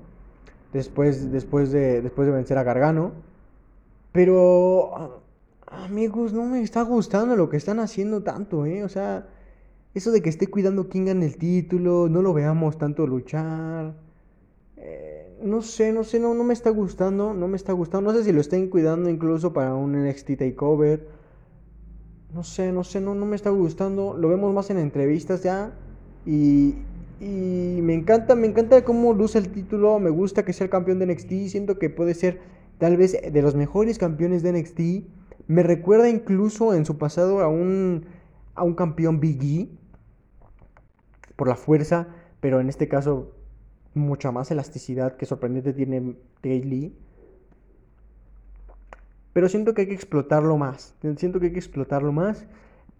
Después, 0.72 1.30
después, 1.30 1.70
de, 1.70 2.02
después 2.02 2.26
de 2.26 2.34
vencer 2.34 2.58
a 2.58 2.64
Gargano. 2.64 3.12
Pero, 4.12 4.96
ah, 4.96 5.10
amigos, 5.84 6.32
no 6.32 6.44
me 6.46 6.62
está 6.62 6.82
gustando 6.82 7.36
lo 7.36 7.48
que 7.48 7.56
están 7.56 7.78
haciendo 7.80 8.22
tanto, 8.22 8.66
¿eh? 8.66 8.84
O 8.84 8.88
sea, 8.88 9.28
eso 9.94 10.10
de 10.10 10.22
que 10.22 10.28
esté 10.28 10.48
cuidando 10.48 10.88
quién 10.88 11.04
gana 11.04 11.24
el 11.24 11.36
título, 11.36 12.08
no 12.08 12.22
lo 12.22 12.32
veamos 12.32 12.78
tanto 12.78 13.06
luchar. 13.06 13.94
Eh, 14.76 15.38
no 15.42 15.62
sé, 15.62 15.92
no 15.92 16.02
sé, 16.04 16.18
no, 16.18 16.34
no 16.34 16.42
me 16.44 16.52
está 16.52 16.70
gustando, 16.70 17.34
no 17.34 17.46
me 17.48 17.56
está 17.56 17.72
gustando. 17.72 18.12
No 18.12 18.18
sé 18.18 18.24
si 18.24 18.32
lo 18.32 18.40
estén 18.40 18.68
cuidando 18.68 19.08
incluso 19.08 19.52
para 19.52 19.74
un 19.74 19.92
NXT 19.92 20.38
Takeover. 20.38 21.06
No 22.32 22.42
sé, 22.42 22.72
no 22.72 22.82
sé, 22.82 23.00
no, 23.00 23.14
no 23.14 23.26
me 23.26 23.36
está 23.36 23.50
gustando. 23.50 24.16
Lo 24.16 24.28
vemos 24.28 24.52
más 24.52 24.70
en 24.70 24.78
entrevistas 24.78 25.44
ya. 25.44 25.72
Y, 26.26 26.74
me 27.20 27.94
encanta, 27.94 28.34
me 28.34 28.46
encanta 28.46 28.84
cómo 28.84 29.12
luce 29.12 29.38
el 29.38 29.50
título, 29.50 29.98
me 29.98 30.10
gusta 30.10 30.44
que 30.44 30.52
sea 30.52 30.64
el 30.64 30.70
campeón 30.70 30.98
de 30.98 31.06
NXT, 31.06 31.48
siento 31.48 31.78
que 31.78 31.88
puede 31.88 32.14
ser 32.14 32.40
tal 32.78 32.96
vez 32.96 33.16
de 33.32 33.42
los 33.42 33.54
mejores 33.54 33.98
campeones 33.98 34.42
de 34.42 34.52
NXT. 34.52 34.80
Me 35.46 35.62
recuerda 35.62 36.08
incluso 36.08 36.74
en 36.74 36.84
su 36.84 36.98
pasado 36.98 37.40
a 37.40 37.48
un, 37.48 38.06
a 38.54 38.62
un 38.62 38.74
campeón 38.74 39.20
Big 39.20 39.42
E 39.42 39.68
por 41.36 41.48
la 41.48 41.56
fuerza, 41.56 42.08
pero 42.40 42.60
en 42.60 42.68
este 42.68 42.88
caso 42.88 43.32
mucha 43.94 44.32
más 44.32 44.50
elasticidad 44.50 45.16
que 45.16 45.26
sorprendente 45.26 45.72
tiene 45.72 46.16
Lee. 46.42 46.94
Pero 49.32 49.48
siento 49.48 49.74
que 49.74 49.82
hay 49.82 49.88
que 49.88 49.94
explotarlo 49.94 50.56
más, 50.56 50.94
siento 51.16 51.40
que 51.40 51.46
hay 51.46 51.52
que 51.52 51.58
explotarlo 51.58 52.12
más. 52.12 52.46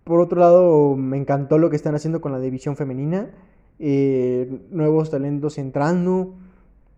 Por 0.05 0.21
otro 0.21 0.39
lado, 0.41 0.97
me 0.97 1.17
encantó 1.17 1.59
lo 1.59 1.71
que 1.71 1.77
están 1.77 1.95
haciendo 1.95 2.21
con 2.21 2.33
la 2.33 2.41
división 2.41 2.77
femenina. 2.77 3.31
eh, 3.79 4.61
nuevos 4.71 5.11
talentos 5.11 5.59
entrando. 5.59 6.35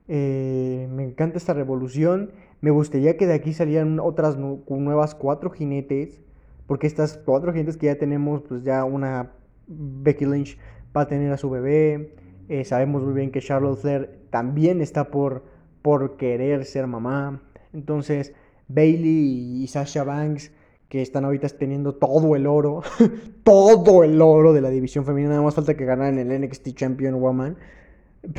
Eh, 0.09 0.89
me 0.93 1.05
encanta 1.05 1.39
esta 1.39 1.55
revolución. 1.55 2.33
Me 2.61 2.71
gustaría 2.71 3.17
que 3.17 3.27
de 3.27 3.35
aquí 3.35 3.53
salieran 3.53 4.01
otras 4.01 4.37
nuevas 4.37 5.15
cuatro 5.15 5.51
jinetes. 5.51 6.21
Porque 6.67 6.87
estas 6.89 7.17
cuatro 7.17 7.53
jinetes 7.53 7.77
que 7.77 7.87
ya 7.87 7.97
tenemos, 7.97 8.43
pues 8.43 8.65
ya 8.65 8.85
una 8.85 9.33
Becky 9.69 10.27
Lynch 10.27 10.59
va 10.97 11.03
a 11.03 11.07
tener 11.07 11.33
a 11.33 11.37
su 11.37 11.49
bebé. 11.49 12.15
Eh, 12.49 12.65
sabemos 12.65 13.03
muy 13.03 13.15
bien 13.15 13.31
que 13.31 13.41
Charlotte 13.41 13.79
Flair 13.79 14.19
también 14.31 14.81
está 14.81 15.11
por, 15.11 15.45
por 15.83 16.17
querer 16.17 16.65
ser 16.65 16.87
mamá. 16.87 17.43
Entonces, 17.73 18.35
Bailey 18.69 19.63
y 19.63 19.67
Sasha 19.69 20.03
Banks, 20.05 20.53
que 20.89 21.03
están 21.03 21.25
ahorita 21.25 21.49
teniendo 21.49 21.95
todo 21.95 22.37
el 22.37 22.47
oro, 22.47 22.83
todo 23.43 24.05
el 24.05 24.21
oro 24.21 24.53
de 24.53 24.61
la 24.61 24.71
división 24.71 25.05
femenina. 25.05 25.31
Nada 25.31 25.43
más 25.43 25.55
falta 25.55 25.77
que 25.77 25.85
ganen 25.85 26.19
el 26.19 26.41
NXT 26.41 26.69
Champion 26.75 27.21
Woman. 27.21 27.57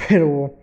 Pero, 0.09 0.53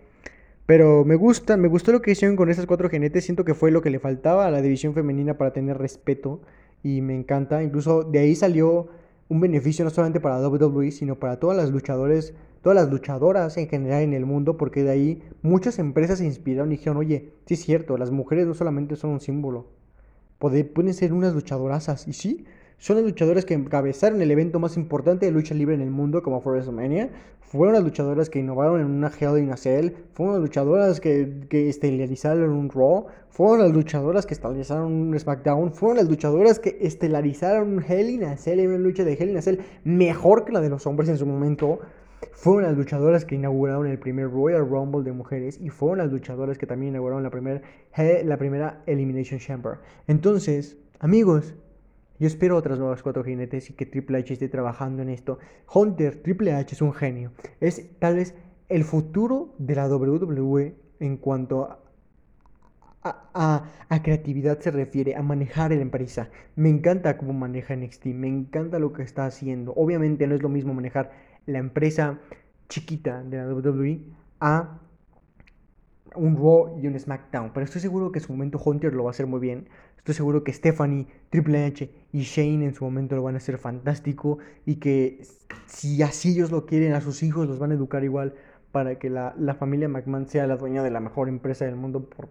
pero 0.65 1.03
me 1.05 1.15
gusta, 1.15 1.57
me 1.57 1.67
gustó 1.67 1.91
lo 1.91 2.01
que 2.01 2.11
hicieron 2.11 2.35
con 2.35 2.49
estas 2.49 2.65
cuatro 2.65 2.89
jinetes. 2.89 3.25
Siento 3.25 3.45
que 3.45 3.53
fue 3.53 3.71
lo 3.71 3.81
que 3.81 3.89
le 3.89 3.99
faltaba 3.99 4.45
a 4.45 4.51
la 4.51 4.61
división 4.61 4.93
femenina 4.93 5.37
para 5.37 5.53
tener 5.53 5.77
respeto. 5.77 6.41
Y 6.83 7.01
me 7.01 7.15
encanta. 7.15 7.63
Incluso 7.63 8.03
de 8.03 8.19
ahí 8.19 8.35
salió 8.35 8.89
un 9.27 9.39
beneficio 9.39 9.83
no 9.83 9.91
solamente 9.91 10.19
para 10.19 10.39
WWE, 10.47 10.91
sino 10.91 11.15
para 11.15 11.39
todas 11.39 11.57
las 11.57 11.71
luchadores, 11.71 12.33
todas 12.61 12.75
las 12.75 12.89
luchadoras 12.89 13.57
en 13.57 13.67
general 13.67 14.03
en 14.03 14.13
el 14.13 14.25
mundo, 14.25 14.57
porque 14.57 14.83
de 14.83 14.91
ahí 14.91 15.23
muchas 15.41 15.79
empresas 15.79 16.19
se 16.19 16.25
inspiraron 16.25 16.71
y 16.71 16.77
dijeron, 16.77 16.97
oye, 16.97 17.31
sí 17.45 17.55
es 17.55 17.61
cierto, 17.61 17.97
las 17.97 18.11
mujeres 18.11 18.45
no 18.45 18.53
solamente 18.53 18.95
son 18.95 19.11
un 19.11 19.19
símbolo, 19.19 19.67
pueden 20.39 20.93
ser 20.93 21.13
unas 21.13 21.33
luchadorazas, 21.33 22.07
y 22.07 22.13
sí, 22.13 22.45
son 22.77 22.97
las 22.97 23.05
luchadoras 23.05 23.45
que 23.45 23.53
encabezaron 23.53 24.21
el 24.21 24.31
evento 24.31 24.59
más 24.59 24.75
importante 24.75 25.25
de 25.25 25.31
lucha 25.31 25.55
libre 25.55 25.75
en 25.75 25.81
el 25.81 25.91
mundo, 25.91 26.21
como 26.21 26.41
fue 26.41 26.53
WrestleMania. 26.53 27.09
Fueron 27.39 27.73
las 27.73 27.83
luchadoras 27.83 28.29
que 28.29 28.39
innovaron 28.39 28.81
en 28.81 28.87
una 28.87 29.09
Hell 29.17 29.37
in 29.37 29.51
a 29.51 29.57
Cell. 29.57 29.91
Fueron 30.13 30.35
las 30.35 30.41
luchadoras 30.41 30.99
que, 30.99 31.47
que 31.49 31.69
estelarizaron 31.69 32.51
un 32.51 32.69
Raw. 32.69 33.05
Fueron 33.29 33.61
las 33.61 33.71
luchadoras 33.71 34.25
que 34.25 34.33
estelarizaron 34.33 34.91
un 34.91 35.17
SmackDown. 35.17 35.71
Fueron 35.71 35.97
las 35.97 36.09
luchadoras 36.09 36.59
que 36.59 36.77
estelarizaron 36.81 37.77
un 37.77 37.83
Hell 37.83 38.09
in 38.09 38.25
a 38.25 38.35
Cell 38.35 38.59
una 38.59 38.77
lucha 38.77 39.05
de 39.05 39.13
Hell 39.13 39.29
in 39.29 39.37
a 39.37 39.41
Cell 39.41 39.59
mejor 39.85 40.43
que 40.43 40.51
la 40.51 40.59
de 40.59 40.69
los 40.69 40.85
hombres 40.85 41.07
en 41.07 41.17
su 41.17 41.25
momento. 41.25 41.79
Fueron 42.35 42.63
las 42.63 42.77
luchadoras 42.77 43.23
que 43.23 43.35
inauguraron 43.35 43.87
el 43.87 43.97
primer 43.97 44.29
Royal 44.29 44.67
Rumble 44.67 45.03
de 45.03 45.13
mujeres 45.13 45.59
y 45.59 45.69
fueron 45.69 45.99
las 45.99 46.11
luchadoras 46.11 46.57
que 46.57 46.67
también 46.67 46.91
inauguraron 46.91 47.23
la, 47.23 47.29
primer, 47.29 47.63
la 47.95 48.37
primera 48.37 48.83
Elimination 48.85 49.39
Chamber. 49.39 49.79
Entonces, 50.07 50.77
amigos, 50.99 51.55
yo 52.19 52.27
espero 52.27 52.57
otras 52.57 52.77
nuevas 52.77 53.01
cuatro 53.01 53.23
jinetes 53.23 53.69
y 53.69 53.73
que 53.73 53.85
Triple 53.85 54.17
H 54.17 54.33
esté 54.33 54.49
trabajando 54.49 55.01
en 55.01 55.09
esto. 55.09 55.39
Hunter, 55.73 56.21
Triple 56.21 56.51
H 56.51 56.75
es 56.75 56.81
un 56.81 56.93
genio. 56.93 57.31
Es 57.61 57.89
tal 57.99 58.17
vez 58.17 58.35
el 58.67 58.83
futuro 58.83 59.55
de 59.57 59.75
la 59.75 59.87
WWE 59.87 60.75
en 60.99 61.17
cuanto 61.17 61.63
a, 61.63 61.79
a, 63.89 64.01
creatividad 64.03 64.59
se 64.59 64.71
refiere, 64.71 65.15
a 65.15 65.21
manejar 65.21 65.71
la 65.71 65.81
empresa. 65.81 66.29
Me 66.55 66.69
encanta 66.69 67.17
cómo 67.17 67.31
maneja 67.33 67.75
NXT, 67.75 68.07
me 68.07 68.27
encanta 68.27 68.77
lo 68.77 68.93
que 68.93 69.03
está 69.03 69.25
haciendo. 69.25 69.73
Obviamente 69.73 70.27
no 70.27 70.35
es 70.35 70.41
lo 70.41 70.49
mismo 70.49 70.73
manejar 70.73 71.11
la 71.45 71.59
empresa 71.59 72.19
chiquita 72.69 73.23
de 73.23 73.37
la 73.37 73.47
WWE 73.53 74.01
a 74.39 74.79
un 76.15 76.35
Raw 76.35 76.79
y 76.81 76.87
un 76.87 76.99
SmackDown. 76.99 77.51
Pero 77.53 77.65
estoy 77.65 77.81
seguro 77.81 78.11
que 78.11 78.19
en 78.19 78.25
su 78.25 78.31
momento 78.31 78.61
Hunter 78.63 78.93
lo 78.93 79.03
va 79.03 79.09
a 79.09 79.11
hacer 79.11 79.27
muy 79.27 79.39
bien. 79.39 79.67
Estoy 79.97 80.15
seguro 80.15 80.43
que 80.43 80.53
Stephanie, 80.53 81.07
Triple 81.29 81.65
H 81.65 81.89
y 82.11 82.21
Shane 82.21 82.65
en 82.65 82.75
su 82.75 82.83
momento 82.83 83.15
lo 83.15 83.23
van 83.23 83.35
a 83.35 83.37
hacer 83.37 83.57
fantástico. 83.57 84.37
Y 84.65 84.75
que 84.75 85.21
si 85.65 86.01
así 86.03 86.33
ellos 86.33 86.51
lo 86.51 86.65
quieren, 86.65 86.93
a 86.93 87.01
sus 87.01 87.23
hijos 87.23 87.47
los 87.47 87.59
van 87.59 87.71
a 87.71 87.75
educar 87.75 88.03
igual 88.03 88.35
para 88.71 88.99
que 88.99 89.09
la, 89.09 89.33
familia 89.57 89.87
McMahon 89.87 90.27
sea 90.27 90.47
la 90.47 90.57
dueña 90.57 90.83
de 90.83 90.91
la 90.91 90.99
mejor 90.99 91.29
empresa 91.29 91.65
del 91.65 91.75
mundo 91.75 92.09
por, 92.09 92.29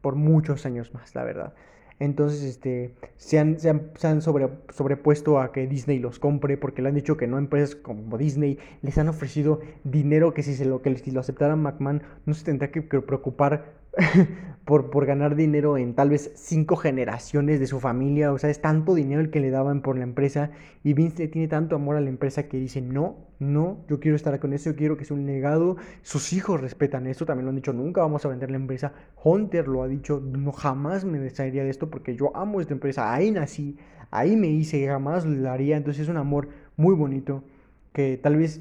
por 0.00 0.14
muchos 0.14 0.64
años 0.66 0.92
más, 0.94 1.14
la 1.14 1.22
verdad. 1.22 1.54
Entonces, 2.00 2.42
este, 2.42 2.94
se 3.16 3.38
han, 3.38 3.58
se 3.60 3.70
han, 3.70 4.20
sobre, 4.20 4.48
sobrepuesto 4.70 5.38
a 5.38 5.52
que 5.52 5.66
Disney 5.66 5.98
los 5.98 6.18
compre 6.18 6.56
porque 6.56 6.82
le 6.82 6.88
han 6.88 6.94
dicho 6.94 7.16
que 7.16 7.26
no 7.26 7.38
empresas 7.38 7.76
como 7.76 8.18
Disney 8.18 8.58
les 8.82 8.98
han 8.98 9.08
ofrecido 9.08 9.60
dinero 9.84 10.34
que 10.34 10.42
si, 10.42 10.54
se 10.54 10.64
lo, 10.64 10.82
que 10.82 10.96
si 10.96 11.12
lo 11.12 11.20
aceptara 11.20 11.54
McMahon 11.54 12.02
no 12.26 12.34
se 12.34 12.44
tendrá 12.44 12.72
que 12.72 12.82
preocupar 12.82 13.83
por, 14.64 14.90
por 14.90 15.04
ganar 15.04 15.36
dinero 15.36 15.76
en 15.76 15.94
tal 15.94 16.10
vez 16.10 16.32
cinco 16.36 16.76
generaciones 16.76 17.60
de 17.60 17.66
su 17.66 17.80
familia. 17.80 18.32
O 18.32 18.38
sea, 18.38 18.50
es 18.50 18.60
tanto 18.60 18.94
dinero 18.94 19.20
el 19.20 19.30
que 19.30 19.40
le 19.40 19.50
daban 19.50 19.82
por 19.82 19.96
la 19.96 20.04
empresa. 20.04 20.50
Y 20.82 20.94
Vince 20.94 21.28
tiene 21.28 21.48
tanto 21.48 21.76
amor 21.76 21.96
a 21.96 22.00
la 22.00 22.08
empresa 22.08 22.48
que 22.48 22.58
dice, 22.58 22.80
no, 22.80 23.16
no, 23.38 23.84
yo 23.88 24.00
quiero 24.00 24.16
estar 24.16 24.38
con 24.40 24.52
eso, 24.52 24.70
yo 24.70 24.76
quiero 24.76 24.96
que 24.96 25.04
sea 25.04 25.16
un 25.16 25.26
legado. 25.26 25.76
Sus 26.02 26.32
hijos 26.32 26.60
respetan 26.60 27.06
eso, 27.06 27.26
también 27.26 27.44
lo 27.44 27.50
han 27.50 27.56
dicho, 27.56 27.72
nunca 27.72 28.00
vamos 28.00 28.24
a 28.24 28.28
vender 28.28 28.50
la 28.50 28.56
empresa. 28.56 28.92
Hunter 29.22 29.68
lo 29.68 29.82
ha 29.82 29.88
dicho, 29.88 30.20
no 30.20 30.52
jamás 30.52 31.04
me 31.04 31.18
desharía 31.18 31.62
de 31.62 31.70
esto 31.70 31.90
porque 31.90 32.16
yo 32.16 32.34
amo 32.36 32.60
esta 32.60 32.72
empresa. 32.72 33.12
Ahí 33.12 33.30
nací, 33.30 33.76
ahí 34.10 34.36
me 34.36 34.48
hice, 34.48 34.86
jamás 34.86 35.26
lo 35.26 35.50
haría. 35.50 35.76
Entonces 35.76 36.04
es 36.04 36.08
un 36.08 36.16
amor 36.16 36.48
muy 36.76 36.94
bonito 36.94 37.44
que 37.92 38.16
tal 38.16 38.36
vez 38.36 38.60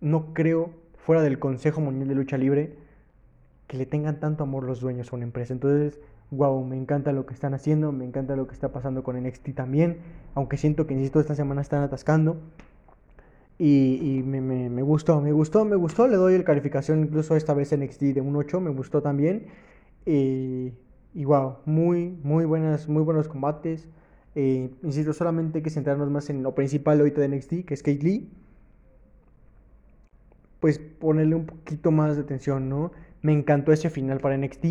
no 0.00 0.34
creo 0.34 0.70
fuera 0.96 1.22
del 1.22 1.38
Consejo 1.38 1.80
Mundial 1.80 2.08
de 2.08 2.14
Lucha 2.14 2.36
Libre 2.36 2.81
que 3.66 3.76
le 3.76 3.86
tengan 3.86 4.20
tanto 4.20 4.44
amor 4.44 4.64
los 4.64 4.80
dueños 4.80 5.12
a 5.12 5.16
una 5.16 5.24
empresa. 5.24 5.52
Entonces, 5.52 6.00
wow, 6.32 6.64
me 6.64 6.76
encanta 6.76 7.12
lo 7.12 7.26
que 7.26 7.34
están 7.34 7.54
haciendo, 7.54 7.92
me 7.92 8.04
encanta 8.04 8.36
lo 8.36 8.46
que 8.46 8.54
está 8.54 8.72
pasando 8.72 9.02
con 9.02 9.22
NXT 9.22 9.54
también, 9.54 9.98
aunque 10.34 10.56
siento 10.56 10.86
que, 10.86 10.94
insisto, 10.94 11.20
esta 11.20 11.34
semana 11.34 11.60
están 11.60 11.82
atascando. 11.82 12.38
Y, 13.58 14.22
me, 14.26 14.40
me, 14.40 14.82
gustó, 14.82 15.20
me 15.20 15.30
gustó, 15.30 15.64
me 15.64 15.76
gustó, 15.76 16.08
le 16.08 16.16
doy 16.16 16.34
el 16.34 16.42
calificación 16.42 17.04
incluso 17.04 17.36
esta 17.36 17.54
vez 17.54 17.72
NXT 17.76 18.00
de 18.14 18.20
un 18.20 18.34
8, 18.34 18.60
me 18.60 18.70
gustó 18.70 19.02
también. 19.02 19.46
Y, 20.04 20.72
wow, 21.14 21.58
muy, 21.64 22.18
muy, 22.24 22.44
buenas, 22.44 22.88
muy 22.88 23.02
buenos 23.02 23.28
combates. 23.28 23.88
Eh, 24.34 24.70
insisto, 24.82 25.12
solamente 25.12 25.58
hay 25.58 25.62
que 25.62 25.70
centrarnos 25.70 26.10
más 26.10 26.28
en 26.30 26.42
lo 26.42 26.54
principal 26.56 26.98
ahorita 26.98 27.20
de 27.20 27.28
NXT, 27.28 27.64
que 27.64 27.74
es 27.74 27.82
Kate 27.82 28.02
Lee. 28.02 28.28
Pues 30.58 30.78
ponerle 30.78 31.36
un 31.36 31.46
poquito 31.46 31.90
más 31.92 32.16
de 32.16 32.22
atención, 32.22 32.68
¿no? 32.68 32.90
Me 33.22 33.32
encantó 33.32 33.72
ese 33.72 33.88
final 33.88 34.18
para 34.18 34.36
NXT. 34.36 34.66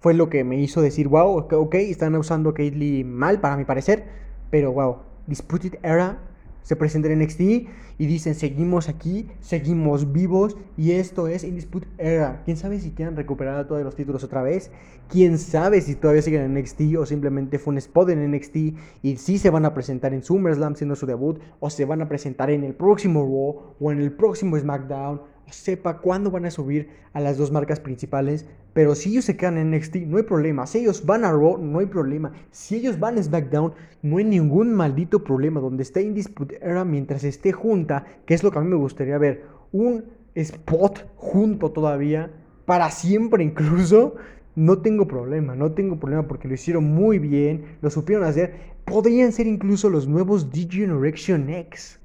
Fue 0.00 0.14
lo 0.14 0.28
que 0.28 0.44
me 0.44 0.58
hizo 0.58 0.82
decir, 0.82 1.08
wow, 1.08 1.46
ok, 1.50 1.74
están 1.76 2.14
usando 2.16 2.50
a 2.50 2.60
Lee 2.60 3.04
mal 3.04 3.40
para 3.40 3.56
mi 3.56 3.64
parecer, 3.64 4.04
pero 4.50 4.72
wow, 4.72 4.98
Disputed 5.26 5.78
Era 5.82 6.18
se 6.64 6.76
presenta 6.76 7.08
en 7.08 7.20
NXT 7.20 7.40
y 7.40 8.06
dicen, 8.06 8.34
seguimos 8.34 8.88
aquí, 8.88 9.28
seguimos 9.40 10.12
vivos 10.12 10.56
y 10.76 10.92
esto 10.92 11.28
es 11.28 11.44
Indisputed 11.44 11.88
Era. 11.98 12.42
¿Quién 12.44 12.56
sabe 12.56 12.80
si 12.80 12.90
quieren 12.92 13.16
recuperar 13.16 13.68
todos 13.68 13.84
los 13.84 13.94
títulos 13.94 14.24
otra 14.24 14.42
vez? 14.42 14.70
¿Quién 15.08 15.38
sabe 15.38 15.82
si 15.82 15.94
todavía 15.94 16.22
siguen 16.22 16.40
en 16.42 16.54
NXT 16.54 16.96
o 16.98 17.04
simplemente 17.04 17.58
fue 17.58 17.72
un 17.72 17.78
spot 17.78 18.08
en 18.08 18.30
NXT 18.32 18.56
y 19.02 19.16
si 19.18 19.38
se 19.38 19.50
van 19.50 19.66
a 19.66 19.74
presentar 19.74 20.14
en 20.14 20.22
SummerSlam 20.22 20.74
siendo 20.74 20.96
su 20.96 21.04
debut 21.04 21.38
o 21.60 21.68
se 21.68 21.84
van 21.84 22.00
a 22.00 22.08
presentar 22.08 22.50
en 22.50 22.64
el 22.64 22.74
próximo 22.74 23.20
Raw 23.20 23.74
o 23.78 23.92
en 23.92 24.00
el 24.00 24.12
próximo 24.12 24.58
SmackDown 24.58 25.20
sepa 25.50 25.98
cuándo 25.98 26.30
van 26.30 26.46
a 26.46 26.50
subir 26.50 26.88
a 27.12 27.20
las 27.20 27.36
dos 27.36 27.50
marcas 27.50 27.80
principales. 27.80 28.46
Pero 28.72 28.94
si 28.94 29.10
ellos 29.10 29.24
se 29.24 29.36
quedan 29.36 29.56
en 29.56 29.70
NXT, 29.70 29.96
no 30.06 30.16
hay 30.16 30.24
problema. 30.24 30.66
Si 30.66 30.78
ellos 30.78 31.06
van 31.06 31.24
a 31.24 31.30
Raw, 31.30 31.58
no 31.58 31.78
hay 31.78 31.86
problema. 31.86 32.32
Si 32.50 32.76
ellos 32.76 32.98
van 32.98 33.18
a 33.18 33.22
SmackDown, 33.22 33.72
no 34.02 34.18
hay 34.18 34.24
ningún 34.24 34.74
maldito 34.74 35.22
problema. 35.22 35.60
Donde 35.60 35.84
esté 35.84 36.00
en 36.00 36.14
Dispute 36.14 36.58
Era 36.60 36.84
mientras 36.84 37.22
esté 37.24 37.52
junta, 37.52 38.04
que 38.26 38.34
es 38.34 38.42
lo 38.42 38.50
que 38.50 38.58
a 38.58 38.62
mí 38.62 38.68
me 38.68 38.76
gustaría 38.76 39.16
ver. 39.18 39.44
Un 39.72 40.04
spot 40.34 41.06
junto 41.16 41.70
todavía, 41.70 42.32
para 42.66 42.90
siempre 42.90 43.44
incluso. 43.44 44.16
No 44.56 44.78
tengo 44.78 45.08
problema, 45.08 45.56
no 45.56 45.72
tengo 45.72 45.98
problema 45.98 46.28
porque 46.28 46.46
lo 46.46 46.54
hicieron 46.54 46.84
muy 46.84 47.18
bien, 47.18 47.64
lo 47.80 47.90
supieron 47.90 48.24
hacer. 48.24 48.54
Podrían 48.84 49.32
ser 49.32 49.48
incluso 49.48 49.90
los 49.90 50.06
nuevos 50.06 50.52
D-Generation 50.52 51.50
X. 51.50 51.98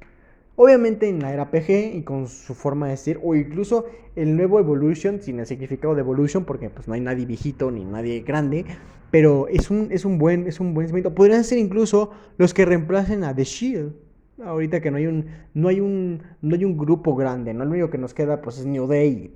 Obviamente 0.62 1.08
en 1.08 1.22
la 1.22 1.32
era 1.32 1.52
PG 1.52 1.96
y 1.96 2.04
con 2.04 2.28
su 2.28 2.54
forma 2.54 2.88
de 2.88 2.92
decir, 2.92 3.18
o 3.24 3.34
incluso 3.34 3.86
el 4.18 4.36
nuevo 4.36 4.60
Evolution, 4.60 5.22
sin 5.22 5.40
el 5.40 5.46
significado 5.46 5.96
de 5.96 6.02
Evolution, 6.02 6.44
porque 6.44 6.70
pues 6.70 6.86
no 6.86 6.96
hay 6.96 7.00
nadie 7.00 7.26
viejito 7.26 7.72
ni 7.72 7.86
nadie 7.86 8.24
grande, 8.24 8.66
pero 9.10 9.48
es 9.48 9.72
un, 9.72 9.88
es 9.90 10.04
un 10.04 10.18
buen, 10.18 10.48
es 10.48 10.60
un 10.60 10.74
buen 10.74 10.92
Podrían 11.16 11.46
ser 11.46 11.60
incluso 11.60 12.12
los 12.38 12.54
que 12.54 12.66
reemplacen 12.66 13.24
a 13.24 13.34
The 13.34 13.46
Shield. 13.46 13.94
Ahorita 14.44 14.82
que 14.82 14.92
no 14.92 14.98
hay 14.98 15.08
un, 15.08 15.28
no 15.54 15.70
hay 15.70 15.80
un, 15.80 16.24
no 16.42 16.56
hay 16.56 16.66
un 16.66 16.78
grupo 16.78 17.16
grande, 17.16 17.54
¿no? 17.54 17.64
Lo 17.64 17.72
único 17.72 17.90
que 17.90 17.98
nos 17.98 18.14
queda 18.14 18.42
pues 18.42 18.58
es 18.58 18.66
New 18.66 18.86
Day. 18.86 19.32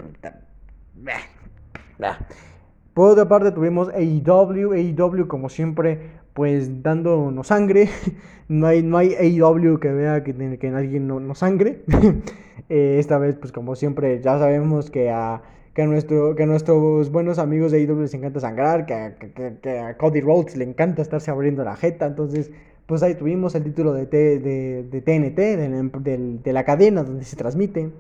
Por 2.94 3.12
otra 3.12 3.30
parte 3.30 3.54
tuvimos 3.54 3.88
AEW, 3.94 4.74
AEW 4.74 5.30
como 5.30 5.48
siempre 5.48 6.22
pues 6.34 6.84
dándonos 6.84 7.48
sangre. 7.48 7.90
no 8.48 8.68
hay, 8.68 8.84
no 8.84 8.98
hay 8.98 9.14
AEW 9.16 9.80
que 9.80 9.92
vea 9.92 10.24
que, 10.24 10.34
que 10.60 10.68
alguien 10.70 11.08
no, 11.08 11.20
no 11.20 11.36
sangre. 11.36 11.84
Eh, 12.70 12.98
esta 13.00 13.18
vez, 13.18 13.36
pues 13.36 13.52
como 13.52 13.76
siempre, 13.76 14.22
ya 14.22 14.38
sabemos 14.40 14.90
que 14.90 15.10
a, 15.12 15.42
que 15.74 15.86
nuestro, 15.86 16.36
que 16.36 16.46
nuestros 16.46 17.12
buenos 17.12 17.38
amigos 17.40 17.72
de 17.72 17.80
AEW 17.80 18.02
les 18.02 18.14
encanta 18.14 18.40
sangrar, 18.40 18.86
que 18.86 18.94
a, 18.94 19.16
que, 19.16 19.80
a 19.80 19.98
Cody 19.98 20.22
Rhodes 20.22 20.56
le 20.56 20.64
encanta 20.66 21.02
estarse 21.02 21.30
abriendo 21.32 21.64
la 21.64 21.76
jeta. 21.76 22.06
Entonces, 22.06 22.52
pues 22.86 23.04
ahí 23.04 23.16
tuvimos 23.16 23.56
el 23.56 23.64
título 23.64 23.94
de, 23.94 24.06
de, 24.06 24.84
de 24.84 25.02
TNT, 25.02 25.36
de, 25.38 26.40
de 26.44 26.54
la 26.54 26.64
cadena 26.64 27.04
donde 27.04 27.26
se 27.26 27.36
transmite. 27.36 27.92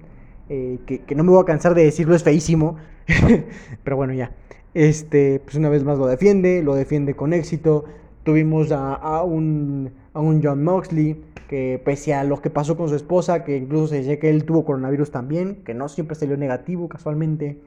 eh, 0.49 0.79
que, 0.85 1.03
que, 1.05 1.15
no 1.15 1.23
me 1.23 1.31
voy 1.31 1.41
a 1.41 1.45
cansar 1.45 1.73
de 1.75 1.83
decirlo, 1.83 2.15
es 2.15 2.23
feísimo. 2.23 2.77
Pero 3.83 3.95
bueno, 3.97 4.13
ya. 4.13 4.31
Este, 4.73 5.39
pues 5.43 5.55
una 5.55 5.69
vez 5.69 5.83
más 5.83 5.97
lo 5.97 6.07
defiende, 6.07 6.63
lo 6.63 6.75
defiende 6.75 7.15
con 7.15 7.33
éxito. 7.33 7.85
Tuvimos 8.23 8.71
a, 8.71 9.23
un, 9.23 9.91
a 10.13 10.21
un 10.21 10.41
John 10.41 10.63
Moxley 10.63 11.21
que 11.49 11.81
pese 11.83 12.13
a 12.13 12.23
lo 12.23 12.41
que 12.41 12.49
pasó 12.49 12.77
con 12.77 12.87
su 12.87 12.95
esposa, 12.95 13.43
que 13.43 13.57
incluso 13.57 13.87
se 13.87 13.99
dice 13.99 14.17
que 14.17 14.29
él 14.29 14.45
tuvo 14.45 14.63
coronavirus 14.63 15.11
también, 15.11 15.63
que 15.65 15.73
no 15.73 15.89
siempre 15.89 16.15
salió 16.15 16.37
negativo 16.37 16.87
casualmente, 16.87 17.59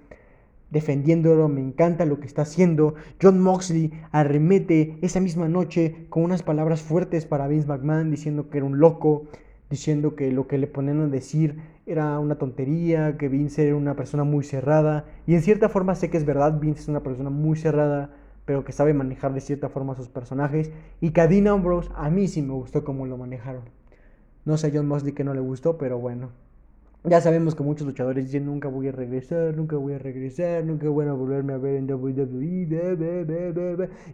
defendiéndolo, 0.70 1.48
me 1.48 1.60
encanta 1.60 2.04
lo 2.06 2.18
que 2.18 2.26
está 2.26 2.42
haciendo. 2.42 2.94
John 3.22 3.40
Moxley 3.40 3.92
arremete 4.12 4.98
esa 5.02 5.20
misma 5.20 5.48
noche 5.48 6.06
con 6.08 6.24
unas 6.24 6.42
palabras 6.42 6.80
fuertes 6.80 7.26
para 7.26 7.48
Vince 7.48 7.68
McMahon 7.68 8.10
diciendo 8.10 8.48
que 8.50 8.58
era 8.58 8.66
un 8.66 8.80
loco, 8.80 9.26
diciendo 9.70 10.16
que 10.16 10.32
lo 10.32 10.46
que 10.46 10.58
le 10.58 10.66
ponían 10.66 11.00
a 11.02 11.06
decir 11.06 11.56
era 11.86 12.18
una 12.18 12.36
tontería, 12.36 13.16
que 13.16 13.28
Vince 13.28 13.66
era 13.66 13.76
una 13.76 13.94
persona 13.94 14.24
muy 14.24 14.42
cerrada. 14.42 15.04
Y 15.26 15.34
en 15.34 15.42
cierta 15.42 15.68
forma 15.68 15.94
sé 15.94 16.10
que 16.10 16.16
es 16.16 16.24
verdad, 16.24 16.58
Vince 16.58 16.80
es 16.80 16.88
una 16.88 17.02
persona 17.02 17.30
muy 17.30 17.56
cerrada, 17.56 18.10
pero 18.46 18.64
que 18.64 18.72
sabe 18.72 18.94
manejar 18.94 19.34
de 19.34 19.40
cierta 19.42 19.68
forma 19.68 19.92
a 19.92 19.96
sus 19.96 20.08
personajes. 20.08 20.70
Y 21.00 21.10
que 21.10 21.20
a 21.20 21.26
Dean 21.26 21.48
Ambrose 21.48 21.90
a 21.94 22.08
mí 22.08 22.28
sí 22.28 22.40
me 22.40 22.54
gustó 22.54 22.84
cómo 22.84 23.04
lo 23.04 23.18
manejaron. 23.18 23.64
No 24.46 24.56
sé 24.56 24.68
a 24.68 24.70
John 24.72 24.86
Moxley 24.86 25.12
que 25.12 25.24
no 25.24 25.34
le 25.34 25.40
gustó, 25.40 25.76
pero 25.76 25.98
bueno. 25.98 26.30
Ya 27.08 27.20
sabemos 27.20 27.54
que 27.54 27.62
muchos 27.62 27.86
luchadores 27.86 28.24
dicen 28.24 28.46
nunca 28.46 28.68
voy 28.68 28.88
a 28.88 28.92
regresar, 28.92 29.56
nunca 29.56 29.76
voy 29.76 29.92
a 29.92 29.98
regresar, 29.98 30.64
nunca 30.64 30.88
voy 30.88 31.06
a 31.06 31.12
volverme 31.12 31.52
a 31.52 31.56
ver 31.56 31.76
en 31.76 31.88
WWE. 31.88 32.66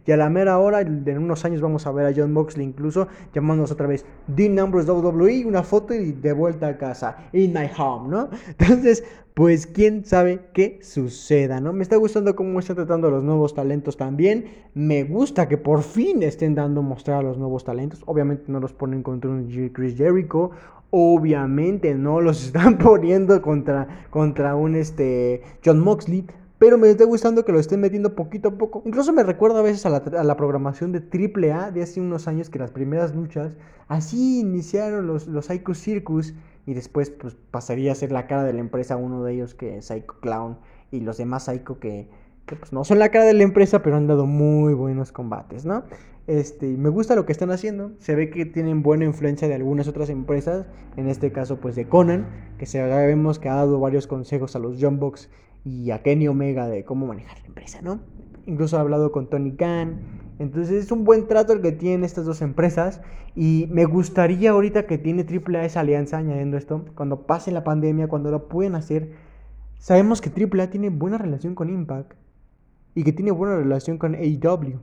Y 0.05 0.11
a 0.11 0.17
la 0.17 0.29
mera 0.29 0.59
hora, 0.59 0.81
en 0.81 1.17
unos 1.17 1.43
años 1.43 1.59
vamos 1.59 1.87
a 1.87 1.91
ver 1.91 2.05
a 2.05 2.13
John 2.15 2.31
Moxley 2.31 2.63
incluso 2.63 3.07
llamándonos 3.33 3.71
otra 3.71 3.87
vez 3.87 4.05
Dean 4.27 4.53
Numbers 4.53 4.87
WWE, 4.87 5.43
una 5.47 5.63
foto 5.63 5.95
y 5.95 6.11
de 6.11 6.33
vuelta 6.33 6.67
a 6.67 6.77
casa, 6.77 7.17
in 7.33 7.51
my 7.51 7.67
home, 7.75 8.09
¿no? 8.09 8.29
Entonces, 8.59 9.03
pues 9.33 9.65
quién 9.65 10.05
sabe 10.05 10.41
qué 10.53 10.79
suceda, 10.83 11.59
¿no? 11.59 11.73
Me 11.73 11.81
está 11.81 11.95
gustando 11.95 12.35
cómo 12.35 12.59
está 12.59 12.75
tratando 12.75 13.09
los 13.09 13.23
nuevos 13.23 13.55
talentos 13.55 13.97
también. 13.97 14.45
Me 14.75 15.03
gusta 15.03 15.47
que 15.47 15.57
por 15.57 15.81
fin 15.81 16.21
estén 16.21 16.53
dando 16.53 16.83
mostrar 16.83 17.19
a 17.19 17.23
los 17.23 17.37
nuevos 17.37 17.63
talentos. 17.63 18.03
Obviamente 18.05 18.43
no 18.47 18.59
los 18.59 18.73
ponen 18.73 19.01
contra 19.01 19.31
un 19.31 19.47
Chris 19.73 19.97
Jericho 19.97 20.51
Obviamente 20.95 21.95
no 21.95 22.21
los 22.21 22.45
están 22.45 22.77
poniendo 22.77 23.41
contra, 23.41 24.05
contra 24.11 24.55
un 24.55 24.75
este, 24.75 25.41
John 25.65 25.79
Moxley. 25.79 26.27
Pero 26.59 26.77
me 26.77 26.87
está 26.87 27.03
gustando 27.03 27.43
que 27.43 27.51
lo 27.51 27.59
estén 27.59 27.81
metiendo 27.81 28.13
poquito 28.13 28.49
a 28.49 28.57
poco. 28.57 28.83
Incluso 28.85 29.11
me 29.11 29.23
recuerda 29.23 29.59
a 29.59 29.63
veces 29.63 29.85
a 29.87 29.89
la, 29.89 30.37
programación 30.37 30.91
de 30.91 30.99
AAA 30.99 31.71
de 31.71 31.81
hace 31.81 31.99
unos 31.99 32.27
años 32.27 32.51
que 32.51 32.59
las 32.59 32.71
primeras 32.71 33.15
luchas 33.15 33.53
así 33.87 34.39
iniciaron 34.39 35.07
los, 35.07 35.27
los 35.27 35.47
Psycho 35.47 35.73
Circus 35.73 36.35
y 36.65 36.73
después 36.73 37.09
pues, 37.09 37.35
pasaría 37.51 37.91
a 37.91 37.95
ser 37.95 38.11
la 38.11 38.27
cara 38.27 38.43
de 38.43 38.53
la 38.53 38.59
empresa 38.59 38.95
uno 38.95 39.23
de 39.23 39.33
ellos 39.33 39.53
que 39.53 39.77
es 39.77 39.85
Psycho 39.85 40.15
Clown 40.21 40.57
y 40.91 41.01
los 41.01 41.17
demás 41.17 41.45
Psycho 41.45 41.79
que, 41.79 42.07
que 42.45 42.55
pues, 42.55 42.73
no 42.73 42.83
son 42.83 42.99
la 42.99 43.09
cara 43.09 43.25
de 43.25 43.33
la 43.33 43.43
empresa 43.43 43.81
pero 43.81 43.97
han 43.97 44.07
dado 44.07 44.25
muy 44.25 44.73
buenos 44.73 45.11
combates, 45.11 45.65
¿no? 45.65 45.83
Este, 46.25 46.67
me 46.67 46.87
gusta 46.87 47.15
lo 47.15 47.25
que 47.25 47.33
están 47.33 47.51
haciendo. 47.51 47.91
Se 47.99 48.15
ve 48.15 48.29
que 48.29 48.45
tienen 48.45 48.81
buena 48.81 49.05
influencia 49.05 49.47
de 49.47 49.55
algunas 49.55 49.87
otras 49.87 50.09
empresas. 50.09 50.65
En 50.95 51.09
este 51.09 51.31
caso, 51.31 51.57
pues 51.57 51.75
de 51.75 51.87
Conan, 51.87 52.27
que 52.57 52.65
sabemos 52.65 53.39
que 53.39 53.49
ha 53.49 53.55
dado 53.55 53.79
varios 53.79 54.07
consejos 54.07 54.55
a 54.55 54.59
los 54.59 54.77
John 54.79 54.99
Box 54.99 55.29
y 55.65 55.91
a 55.91 56.01
Kenny 56.01 56.27
Omega 56.27 56.67
de 56.67 56.85
cómo 56.85 57.07
manejar 57.07 57.39
la 57.41 57.47
empresa, 57.47 57.81
¿no? 57.81 57.99
Incluso 58.45 58.77
ha 58.77 58.81
hablado 58.81 59.11
con 59.11 59.29
Tony 59.29 59.53
Khan. 59.53 60.22
Entonces 60.43 60.83
es 60.83 60.91
un 60.91 61.03
buen 61.03 61.27
trato 61.27 61.53
el 61.53 61.61
que 61.61 61.71
tienen 61.71 62.03
estas 62.03 62.25
dos 62.25 62.41
empresas. 62.41 63.01
Y 63.35 63.67
me 63.71 63.85
gustaría 63.85 64.51
ahorita 64.51 64.85
que 64.85 64.97
tiene 64.97 65.25
AAA 65.25 65.65
esa 65.65 65.79
alianza, 65.79 66.17
añadiendo 66.17 66.57
esto, 66.57 66.85
cuando 66.95 67.25
pase 67.25 67.51
la 67.51 67.63
pandemia, 67.63 68.07
cuando 68.07 68.29
lo 68.31 68.47
pueden 68.47 68.75
hacer. 68.75 69.11
Sabemos 69.79 70.21
que 70.21 70.29
AAA 70.29 70.69
tiene 70.69 70.89
buena 70.89 71.17
relación 71.17 71.55
con 71.55 71.69
Impact 71.69 72.13
y 72.95 73.03
que 73.03 73.11
tiene 73.11 73.31
buena 73.31 73.55
relación 73.55 73.97
con 73.97 74.15
AEW 74.15 74.79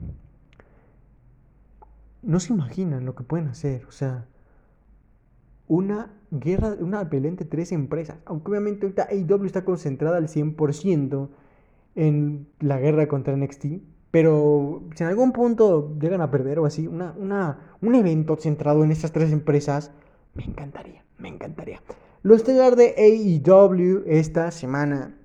no 2.21 2.39
se 2.39 2.53
imaginan 2.53 3.05
lo 3.05 3.15
que 3.15 3.23
pueden 3.23 3.47
hacer. 3.47 3.85
O 3.85 3.91
sea, 3.91 4.25
una 5.67 6.13
guerra, 6.31 6.75
una 6.79 7.09
pelea 7.09 7.29
entre 7.29 7.45
tres 7.45 7.71
empresas. 7.71 8.17
Aunque 8.25 8.51
obviamente 8.51 8.85
ahorita 8.85 9.07
AEW 9.09 9.45
está 9.45 9.65
concentrada 9.65 10.17
al 10.17 10.27
100% 10.27 11.29
en 11.95 12.47
la 12.59 12.79
guerra 12.79 13.07
contra 13.07 13.35
NXT. 13.35 13.65
Pero 14.11 14.83
si 14.95 15.03
en 15.03 15.09
algún 15.09 15.31
punto 15.31 15.95
llegan 15.99 16.21
a 16.21 16.29
perder 16.29 16.59
o 16.59 16.65
así, 16.65 16.85
una, 16.85 17.13
una, 17.17 17.75
un 17.81 17.95
evento 17.95 18.35
centrado 18.35 18.83
en 18.83 18.91
estas 18.91 19.13
tres 19.13 19.31
empresas, 19.31 19.91
me 20.33 20.43
encantaría, 20.43 21.03
me 21.17 21.29
encantaría. 21.29 21.81
Lo 22.21 22.35
estelar 22.35 22.75
de 22.75 22.93
AEW 22.97 24.03
esta 24.05 24.51
semana 24.51 25.17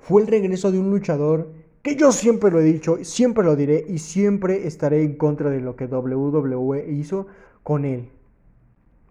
fue 0.00 0.22
el 0.22 0.28
regreso 0.28 0.72
de 0.72 0.78
un 0.78 0.90
luchador 0.90 1.52
que 1.82 1.96
yo 1.96 2.12
siempre 2.12 2.50
lo 2.50 2.60
he 2.60 2.64
dicho, 2.64 2.98
siempre 3.04 3.44
lo 3.44 3.56
diré 3.56 3.84
y 3.88 3.98
siempre 3.98 4.66
estaré 4.66 5.02
en 5.02 5.16
contra 5.16 5.50
de 5.50 5.60
lo 5.60 5.76
que 5.76 5.86
WWE 5.86 6.90
hizo 6.90 7.26
con 7.62 7.84
él. 7.84 8.10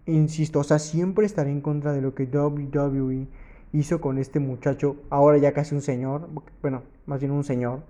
Insisto, 0.06 0.60
o 0.60 0.64
sea, 0.64 0.78
siempre 0.78 1.24
estaré 1.24 1.50
en 1.50 1.60
contra 1.60 1.92
de 1.92 2.02
lo 2.02 2.14
que 2.14 2.24
WWE 2.24 3.28
hizo 3.72 4.00
con 4.00 4.18
este 4.18 4.40
muchacho, 4.40 4.96
ahora 5.10 5.38
ya 5.38 5.52
casi 5.52 5.74
un 5.74 5.82
señor, 5.82 6.28
bueno, 6.62 6.82
más 7.06 7.20
bien 7.20 7.32
un 7.32 7.44
señor, 7.44 7.82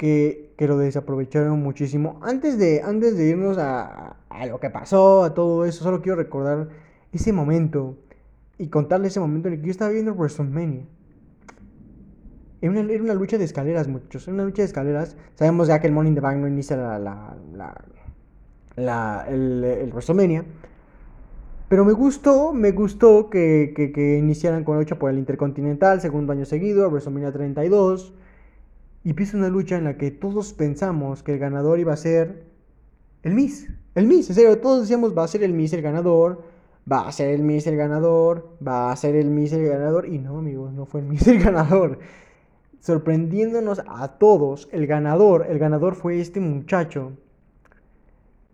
que, 0.00 0.54
lo 0.66 0.78
desaprovecharon 0.78 1.62
muchísimo. 1.62 2.18
Antes 2.22 2.58
de, 2.58 2.80
antes 2.80 3.18
de 3.18 3.28
irnos 3.28 3.58
a, 3.58 4.16
a 4.30 4.46
lo 4.46 4.58
que 4.58 4.70
pasó, 4.70 5.24
a 5.24 5.34
todo 5.34 5.66
eso, 5.66 5.84
solo 5.84 6.00
quiero 6.00 6.16
recordar 6.16 6.68
ese 7.12 7.34
momento 7.34 7.98
y 8.56 8.68
contarle 8.68 9.08
ese 9.08 9.20
momento 9.20 9.48
en 9.48 9.54
el 9.54 9.60
que 9.60 9.66
yo 9.66 9.70
estaba 9.72 9.90
viendo 9.90 10.14
WrestleMania. 10.14 10.84
Era 12.62 12.72
una, 12.72 13.14
lucha 13.14 13.36
de 13.36 13.44
escaleras, 13.44 13.88
muchachos. 13.88 14.26
Era 14.26 14.34
una 14.34 14.44
lucha 14.44 14.62
de 14.62 14.66
escaleras. 14.66 15.16
Sabemos 15.34 15.68
ya 15.68 15.80
que 15.80 15.86
el 15.86 15.92
Morning 15.92 16.14
the 16.14 16.20
Bank 16.20 16.38
no 16.38 16.48
inicia 16.48 16.76
la, 16.78 16.98
la, 16.98 17.36
la, 18.76 19.26
el, 19.28 19.64
el, 19.64 19.90
WrestleMania. 19.90 20.44
Pero 21.68 21.84
me 21.84 21.92
gustó, 21.92 22.54
me 22.54 22.72
gustó 22.72 23.28
que, 23.28 23.74
que, 23.76 23.92
que, 23.92 24.16
iniciaran 24.16 24.64
con 24.64 24.76
la 24.76 24.80
lucha 24.80 24.98
por 24.98 25.10
el 25.10 25.18
Intercontinental, 25.18 26.00
segundo 26.00 26.32
año 26.32 26.46
seguido, 26.46 26.88
WrestleMania 26.88 27.32
32. 27.32 28.14
Y 29.04 29.10
empieza 29.10 29.36
una 29.36 29.48
lucha 29.48 29.76
en 29.76 29.84
la 29.84 29.96
que 29.96 30.10
todos 30.10 30.52
pensamos 30.52 31.22
que 31.22 31.32
el 31.32 31.38
ganador 31.38 31.78
iba 31.78 31.92
a 31.92 31.96
ser 31.96 32.44
el 33.22 33.34
Miss. 33.34 33.68
El 33.94 34.06
Miss, 34.06 34.28
en 34.28 34.34
serio, 34.34 34.58
todos 34.58 34.82
decíamos 34.82 35.16
va 35.16 35.24
a 35.24 35.28
ser 35.28 35.42
el 35.42 35.52
Miss 35.52 35.72
el 35.72 35.82
ganador, 35.82 36.44
va 36.90 37.08
a 37.08 37.12
ser 37.12 37.28
el 37.30 37.42
Miss 37.42 37.66
el 37.66 37.76
ganador, 37.76 38.56
va 38.66 38.92
a 38.92 38.96
ser 38.96 39.16
el 39.16 39.30
Miss 39.30 39.52
el 39.52 39.66
ganador. 39.66 40.06
Y 40.06 40.18
no, 40.18 40.38
amigos, 40.38 40.72
no 40.72 40.86
fue 40.86 41.00
el 41.00 41.06
Miss 41.06 41.26
el 41.28 41.42
ganador 41.42 41.98
sorprendiéndonos 42.80 43.82
a 43.86 44.18
todos, 44.18 44.68
el 44.72 44.86
ganador, 44.86 45.46
el 45.48 45.58
ganador 45.58 45.94
fue 45.94 46.20
este 46.20 46.40
muchacho, 46.40 47.12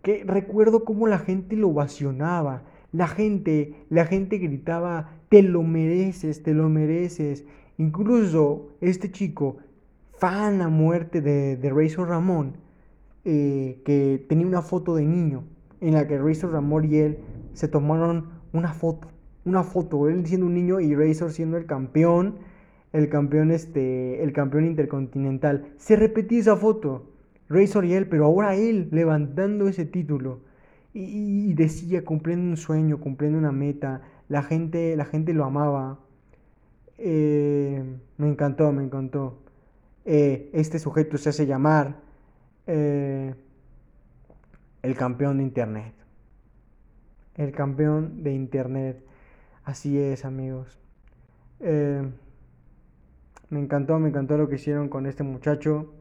que 0.02 0.24
recuerdo 0.24 0.84
cómo 0.84 1.06
la 1.06 1.18
gente 1.18 1.56
lo 1.56 1.68
ovacionaba, 1.68 2.62
la 2.92 3.08
gente, 3.08 3.74
la 3.88 4.06
gente 4.06 4.38
gritaba, 4.38 5.10
te 5.28 5.42
lo 5.42 5.62
mereces, 5.62 6.42
te 6.42 6.54
lo 6.54 6.68
mereces. 6.68 7.44
Incluso 7.78 8.68
este 8.80 9.10
chico, 9.10 9.58
fan 10.18 10.62
a 10.62 10.68
muerte 10.68 11.20
de, 11.20 11.56
de 11.56 11.70
Razor 11.70 12.08
Ramón, 12.08 12.56
eh, 13.24 13.80
que 13.84 14.24
tenía 14.28 14.46
una 14.46 14.62
foto 14.62 14.94
de 14.94 15.04
niño, 15.04 15.44
en 15.80 15.94
la 15.94 16.06
que 16.06 16.18
Razor 16.18 16.52
Ramón 16.52 16.92
y 16.92 16.96
él 16.96 17.18
se 17.52 17.68
tomaron 17.68 18.30
una 18.52 18.72
foto, 18.72 19.08
una 19.44 19.62
foto, 19.62 20.08
él 20.08 20.26
siendo 20.26 20.46
un 20.46 20.54
niño 20.54 20.80
y 20.80 20.94
Razor 20.94 21.32
siendo 21.32 21.56
el 21.56 21.66
campeón 21.66 22.36
el 22.96 23.08
campeón, 23.08 23.50
este, 23.50 24.22
el 24.22 24.32
campeón 24.32 24.64
intercontinental. 24.66 25.66
Se 25.76 25.96
repetía 25.96 26.40
esa 26.40 26.56
foto, 26.56 27.10
Razor 27.48 27.84
y 27.84 27.92
él, 27.92 28.08
pero 28.08 28.24
ahora 28.24 28.56
él 28.56 28.88
levantando 28.90 29.68
ese 29.68 29.84
título. 29.84 30.40
Y, 30.94 31.52
decía, 31.52 32.04
cumpliendo 32.06 32.48
un 32.48 32.56
sueño, 32.56 32.98
cumpliendo 33.00 33.38
una 33.38 33.52
meta. 33.52 34.00
La 34.28 34.42
gente, 34.42 34.96
la 34.96 35.04
gente 35.04 35.34
lo 35.34 35.44
amaba. 35.44 35.98
Eh, 36.96 37.84
me 38.16 38.28
encantó, 38.28 38.72
me 38.72 38.82
encantó. 38.82 39.38
Eh, 40.06 40.50
este 40.52 40.78
sujeto 40.78 41.18
se 41.18 41.30
hace 41.30 41.46
llamar 41.46 41.96
eh, 42.66 43.34
el 44.82 44.96
campeón 44.96 45.38
de 45.38 45.42
Internet. 45.42 45.92
El 47.34 47.52
campeón 47.52 48.22
de 48.22 48.32
Internet. 48.32 49.04
Así 49.64 49.98
es, 49.98 50.24
amigos. 50.24 50.78
Me 53.48 53.60
encantó, 53.60 53.98
me 53.98 54.08
encantó 54.08 54.36
lo 54.36 54.48
que 54.48 54.56
hicieron 54.56 54.88
con 54.88 55.06
este 55.06 55.22
muchacho. 55.22 55.92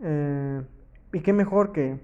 Eh, 0.00 0.62
y 1.12 1.20
qué 1.20 1.32
mejor 1.32 1.72
que, 1.72 1.98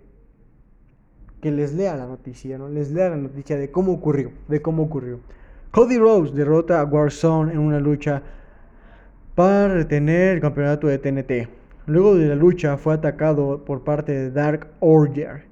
que 1.41 1.51
les 1.51 1.75
lea 1.75 1.97
la 1.97 2.07
noticia, 2.07 2.59
¿no? 2.59 2.69
Les 2.69 2.91
lea 2.91 3.11
la 3.11 3.17
noticia 3.17 3.57
de 3.57 3.71
cómo 3.71 3.93
ocurrió, 3.93 4.33
de 4.49 4.63
cómo 4.63 4.83
ocurrió. 4.83 5.21
Cody 5.71 5.99
Rose 5.99 6.33
derrota 6.35 6.81
a 6.81 6.85
Warzone 6.85 7.53
en 7.53 7.59
una 7.59 7.81
lucha 7.81 8.23
para 9.35 9.69
retener 9.69 10.35
el 10.35 10.41
campeonato 10.41 10.87
de 10.87 10.99
TNT. 10.99 11.49
Luego 11.87 12.15
de 12.15 12.29
la 12.29 12.35
lucha 12.35 12.77
fue 12.77 12.95
atacado 12.95 13.65
por 13.65 13.83
parte 13.83 14.13
de 14.13 14.31
Dark 14.31 14.69
Order. 14.81 15.45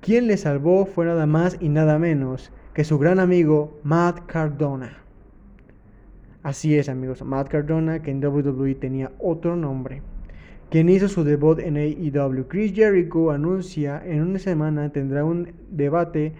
Quien 0.00 0.26
le 0.26 0.36
salvó 0.36 0.86
fue 0.86 1.04
nada 1.04 1.26
más 1.26 1.56
y 1.60 1.68
nada 1.68 1.98
menos 1.98 2.52
que 2.72 2.84
su 2.84 2.98
gran 2.98 3.20
amigo 3.20 3.78
Matt 3.82 4.26
Cardona. 4.26 4.98
Así 6.42 6.76
es, 6.78 6.88
amigos. 6.88 7.22
Matt 7.24 7.48
Cardona, 7.48 8.02
que 8.02 8.10
en 8.10 8.24
WWE 8.24 8.74
tenía 8.76 9.12
otro 9.18 9.56
nombre. 9.56 10.02
Quien 10.70 10.88
hizo 10.88 11.08
su 11.08 11.22
debut 11.22 11.58
en 11.58 11.76
AEW. 11.76 12.48
Chris 12.48 12.72
Jericho 12.72 13.30
anuncia 13.30 14.02
en 14.04 14.22
una 14.22 14.38
semana 14.38 14.90
tendrá 14.90 15.24
un 15.24 15.52
debate 15.70 16.32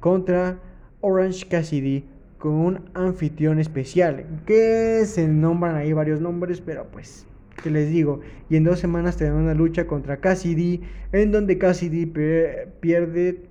contra 0.00 0.58
Orange 1.00 1.46
Cassidy 1.48 2.04
con 2.44 2.52
un 2.52 2.80
anfitrión 2.92 3.58
especial. 3.58 4.26
Que 4.44 5.06
se 5.06 5.26
nombran 5.26 5.76
ahí 5.76 5.94
varios 5.94 6.20
nombres, 6.20 6.60
pero 6.60 6.86
pues, 6.92 7.26
¿qué 7.62 7.70
les 7.70 7.88
digo? 7.88 8.20
Y 8.50 8.56
en 8.56 8.64
dos 8.64 8.80
semanas 8.80 9.16
tendrá 9.16 9.34
una 9.40 9.54
lucha 9.54 9.86
contra 9.86 10.18
Cassidy, 10.18 10.82
en 11.12 11.32
donde 11.32 11.56
Cassidy 11.56 12.04
pierde, 12.04 13.46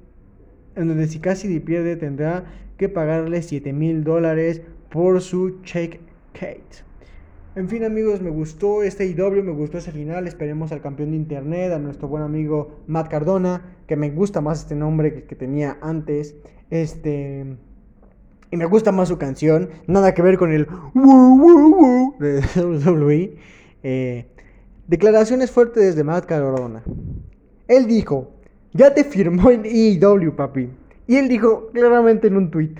en 0.76 0.88
donde 0.88 1.08
si 1.08 1.18
Cassidy 1.18 1.60
pierde 1.60 1.96
tendrá 1.96 2.46
que 2.78 2.88
pagarle 2.88 3.42
7 3.42 3.74
mil 3.74 4.04
dólares 4.04 4.62
por 4.92 5.22
su 5.22 5.64
check 5.64 6.00
Kate. 6.34 6.84
En 7.56 7.70
fin 7.70 7.84
amigos, 7.86 8.22
me 8.22 8.30
gustó 8.30 8.84
este 8.84 9.08
IW, 9.08 9.42
me 9.42 9.54
gustó 9.54 9.80
ese 9.80 9.92
final, 9.92 10.28
esperemos 10.28 10.72
al 10.72 10.82
campeón 10.82 11.10
de 11.10 11.18
internet, 11.18 11.72
a 11.72 11.80
nuestro 11.80 12.08
buen 12.08 12.22
amigo 12.22 12.84
Matt 12.86 13.10
Cardona, 13.10 13.76
que 13.88 13.96
me 13.96 14.12
gusta 14.12 14.40
más 14.40 14.60
este 14.60 14.76
nombre 14.76 15.16
que, 15.16 15.24
que 15.24 15.36
tenía 15.36 15.80
antes, 15.82 16.36
este... 16.70 17.58
Y 18.54 18.56
me 18.56 18.66
gusta 18.66 18.92
más 18.92 19.08
su 19.08 19.18
canción, 19.18 19.72
nada 19.88 20.14
que 20.14 20.22
ver 20.22 20.38
con 20.38 20.52
el 20.54 20.68
de 22.20 22.44
WWE. 22.56 23.36
Eh, 23.82 24.28
declaraciones 24.88 25.50
fuertes 25.50 25.84
desde 25.84 26.04
Matt 26.04 26.28
Cardona. 26.28 26.84
Él 27.68 27.88
dijo, 27.88 28.30
ya 28.72 28.94
te 28.94 29.06
firmó 29.06 29.50
en 29.50 29.66
IW, 29.66 30.36
papi. 30.36 30.70
Y 31.08 31.16
él 31.16 31.30
dijo 31.30 31.72
claramente 31.74 32.28
en 32.28 32.38
un 32.38 32.52
tweet, 32.52 32.76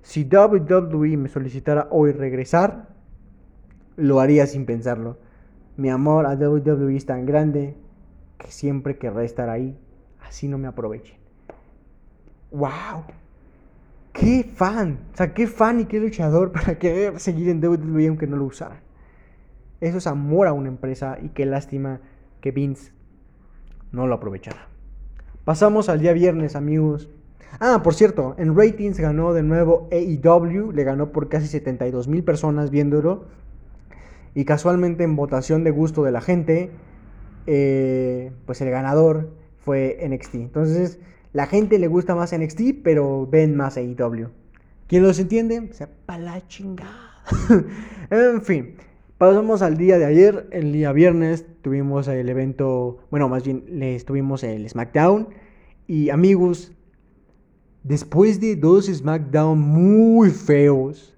si 0.00 0.24
WWE 0.24 1.18
me 1.18 1.28
solicitara 1.28 1.88
hoy 1.90 2.12
regresar, 2.12 2.88
lo 3.96 4.20
haría 4.20 4.46
sin 4.46 4.64
pensarlo. 4.64 5.18
Mi 5.76 5.90
amor 5.90 6.24
a 6.24 6.36
WWE 6.36 6.96
es 6.96 7.04
tan 7.04 7.26
grande 7.26 7.76
que 8.38 8.50
siempre 8.50 8.96
querré 8.96 9.26
estar 9.26 9.50
ahí, 9.50 9.78
así 10.26 10.48
no 10.48 10.56
me 10.56 10.68
aprovechen. 10.68 11.18
¡Wow! 12.50 13.04
¡Qué 14.18 14.44
fan! 14.44 15.00
O 15.12 15.16
sea, 15.16 15.34
qué 15.34 15.46
fan 15.46 15.80
y 15.80 15.84
qué 15.84 16.00
luchador 16.00 16.50
para 16.52 16.78
querer 16.78 17.20
seguir 17.20 17.50
en 17.50 17.62
WWE 17.62 18.08
aunque 18.08 18.26
no 18.26 18.36
lo 18.36 18.44
usara. 18.46 18.80
Eso 19.80 19.98
es 19.98 20.06
amor 20.06 20.46
a 20.46 20.54
una 20.54 20.68
empresa 20.68 21.18
y 21.22 21.28
qué 21.28 21.44
lástima 21.44 22.00
que 22.40 22.50
Vince 22.50 22.92
no 23.92 24.06
lo 24.06 24.14
aprovechara. 24.14 24.68
Pasamos 25.44 25.90
al 25.90 26.00
día 26.00 26.14
viernes, 26.14 26.56
amigos. 26.56 27.10
Ah, 27.60 27.82
por 27.84 27.94
cierto, 27.94 28.34
en 28.38 28.56
ratings 28.56 28.98
ganó 28.98 29.34
de 29.34 29.42
nuevo 29.42 29.88
AEW, 29.92 30.72
le 30.72 30.84
ganó 30.84 31.12
por 31.12 31.28
casi 31.28 31.46
72 31.46 32.08
mil 32.08 32.24
personas 32.24 32.70
viéndolo. 32.70 33.26
Y 34.34 34.44
casualmente 34.44 35.04
en 35.04 35.14
votación 35.16 35.62
de 35.62 35.70
gusto 35.70 36.04
de 36.04 36.12
la 36.12 36.20
gente, 36.20 36.70
eh, 37.46 38.32
pues 38.46 38.60
el 38.62 38.70
ganador 38.70 39.30
fue 39.58 39.98
NXT. 40.08 40.34
Entonces, 40.36 41.00
la 41.36 41.46
gente 41.46 41.78
le 41.78 41.86
gusta 41.86 42.14
más 42.14 42.34
NXT, 42.34 42.82
pero 42.82 43.26
ven 43.26 43.56
más 43.56 43.76
AEW. 43.76 44.28
¿Quién 44.86 45.02
los 45.02 45.18
entiende? 45.18 45.68
sea, 45.74 45.90
pa' 46.06 46.16
la 46.16 46.46
chingada. 46.48 47.12
en 48.10 48.40
fin, 48.40 48.76
pasamos 49.18 49.60
al 49.60 49.76
día 49.76 49.98
de 49.98 50.06
ayer. 50.06 50.48
El 50.50 50.72
día 50.72 50.92
viernes 50.92 51.44
tuvimos 51.60 52.08
el 52.08 52.26
evento, 52.30 53.00
bueno, 53.10 53.28
más 53.28 53.44
bien 53.44 53.64
les 53.68 54.06
tuvimos 54.06 54.44
el 54.44 54.66
SmackDown. 54.66 55.28
Y 55.86 56.08
amigos, 56.08 56.72
Después 57.86 58.40
de 58.40 58.56
dos 58.56 58.86
SmackDown 58.86 59.60
muy 59.60 60.30
feos, 60.30 61.14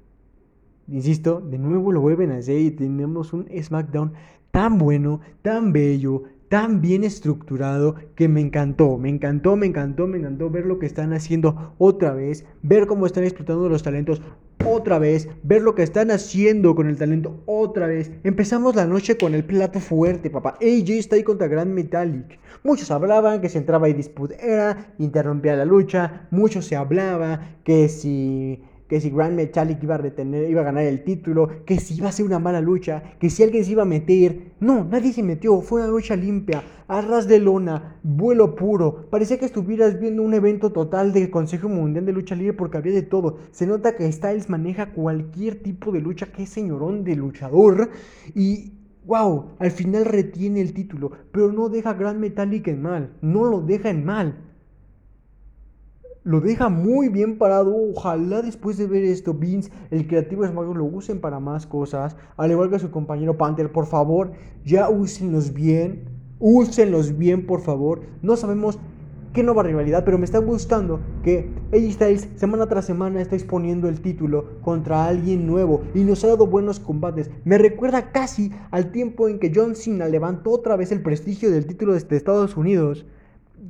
insisto, 0.86 1.40
de 1.40 1.56
nuevo 1.56 1.92
lo 1.92 2.02
vuelven 2.02 2.30
a 2.30 2.38
hacer 2.38 2.60
y 2.60 2.70
tenemos 2.72 3.32
un 3.32 3.46
SmackDown 3.48 4.12
tan 4.50 4.76
bueno, 4.76 5.20
tan 5.40 5.72
bello, 5.72 6.24
tan 6.48 6.80
bien 6.80 7.04
estructurado 7.04 7.96
que 8.14 8.28
me 8.28 8.40
encantó, 8.40 8.96
me 8.98 9.08
encantó, 9.08 9.56
me 9.56 9.66
encantó, 9.66 10.06
me 10.06 10.18
encantó 10.18 10.50
ver 10.50 10.66
lo 10.66 10.78
que 10.78 10.86
están 10.86 11.12
haciendo 11.12 11.74
otra 11.78 12.12
vez, 12.12 12.44
ver 12.62 12.86
cómo 12.86 13.06
están 13.06 13.24
explotando 13.24 13.68
los 13.68 13.82
talentos 13.82 14.22
otra 14.64 14.98
vez, 14.98 15.28
ver 15.42 15.62
lo 15.62 15.74
que 15.74 15.82
están 15.82 16.10
haciendo 16.10 16.74
con 16.74 16.88
el 16.88 16.96
talento 16.96 17.42
otra 17.46 17.86
vez. 17.86 18.10
Empezamos 18.24 18.74
la 18.74 18.86
noche 18.86 19.16
con 19.16 19.34
el 19.34 19.44
plato 19.44 19.80
fuerte, 19.80 20.30
papá. 20.30 20.58
AJ 20.60 20.90
está 20.90 21.16
ahí 21.16 21.22
contra 21.22 21.48
Grand 21.48 21.72
Metallic. 21.72 22.38
Muchos 22.64 22.90
hablaban 22.90 23.40
que 23.40 23.48
si 23.48 23.58
entraba 23.58 23.88
y 23.88 23.92
Dispute 23.92 24.36
era, 24.40 24.94
interrumpía 24.98 25.56
la 25.56 25.64
lucha. 25.64 26.26
Muchos 26.30 26.64
se 26.64 26.76
hablaba 26.76 27.56
que 27.64 27.88
si 27.88 28.62
que 28.88 29.00
si 29.00 29.10
Grand 29.10 29.36
Metallic 29.36 29.82
iba 29.82 29.96
a 29.96 30.64
ganar 30.64 30.84
el 30.84 31.04
título, 31.04 31.64
que 31.64 31.78
si 31.78 31.94
iba 31.96 32.08
a 32.08 32.12
ser 32.12 32.24
una 32.24 32.38
mala 32.38 32.60
lucha, 32.60 33.02
que 33.20 33.28
si 33.30 33.42
alguien 33.42 33.64
se 33.64 33.72
iba 33.72 33.82
a 33.82 33.86
meter. 33.86 34.52
No, 34.60 34.84
nadie 34.84 35.12
se 35.12 35.22
metió, 35.22 35.60
fue 35.60 35.82
una 35.82 35.90
lucha 35.90 36.16
limpia, 36.16 36.62
arras 36.88 37.28
de 37.28 37.38
lona, 37.38 38.00
vuelo 38.02 38.56
puro. 38.56 39.08
Parecía 39.10 39.38
que 39.38 39.44
estuvieras 39.44 40.00
viendo 40.00 40.22
un 40.22 40.34
evento 40.34 40.72
total 40.72 41.12
del 41.12 41.30
Consejo 41.30 41.68
Mundial 41.68 42.06
de 42.06 42.12
Lucha 42.12 42.34
Libre 42.34 42.54
porque 42.54 42.78
había 42.78 42.94
de 42.94 43.02
todo. 43.02 43.38
Se 43.50 43.66
nota 43.66 43.94
que 43.94 44.10
Styles 44.10 44.48
maneja 44.48 44.92
cualquier 44.92 45.62
tipo 45.62 45.92
de 45.92 46.00
lucha, 46.00 46.26
que 46.26 46.44
es 46.44 46.48
señorón 46.48 47.04
de 47.04 47.14
luchador. 47.14 47.90
Y 48.34 48.72
wow, 49.06 49.50
al 49.58 49.70
final 49.70 50.06
retiene 50.06 50.62
el 50.62 50.72
título, 50.72 51.12
pero 51.30 51.52
no 51.52 51.68
deja 51.68 51.92
Grand 51.94 52.18
Metallic 52.18 52.68
en 52.68 52.82
mal, 52.82 53.12
no 53.20 53.44
lo 53.44 53.60
deja 53.60 53.90
en 53.90 54.04
mal 54.04 54.47
lo 56.28 56.42
deja 56.42 56.68
muy 56.68 57.08
bien 57.08 57.38
parado. 57.38 57.74
Ojalá 57.74 58.42
después 58.42 58.76
de 58.76 58.86
ver 58.86 59.02
esto, 59.02 59.32
Vince, 59.32 59.72
el 59.90 60.06
creativo 60.06 60.42
de 60.42 60.50
SmackDown, 60.50 60.76
lo 60.76 60.84
usen 60.84 61.22
para 61.22 61.40
más 61.40 61.66
cosas. 61.66 62.18
Al 62.36 62.50
igual 62.50 62.68
que 62.68 62.78
su 62.78 62.90
compañero 62.90 63.38
Panther, 63.38 63.72
por 63.72 63.86
favor, 63.86 64.32
ya 64.62 64.90
úsenlos 64.90 65.54
bien. 65.54 66.04
Úsenlos 66.38 67.16
bien, 67.16 67.46
por 67.46 67.62
favor. 67.62 68.02
No 68.20 68.36
sabemos 68.36 68.78
qué 69.32 69.42
nueva 69.42 69.62
rivalidad, 69.62 70.04
pero 70.04 70.18
me 70.18 70.26
está 70.26 70.36
gustando 70.36 71.00
que 71.24 71.48
AJ 71.72 71.92
Styles 71.92 72.28
semana 72.36 72.66
tras 72.66 72.84
semana 72.84 73.22
está 73.22 73.34
exponiendo 73.34 73.88
el 73.88 74.02
título 74.02 74.60
contra 74.60 75.06
alguien 75.06 75.46
nuevo 75.46 75.80
y 75.94 76.00
nos 76.00 76.24
ha 76.24 76.28
dado 76.28 76.46
buenos 76.46 76.78
combates. 76.78 77.30
Me 77.46 77.56
recuerda 77.56 78.12
casi 78.12 78.52
al 78.70 78.92
tiempo 78.92 79.30
en 79.30 79.38
que 79.38 79.50
John 79.54 79.74
Cena 79.74 80.06
levantó 80.08 80.50
otra 80.50 80.76
vez 80.76 80.92
el 80.92 81.00
prestigio 81.00 81.50
del 81.50 81.66
título 81.66 81.94
de 81.94 82.16
Estados 82.16 82.54
Unidos. 82.54 83.06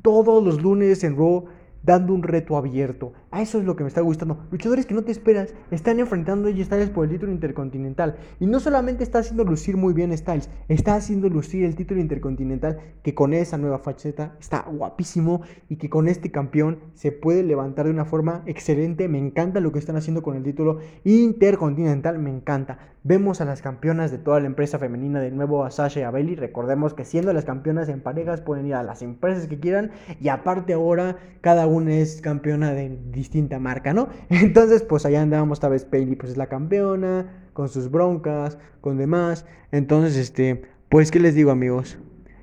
Todos 0.02 0.44
los 0.44 0.60
lunes 0.60 1.04
en 1.04 1.16
Raw 1.16 1.44
dando 1.82 2.14
un 2.14 2.22
reto 2.22 2.56
abierto. 2.56 3.12
A 3.30 3.42
eso 3.42 3.58
es 3.58 3.64
lo 3.64 3.76
que 3.76 3.84
me 3.84 3.88
está 3.88 4.00
gustando. 4.00 4.46
Luchadores 4.50 4.86
que 4.86 4.94
no 4.94 5.02
te 5.02 5.12
esperas 5.12 5.54
están 5.70 6.00
enfrentando 6.00 6.48
a 6.48 6.52
Styles 6.52 6.90
por 6.90 7.04
el 7.04 7.10
título 7.10 7.32
intercontinental. 7.32 8.16
Y 8.40 8.46
no 8.46 8.60
solamente 8.60 9.04
está 9.04 9.18
haciendo 9.18 9.44
lucir 9.44 9.76
muy 9.76 9.92
bien 9.94 10.16
Styles, 10.16 10.50
está 10.68 10.94
haciendo 10.94 11.28
lucir 11.28 11.64
el 11.64 11.76
título 11.76 12.00
intercontinental 12.00 12.78
que 13.02 13.14
con 13.14 13.32
esa 13.32 13.58
nueva 13.58 13.78
faceta 13.78 14.36
está 14.40 14.62
guapísimo 14.62 15.42
y 15.68 15.76
que 15.76 15.90
con 15.90 16.08
este 16.08 16.30
campeón 16.30 16.78
se 16.94 17.12
puede 17.12 17.42
levantar 17.42 17.86
de 17.86 17.92
una 17.92 18.04
forma 18.04 18.42
excelente. 18.46 19.08
Me 19.08 19.18
encanta 19.18 19.60
lo 19.60 19.72
que 19.72 19.78
están 19.78 19.96
haciendo 19.96 20.22
con 20.22 20.36
el 20.36 20.42
título 20.42 20.78
intercontinental, 21.04 22.18
me 22.18 22.30
encanta. 22.30 22.78
Vemos 23.08 23.40
a 23.40 23.46
las 23.46 23.62
campeonas 23.62 24.10
de 24.10 24.18
toda 24.18 24.38
la 24.38 24.48
empresa 24.48 24.78
femenina 24.78 25.18
de 25.18 25.30
nuevo 25.30 25.64
a 25.64 25.70
Sasha 25.70 26.00
y 26.00 26.02
a 26.02 26.10
Bailey. 26.10 26.34
Recordemos 26.34 26.92
que 26.92 27.06
siendo 27.06 27.32
las 27.32 27.46
campeonas 27.46 27.88
en 27.88 28.02
parejas 28.02 28.42
pueden 28.42 28.66
ir 28.66 28.74
a 28.74 28.82
las 28.82 29.00
empresas 29.00 29.46
que 29.46 29.58
quieran 29.58 29.92
y 30.20 30.28
aparte 30.28 30.74
ahora 30.74 31.16
cada 31.40 31.66
una 31.66 31.94
es 31.94 32.20
campeona 32.20 32.74
de 32.74 32.98
distinta 33.10 33.58
marca, 33.58 33.94
¿no? 33.94 34.10
Entonces, 34.28 34.82
pues 34.82 35.06
allá 35.06 35.22
andábamos, 35.22 35.56
esta 35.56 35.70
vez 35.70 35.90
Bailey 35.90 36.16
pues 36.16 36.32
es 36.32 36.36
la 36.36 36.48
campeona, 36.48 37.48
con 37.54 37.70
sus 37.70 37.90
broncas, 37.90 38.58
con 38.82 38.98
demás. 38.98 39.46
Entonces, 39.72 40.18
este, 40.18 40.60
pues, 40.90 41.10
¿qué 41.10 41.18
les 41.18 41.34
digo, 41.34 41.50
amigos? 41.50 41.96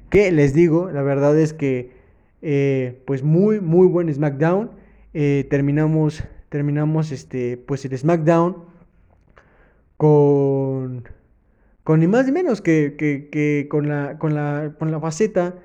¿Qué 0.10 0.32
les 0.32 0.56
digo? 0.56 0.90
La 0.90 1.04
verdad 1.04 1.38
es 1.38 1.54
que, 1.54 1.92
eh, 2.42 3.04
pues, 3.06 3.22
muy, 3.22 3.62
muy 3.62 3.86
buen 3.86 4.12
SmackDown. 4.12 4.72
Eh, 5.14 5.46
terminamos, 5.48 6.24
terminamos, 6.50 7.12
este, 7.12 7.56
pues, 7.56 7.86
el 7.86 7.96
SmackDown 7.96 8.74
con, 9.98 11.08
con 11.84 12.00
ni 12.00 12.08
más 12.08 12.26
ni 12.26 12.32
menos 12.32 12.62
que, 12.62 12.96
que, 12.98 13.68
con, 13.70 13.88
la, 13.88 14.18
con, 14.18 14.36
la, 14.36 14.74
con 14.78 14.92
la 14.92 15.00
faceta 15.00 15.56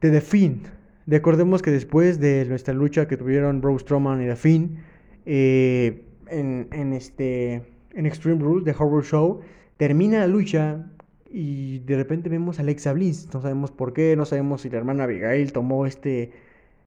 de 0.00 0.10
The 0.10 0.20
Fiend. 0.20 0.66
Recordemos 1.06 1.62
que 1.62 1.70
después 1.70 2.20
de 2.20 2.44
nuestra 2.46 2.74
lucha 2.74 3.08
que 3.08 3.16
tuvieron 3.16 3.60
Braun 3.60 3.80
Strowman 3.80 4.22
y 4.22 4.26
The 4.26 4.36
Finn 4.36 4.78
eh, 5.26 6.04
en, 6.28 6.68
en, 6.72 6.92
este, 6.92 7.62
en 7.94 8.06
Extreme 8.06 8.40
Rules 8.42 8.64
de 8.64 8.72
Horror 8.72 9.04
Show, 9.04 9.40
termina 9.76 10.20
la 10.20 10.26
lucha 10.26 10.86
y 11.30 11.80
de 11.80 11.96
repente 11.96 12.28
vemos 12.28 12.58
a 12.58 12.62
Alexa 12.62 12.92
Bliss. 12.92 13.28
No 13.32 13.40
sabemos 13.40 13.70
por 13.70 13.92
qué, 13.92 14.16
no 14.16 14.24
sabemos 14.24 14.62
si 14.62 14.70
la 14.70 14.78
hermana 14.78 15.04
Abigail 15.04 15.52
tomó 15.52 15.86
este, 15.86 16.32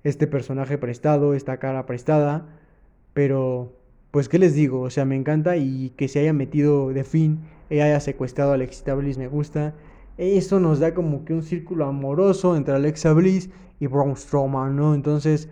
este 0.04 0.28
personaje 0.28 0.78
prestado, 0.78 1.34
esta 1.34 1.58
cara 1.58 1.86
prestada, 1.86 2.48
pero 3.14 3.74
pues 4.14 4.30
qué 4.30 4.38
les 4.38 4.54
digo, 4.54 4.82
o 4.82 4.92
sea, 4.92 5.06
me 5.06 5.16
encanta 5.16 5.58
y 5.58 5.90
que 5.98 6.08
se 6.08 6.20
haya 6.20 6.34
metido 6.34 6.94
The 6.94 7.04
Finn, 7.04 7.40
ella 7.72 7.86
haya 7.86 8.00
secuestrado 8.00 8.52
a 8.52 8.54
Alexa 8.54 8.94
Bliss 8.94 9.18
me 9.18 9.28
gusta. 9.28 9.74
Eso 10.20 10.60
nos 10.60 10.80
da 10.80 10.94
como 10.94 11.26
que 11.26 11.34
un 11.34 11.42
círculo 11.42 11.86
amoroso 11.86 12.56
entre 12.56 12.76
Alexa 12.76 13.12
Bliss 13.14 13.50
y 13.80 13.88
Braun 13.88 14.16
Strowman, 14.16 14.76
¿no? 14.76 14.94
Entonces, 14.94 15.50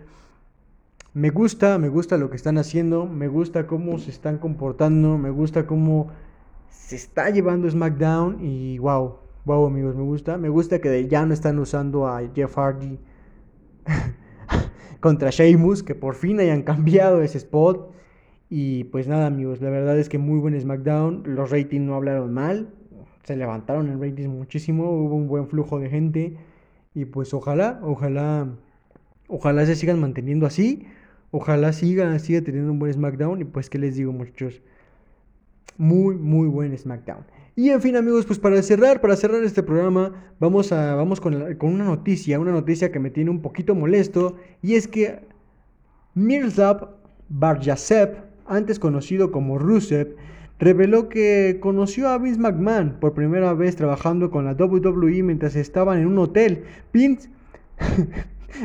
me 1.12 1.30
gusta, 1.30 1.76
me 1.78 1.88
gusta 1.88 2.16
lo 2.18 2.30
que 2.30 2.36
están 2.36 2.56
haciendo, 2.56 3.04
me 3.04 3.26
gusta 3.26 3.66
cómo 3.66 3.98
se 3.98 4.10
están 4.10 4.38
comportando, 4.38 5.18
me 5.18 5.30
gusta 5.30 5.66
cómo 5.66 6.12
se 6.68 6.94
está 6.94 7.30
llevando 7.30 7.68
SmackDown 7.68 8.44
y 8.44 8.78
wow, 8.78 9.16
wow 9.44 9.66
amigos, 9.66 9.96
me 9.96 10.04
gusta. 10.04 10.38
Me 10.38 10.50
gusta 10.50 10.80
que 10.80 11.08
ya 11.08 11.26
no 11.26 11.34
están 11.34 11.58
usando 11.58 12.06
a 12.06 12.22
Jeff 12.32 12.56
Hardy 12.56 13.00
contra 15.00 15.30
Sheamus, 15.30 15.82
que 15.82 15.96
por 15.96 16.14
fin 16.14 16.38
hayan 16.38 16.62
cambiado 16.62 17.22
ese 17.22 17.38
spot. 17.38 17.90
Y 18.54 18.84
pues 18.84 19.08
nada 19.08 19.28
amigos, 19.28 19.62
la 19.62 19.70
verdad 19.70 19.98
es 19.98 20.10
que 20.10 20.18
muy 20.18 20.38
buen 20.38 20.60
SmackDown, 20.60 21.22
los 21.24 21.50
ratings 21.50 21.86
no 21.86 21.94
hablaron 21.94 22.34
mal, 22.34 22.68
se 23.24 23.34
levantaron 23.34 23.88
en 23.88 23.98
ratings 23.98 24.28
muchísimo, 24.28 24.90
hubo 24.90 25.14
un 25.14 25.26
buen 25.26 25.48
flujo 25.48 25.78
de 25.78 25.88
gente 25.88 26.36
y 26.94 27.06
pues 27.06 27.32
ojalá, 27.32 27.80
ojalá, 27.82 28.48
ojalá 29.26 29.64
se 29.64 29.74
sigan 29.74 30.00
manteniendo 30.00 30.44
así. 30.44 30.86
Ojalá 31.30 31.72
siga, 31.72 32.18
siga 32.18 32.42
teniendo 32.42 32.70
un 32.72 32.78
buen 32.78 32.92
SmackDown. 32.92 33.40
Y 33.40 33.44
pues, 33.44 33.70
¿qué 33.70 33.78
les 33.78 33.96
digo, 33.96 34.12
muchachos? 34.12 34.60
Muy, 35.78 36.16
muy 36.16 36.46
buen 36.46 36.76
SmackDown. 36.76 37.24
Y 37.56 37.70
en 37.70 37.80
fin, 37.80 37.96
amigos, 37.96 38.26
pues 38.26 38.38
para 38.38 38.62
cerrar, 38.62 39.00
para 39.00 39.16
cerrar 39.16 39.42
este 39.44 39.62
programa, 39.62 40.12
vamos, 40.38 40.72
a, 40.72 40.94
vamos 40.94 41.22
con, 41.22 41.34
una 41.34 41.84
noticia, 41.84 42.38
una 42.38 42.52
noticia 42.52 42.92
que 42.92 42.98
me 42.98 43.08
tiene 43.08 43.30
un 43.30 43.40
poquito 43.40 43.74
molesto. 43.74 44.36
Y 44.60 44.74
es 44.74 44.86
que 44.86 45.20
Mirzab 46.12 46.96
Barjasev, 47.30 48.31
antes 48.56 48.78
conocido 48.78 49.30
como 49.32 49.58
Rusev, 49.58 50.16
reveló 50.58 51.08
que 51.08 51.58
conoció 51.60 52.08
a 52.08 52.18
Vince 52.18 52.40
McMahon 52.40 52.96
por 53.00 53.14
primera 53.14 53.52
vez 53.54 53.76
trabajando 53.76 54.30
con 54.30 54.44
la 54.44 54.52
WWE 54.52 55.22
mientras 55.22 55.56
estaban 55.56 55.98
en 55.98 56.06
un 56.06 56.18
hotel. 56.18 56.64
Vince 56.92 57.28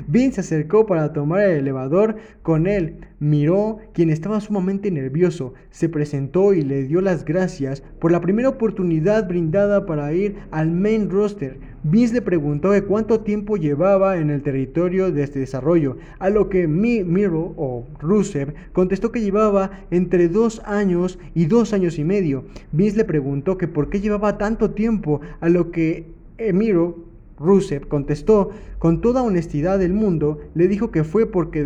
Vince 0.07 0.35
se 0.35 0.41
acercó 0.41 0.85
para 0.85 1.13
tomar 1.13 1.41
el 1.41 1.59
elevador 1.59 2.17
con 2.41 2.67
él. 2.67 2.95
Miró, 3.19 3.79
quien 3.93 4.09
estaba 4.09 4.39
sumamente 4.39 4.91
nervioso, 4.91 5.53
se 5.71 5.89
presentó 5.89 6.53
y 6.53 6.61
le 6.61 6.83
dio 6.83 7.01
las 7.01 7.25
gracias 7.25 7.81
por 7.99 8.11
la 8.11 8.21
primera 8.21 8.49
oportunidad 8.49 9.27
brindada 9.27 9.85
para 9.85 10.13
ir 10.13 10.35
al 10.51 10.69
main 10.71 11.09
roster. 11.09 11.57
Vince 11.83 12.13
le 12.13 12.21
preguntó 12.21 12.71
cuánto 12.87 13.21
tiempo 13.21 13.57
llevaba 13.57 14.17
en 14.17 14.29
el 14.29 14.43
territorio 14.43 15.11
de 15.11 15.23
este 15.23 15.39
desarrollo, 15.39 15.97
a 16.19 16.29
lo 16.29 16.49
que 16.49 16.67
Mi 16.67 17.03
Miro 17.03 17.53
o 17.57 17.85
Rusev 17.99 18.53
contestó 18.73 19.11
que 19.11 19.21
llevaba 19.21 19.71
entre 19.89 20.27
dos 20.27 20.61
años 20.65 21.17
y 21.33 21.45
dos 21.45 21.73
años 21.73 21.97
y 21.97 22.03
medio. 22.03 22.45
Vince 22.71 22.97
le 22.97 23.05
preguntó 23.05 23.57
que 23.57 23.67
por 23.67 23.89
qué 23.89 23.99
llevaba 23.99 24.37
tanto 24.37 24.71
tiempo, 24.71 25.21
a 25.39 25.49
lo 25.49 25.71
que 25.71 26.05
Miro 26.53 27.06
Rusev 27.39 27.87
contestó 27.87 28.49
con 28.79 29.01
toda 29.01 29.23
honestidad 29.23 29.79
del 29.79 29.93
mundo, 29.93 30.39
le 30.55 30.67
dijo 30.67 30.91
que 30.91 31.03
fue 31.03 31.31
porque, 31.31 31.63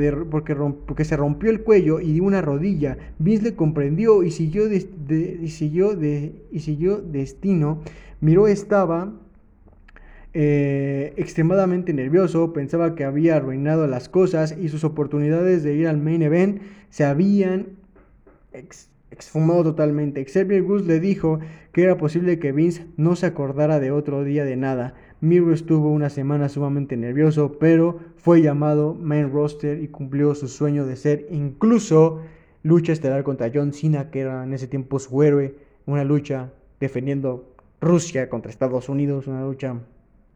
se 1.04 1.18
rompió 1.18 1.50
el 1.50 1.62
cuello 1.62 2.00
y 2.00 2.20
una 2.20 2.42
rodilla. 2.42 2.98
Vince 3.20 3.44
le 3.44 3.56
comprendió 3.56 4.24
y 4.24 4.32
siguió, 4.32 4.72
y 4.72 5.48
siguió, 5.50 5.98
y 6.52 6.60
siguió 6.60 6.98
destino. 6.98 7.82
Miró 8.20 8.48
estaba 8.48 9.14
eh, 10.34 11.14
extremadamente 11.18 11.94
nervioso, 11.94 12.54
pensaba 12.54 12.96
que 12.96 13.04
había 13.04 13.36
arruinado 13.36 13.88
las 13.88 14.08
cosas 14.08 14.56
y 14.58 14.70
sus 14.70 14.84
oportunidades 14.84 15.64
de 15.64 15.76
ir 15.76 15.88
al 15.88 15.98
main 15.98 16.22
event 16.22 16.62
se 16.90 17.04
habían 17.04 17.78
exfumado 19.12 19.64
totalmente. 19.64 20.26
Xavier 20.26 20.64
Goose 20.64 20.86
le 20.86 21.00
dijo 21.00 21.40
que 21.74 21.84
era 21.84 21.98
posible 21.98 22.40
que 22.40 22.54
Vince 22.54 22.86
no 22.96 23.16
se 23.16 23.26
acordara 23.26 23.80
de 23.80 23.92
otro 23.92 24.24
día 24.24 24.46
de 24.46 24.56
nada. 24.56 24.94
Miro 25.22 25.54
estuvo 25.54 25.92
una 25.92 26.10
semana 26.10 26.50
sumamente 26.50 26.98
nervioso, 26.98 27.60
pero 27.60 28.00
fue 28.18 28.42
llamado 28.42 28.96
main 28.96 29.32
roster 29.32 29.80
y 29.80 29.88
cumplió 29.88 30.34
su 30.34 30.48
sueño 30.48 30.88
de 30.88 30.96
ser 30.96 31.28
incluso 31.30 32.22
lucha 32.64 32.92
estelar 32.92 33.24
contra 33.24 33.52
John 33.54 33.72
Cena, 33.72 34.10
que 34.10 34.22
era 34.22 34.44
en 34.44 34.52
ese 34.52 34.68
tiempo 34.68 34.98
su 34.98 35.22
héroe, 35.22 35.54
una 35.86 36.04
lucha 36.04 36.52
defendiendo 36.80 37.54
Rusia 37.80 38.30
contra 38.30 38.50
Estados 38.50 38.90
Unidos, 38.90 39.28
una 39.28 39.44
lucha 39.44 39.76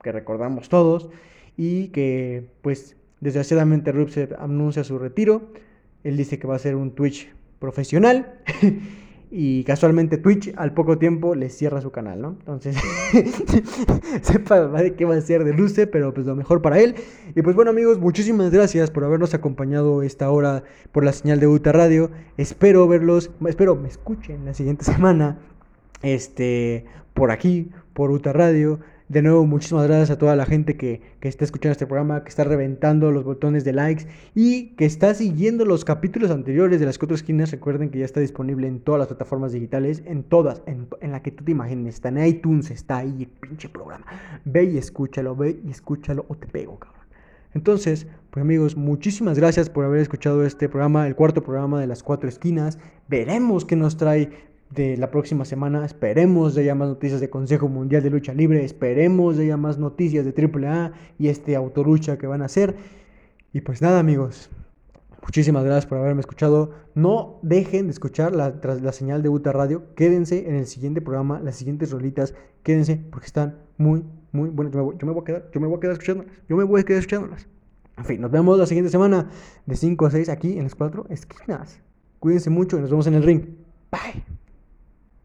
que 0.03 0.11
recordamos 0.11 0.69
todos 0.69 1.09
y 1.57 1.87
que 1.87 2.45
pues 2.61 2.95
desgraciadamente 3.21 3.91
Rusev 3.91 4.35
anuncia 4.39 4.83
su 4.83 4.99
retiro. 4.99 5.49
Él 6.03 6.15
dice 6.15 6.37
que 6.37 6.45
va 6.45 6.57
a 6.57 6.59
ser 6.59 6.75
un 6.75 6.91
Twitch 6.91 7.33
profesional 7.57 8.35
Y 9.31 9.63
casualmente 9.63 10.17
Twitch 10.17 10.53
al 10.55 10.73
poco 10.73 10.97
tiempo 10.97 11.35
le 11.35 11.49
cierra 11.49 11.81
su 11.81 11.91
canal, 11.91 12.21
¿no? 12.21 12.35
Entonces, 12.39 12.77
sepa 14.21 14.71
qué 14.95 15.05
va 15.05 15.15
a 15.15 15.21
ser 15.21 15.43
de 15.43 15.53
Luce, 15.53 15.87
pero 15.87 16.13
pues 16.13 16.27
lo 16.27 16.35
mejor 16.35 16.61
para 16.61 16.79
él. 16.79 16.95
Y 17.35 17.41
pues 17.41 17.55
bueno 17.55 17.71
amigos, 17.71 17.99
muchísimas 17.99 18.51
gracias 18.51 18.91
por 18.91 19.03
habernos 19.03 19.33
acompañado 19.33 20.03
esta 20.03 20.29
hora 20.29 20.63
por 20.91 21.03
la 21.03 21.11
señal 21.11 21.39
de 21.39 21.47
Uta 21.47 21.71
Radio. 21.71 22.11
Espero 22.37 22.87
verlos, 22.87 23.31
espero 23.47 23.75
me 23.75 23.87
escuchen 23.87 24.45
la 24.45 24.53
siguiente 24.53 24.85
semana, 24.85 25.39
este, 26.01 26.85
por 27.13 27.31
aquí, 27.31 27.71
por 27.93 28.11
Uta 28.11 28.31
Radio. 28.31 28.79
De 29.07 29.21
nuevo, 29.21 29.45
muchísimas 29.45 29.85
gracias 29.85 30.09
a 30.09 30.17
toda 30.17 30.35
la 30.35 30.47
gente 30.47 30.77
que, 30.77 30.99
está 31.21 31.45
escuchando 31.45 31.73
este 31.73 31.85
programa, 31.85 32.23
que 32.23 32.29
está 32.29 32.43
reventando 32.43 33.11
los 33.11 33.23
botones 33.23 33.63
de 33.63 33.71
likes 33.71 34.07
y 34.33 34.69
que 34.69 34.85
está 34.85 35.13
siguiendo 35.13 35.63
los 35.63 35.85
capítulos 35.85 36.31
anteriores 36.31 36.79
de 36.79 36.87
las 36.87 36.97
cuatro 36.97 37.13
esquinas. 37.13 37.51
Recuerden 37.51 37.91
que 37.91 37.99
ya 37.99 38.05
está 38.05 38.19
disponible 38.19 38.67
en 38.67 38.79
todas 38.79 38.97
las 38.97 39.07
plataformas 39.09 39.51
digitales, 39.51 40.01
en 40.07 40.23
todas, 40.23 40.63
en, 40.65 40.87
la 41.11 41.21
que 41.21 41.29
tú 41.29 41.43
te 41.43 41.51
imagines. 41.51 41.95
Está 41.95 42.09
en 42.09 42.25
iTunes, 42.25 42.71
está 42.71 42.97
ahí 42.97 43.15
el 43.19 43.27
pinche 43.47 43.69
programa. 43.69 44.07
Ve 44.43 44.63
y 44.63 44.79
escúchalo, 44.79 45.35
ve 45.35 45.59
y 45.63 45.69
escúchalo 45.69 46.25
o 46.27 46.35
te 46.35 46.47
pego, 46.47 46.79
cabrón. 46.79 47.01
Entonces, 47.53 48.07
pues 48.31 48.41
amigos, 48.41 48.75
muchísimas 48.75 49.37
gracias 49.37 49.69
por 49.69 49.85
haber 49.85 50.01
escuchado 50.01 50.43
este 50.43 50.67
programa, 50.67 51.05
el 51.05 51.15
cuarto 51.15 51.43
programa 51.43 51.79
de 51.79 51.85
las 51.85 52.01
cuatro 52.01 52.27
esquinas. 52.27 52.79
Veremos 53.07 53.65
qué 53.65 53.75
nos 53.75 53.97
trae 53.97 54.31
de 54.75 54.97
la 54.97 55.09
próxima 55.09 55.45
semana. 55.45 55.85
Esperemos 55.85 56.53
de 56.53 56.61
haya 56.61 56.75
más 56.75 56.89
noticias 56.89 57.21
de 57.21 57.29
Consejo 57.29 57.67
Mundial 57.67 58.03
de 58.03 58.09
Lucha 58.09 58.33
Libre. 58.33 58.63
Esperemos 58.63 59.37
de 59.37 59.45
haya 59.45 59.57
más 59.57 59.77
noticias 59.77 60.25
de 60.25 60.33
AAA 60.33 60.91
y 61.17 61.29
este 61.29 61.55
autolucha 61.55 62.17
que 62.17 62.27
van 62.27 62.41
a 62.41 62.45
hacer. 62.45 62.75
Y 63.53 63.61
pues 63.61 63.81
nada, 63.81 63.99
amigos. 63.99 64.49
Muchísimas 65.23 65.63
gracias 65.63 65.87
por 65.87 65.97
haberme 65.97 66.19
escuchado. 66.19 66.71
No 66.93 67.39
dejen 67.41 67.87
de 67.87 67.91
escuchar 67.91 68.35
la, 68.35 68.53
la 68.81 68.91
señal 68.91 69.23
de 69.23 69.29
Uta 69.29 69.51
Radio. 69.51 69.95
Quédense 69.95 70.47
en 70.47 70.55
el 70.55 70.67
siguiente 70.67 71.01
programa, 71.01 71.39
las 71.39 71.55
siguientes 71.55 71.91
rolitas. 71.91 72.35
Quédense 72.61 72.97
porque 73.09 73.25
están 73.25 73.57
muy, 73.77 74.03
muy 74.31 74.49
buenas. 74.49 74.73
Yo 74.73 75.07
me 75.07 75.13
voy, 75.13 75.21
a 75.21 75.25
quedar, 75.25 75.49
yo 75.51 75.61
me 75.61 75.67
voy 75.67 75.77
a 75.77 75.79
quedar 75.79 75.93
escuchándolas. 75.93 76.33
Yo 76.47 76.57
me 76.57 76.63
voy 76.63 76.81
a 76.81 76.83
quedar 76.83 76.99
escuchándolas. 76.99 77.47
En 77.97 78.05
fin, 78.05 78.21
nos 78.21 78.29
vemos 78.29 78.59
la 78.59 78.65
siguiente 78.65 78.91
semana 78.91 79.29
de 79.65 79.75
5 79.75 80.05
a 80.05 80.11
6 80.11 80.29
aquí 80.29 80.57
en 80.57 80.63
las 80.63 80.75
4 80.75 81.07
esquinas. 81.09 81.79
Cuídense 82.19 82.49
mucho 82.49 82.77
y 82.77 82.81
nos 82.81 82.89
vemos 82.89 83.07
en 83.07 83.15
el 83.15 83.23
ring. 83.23 83.45
Bye. 83.91 84.34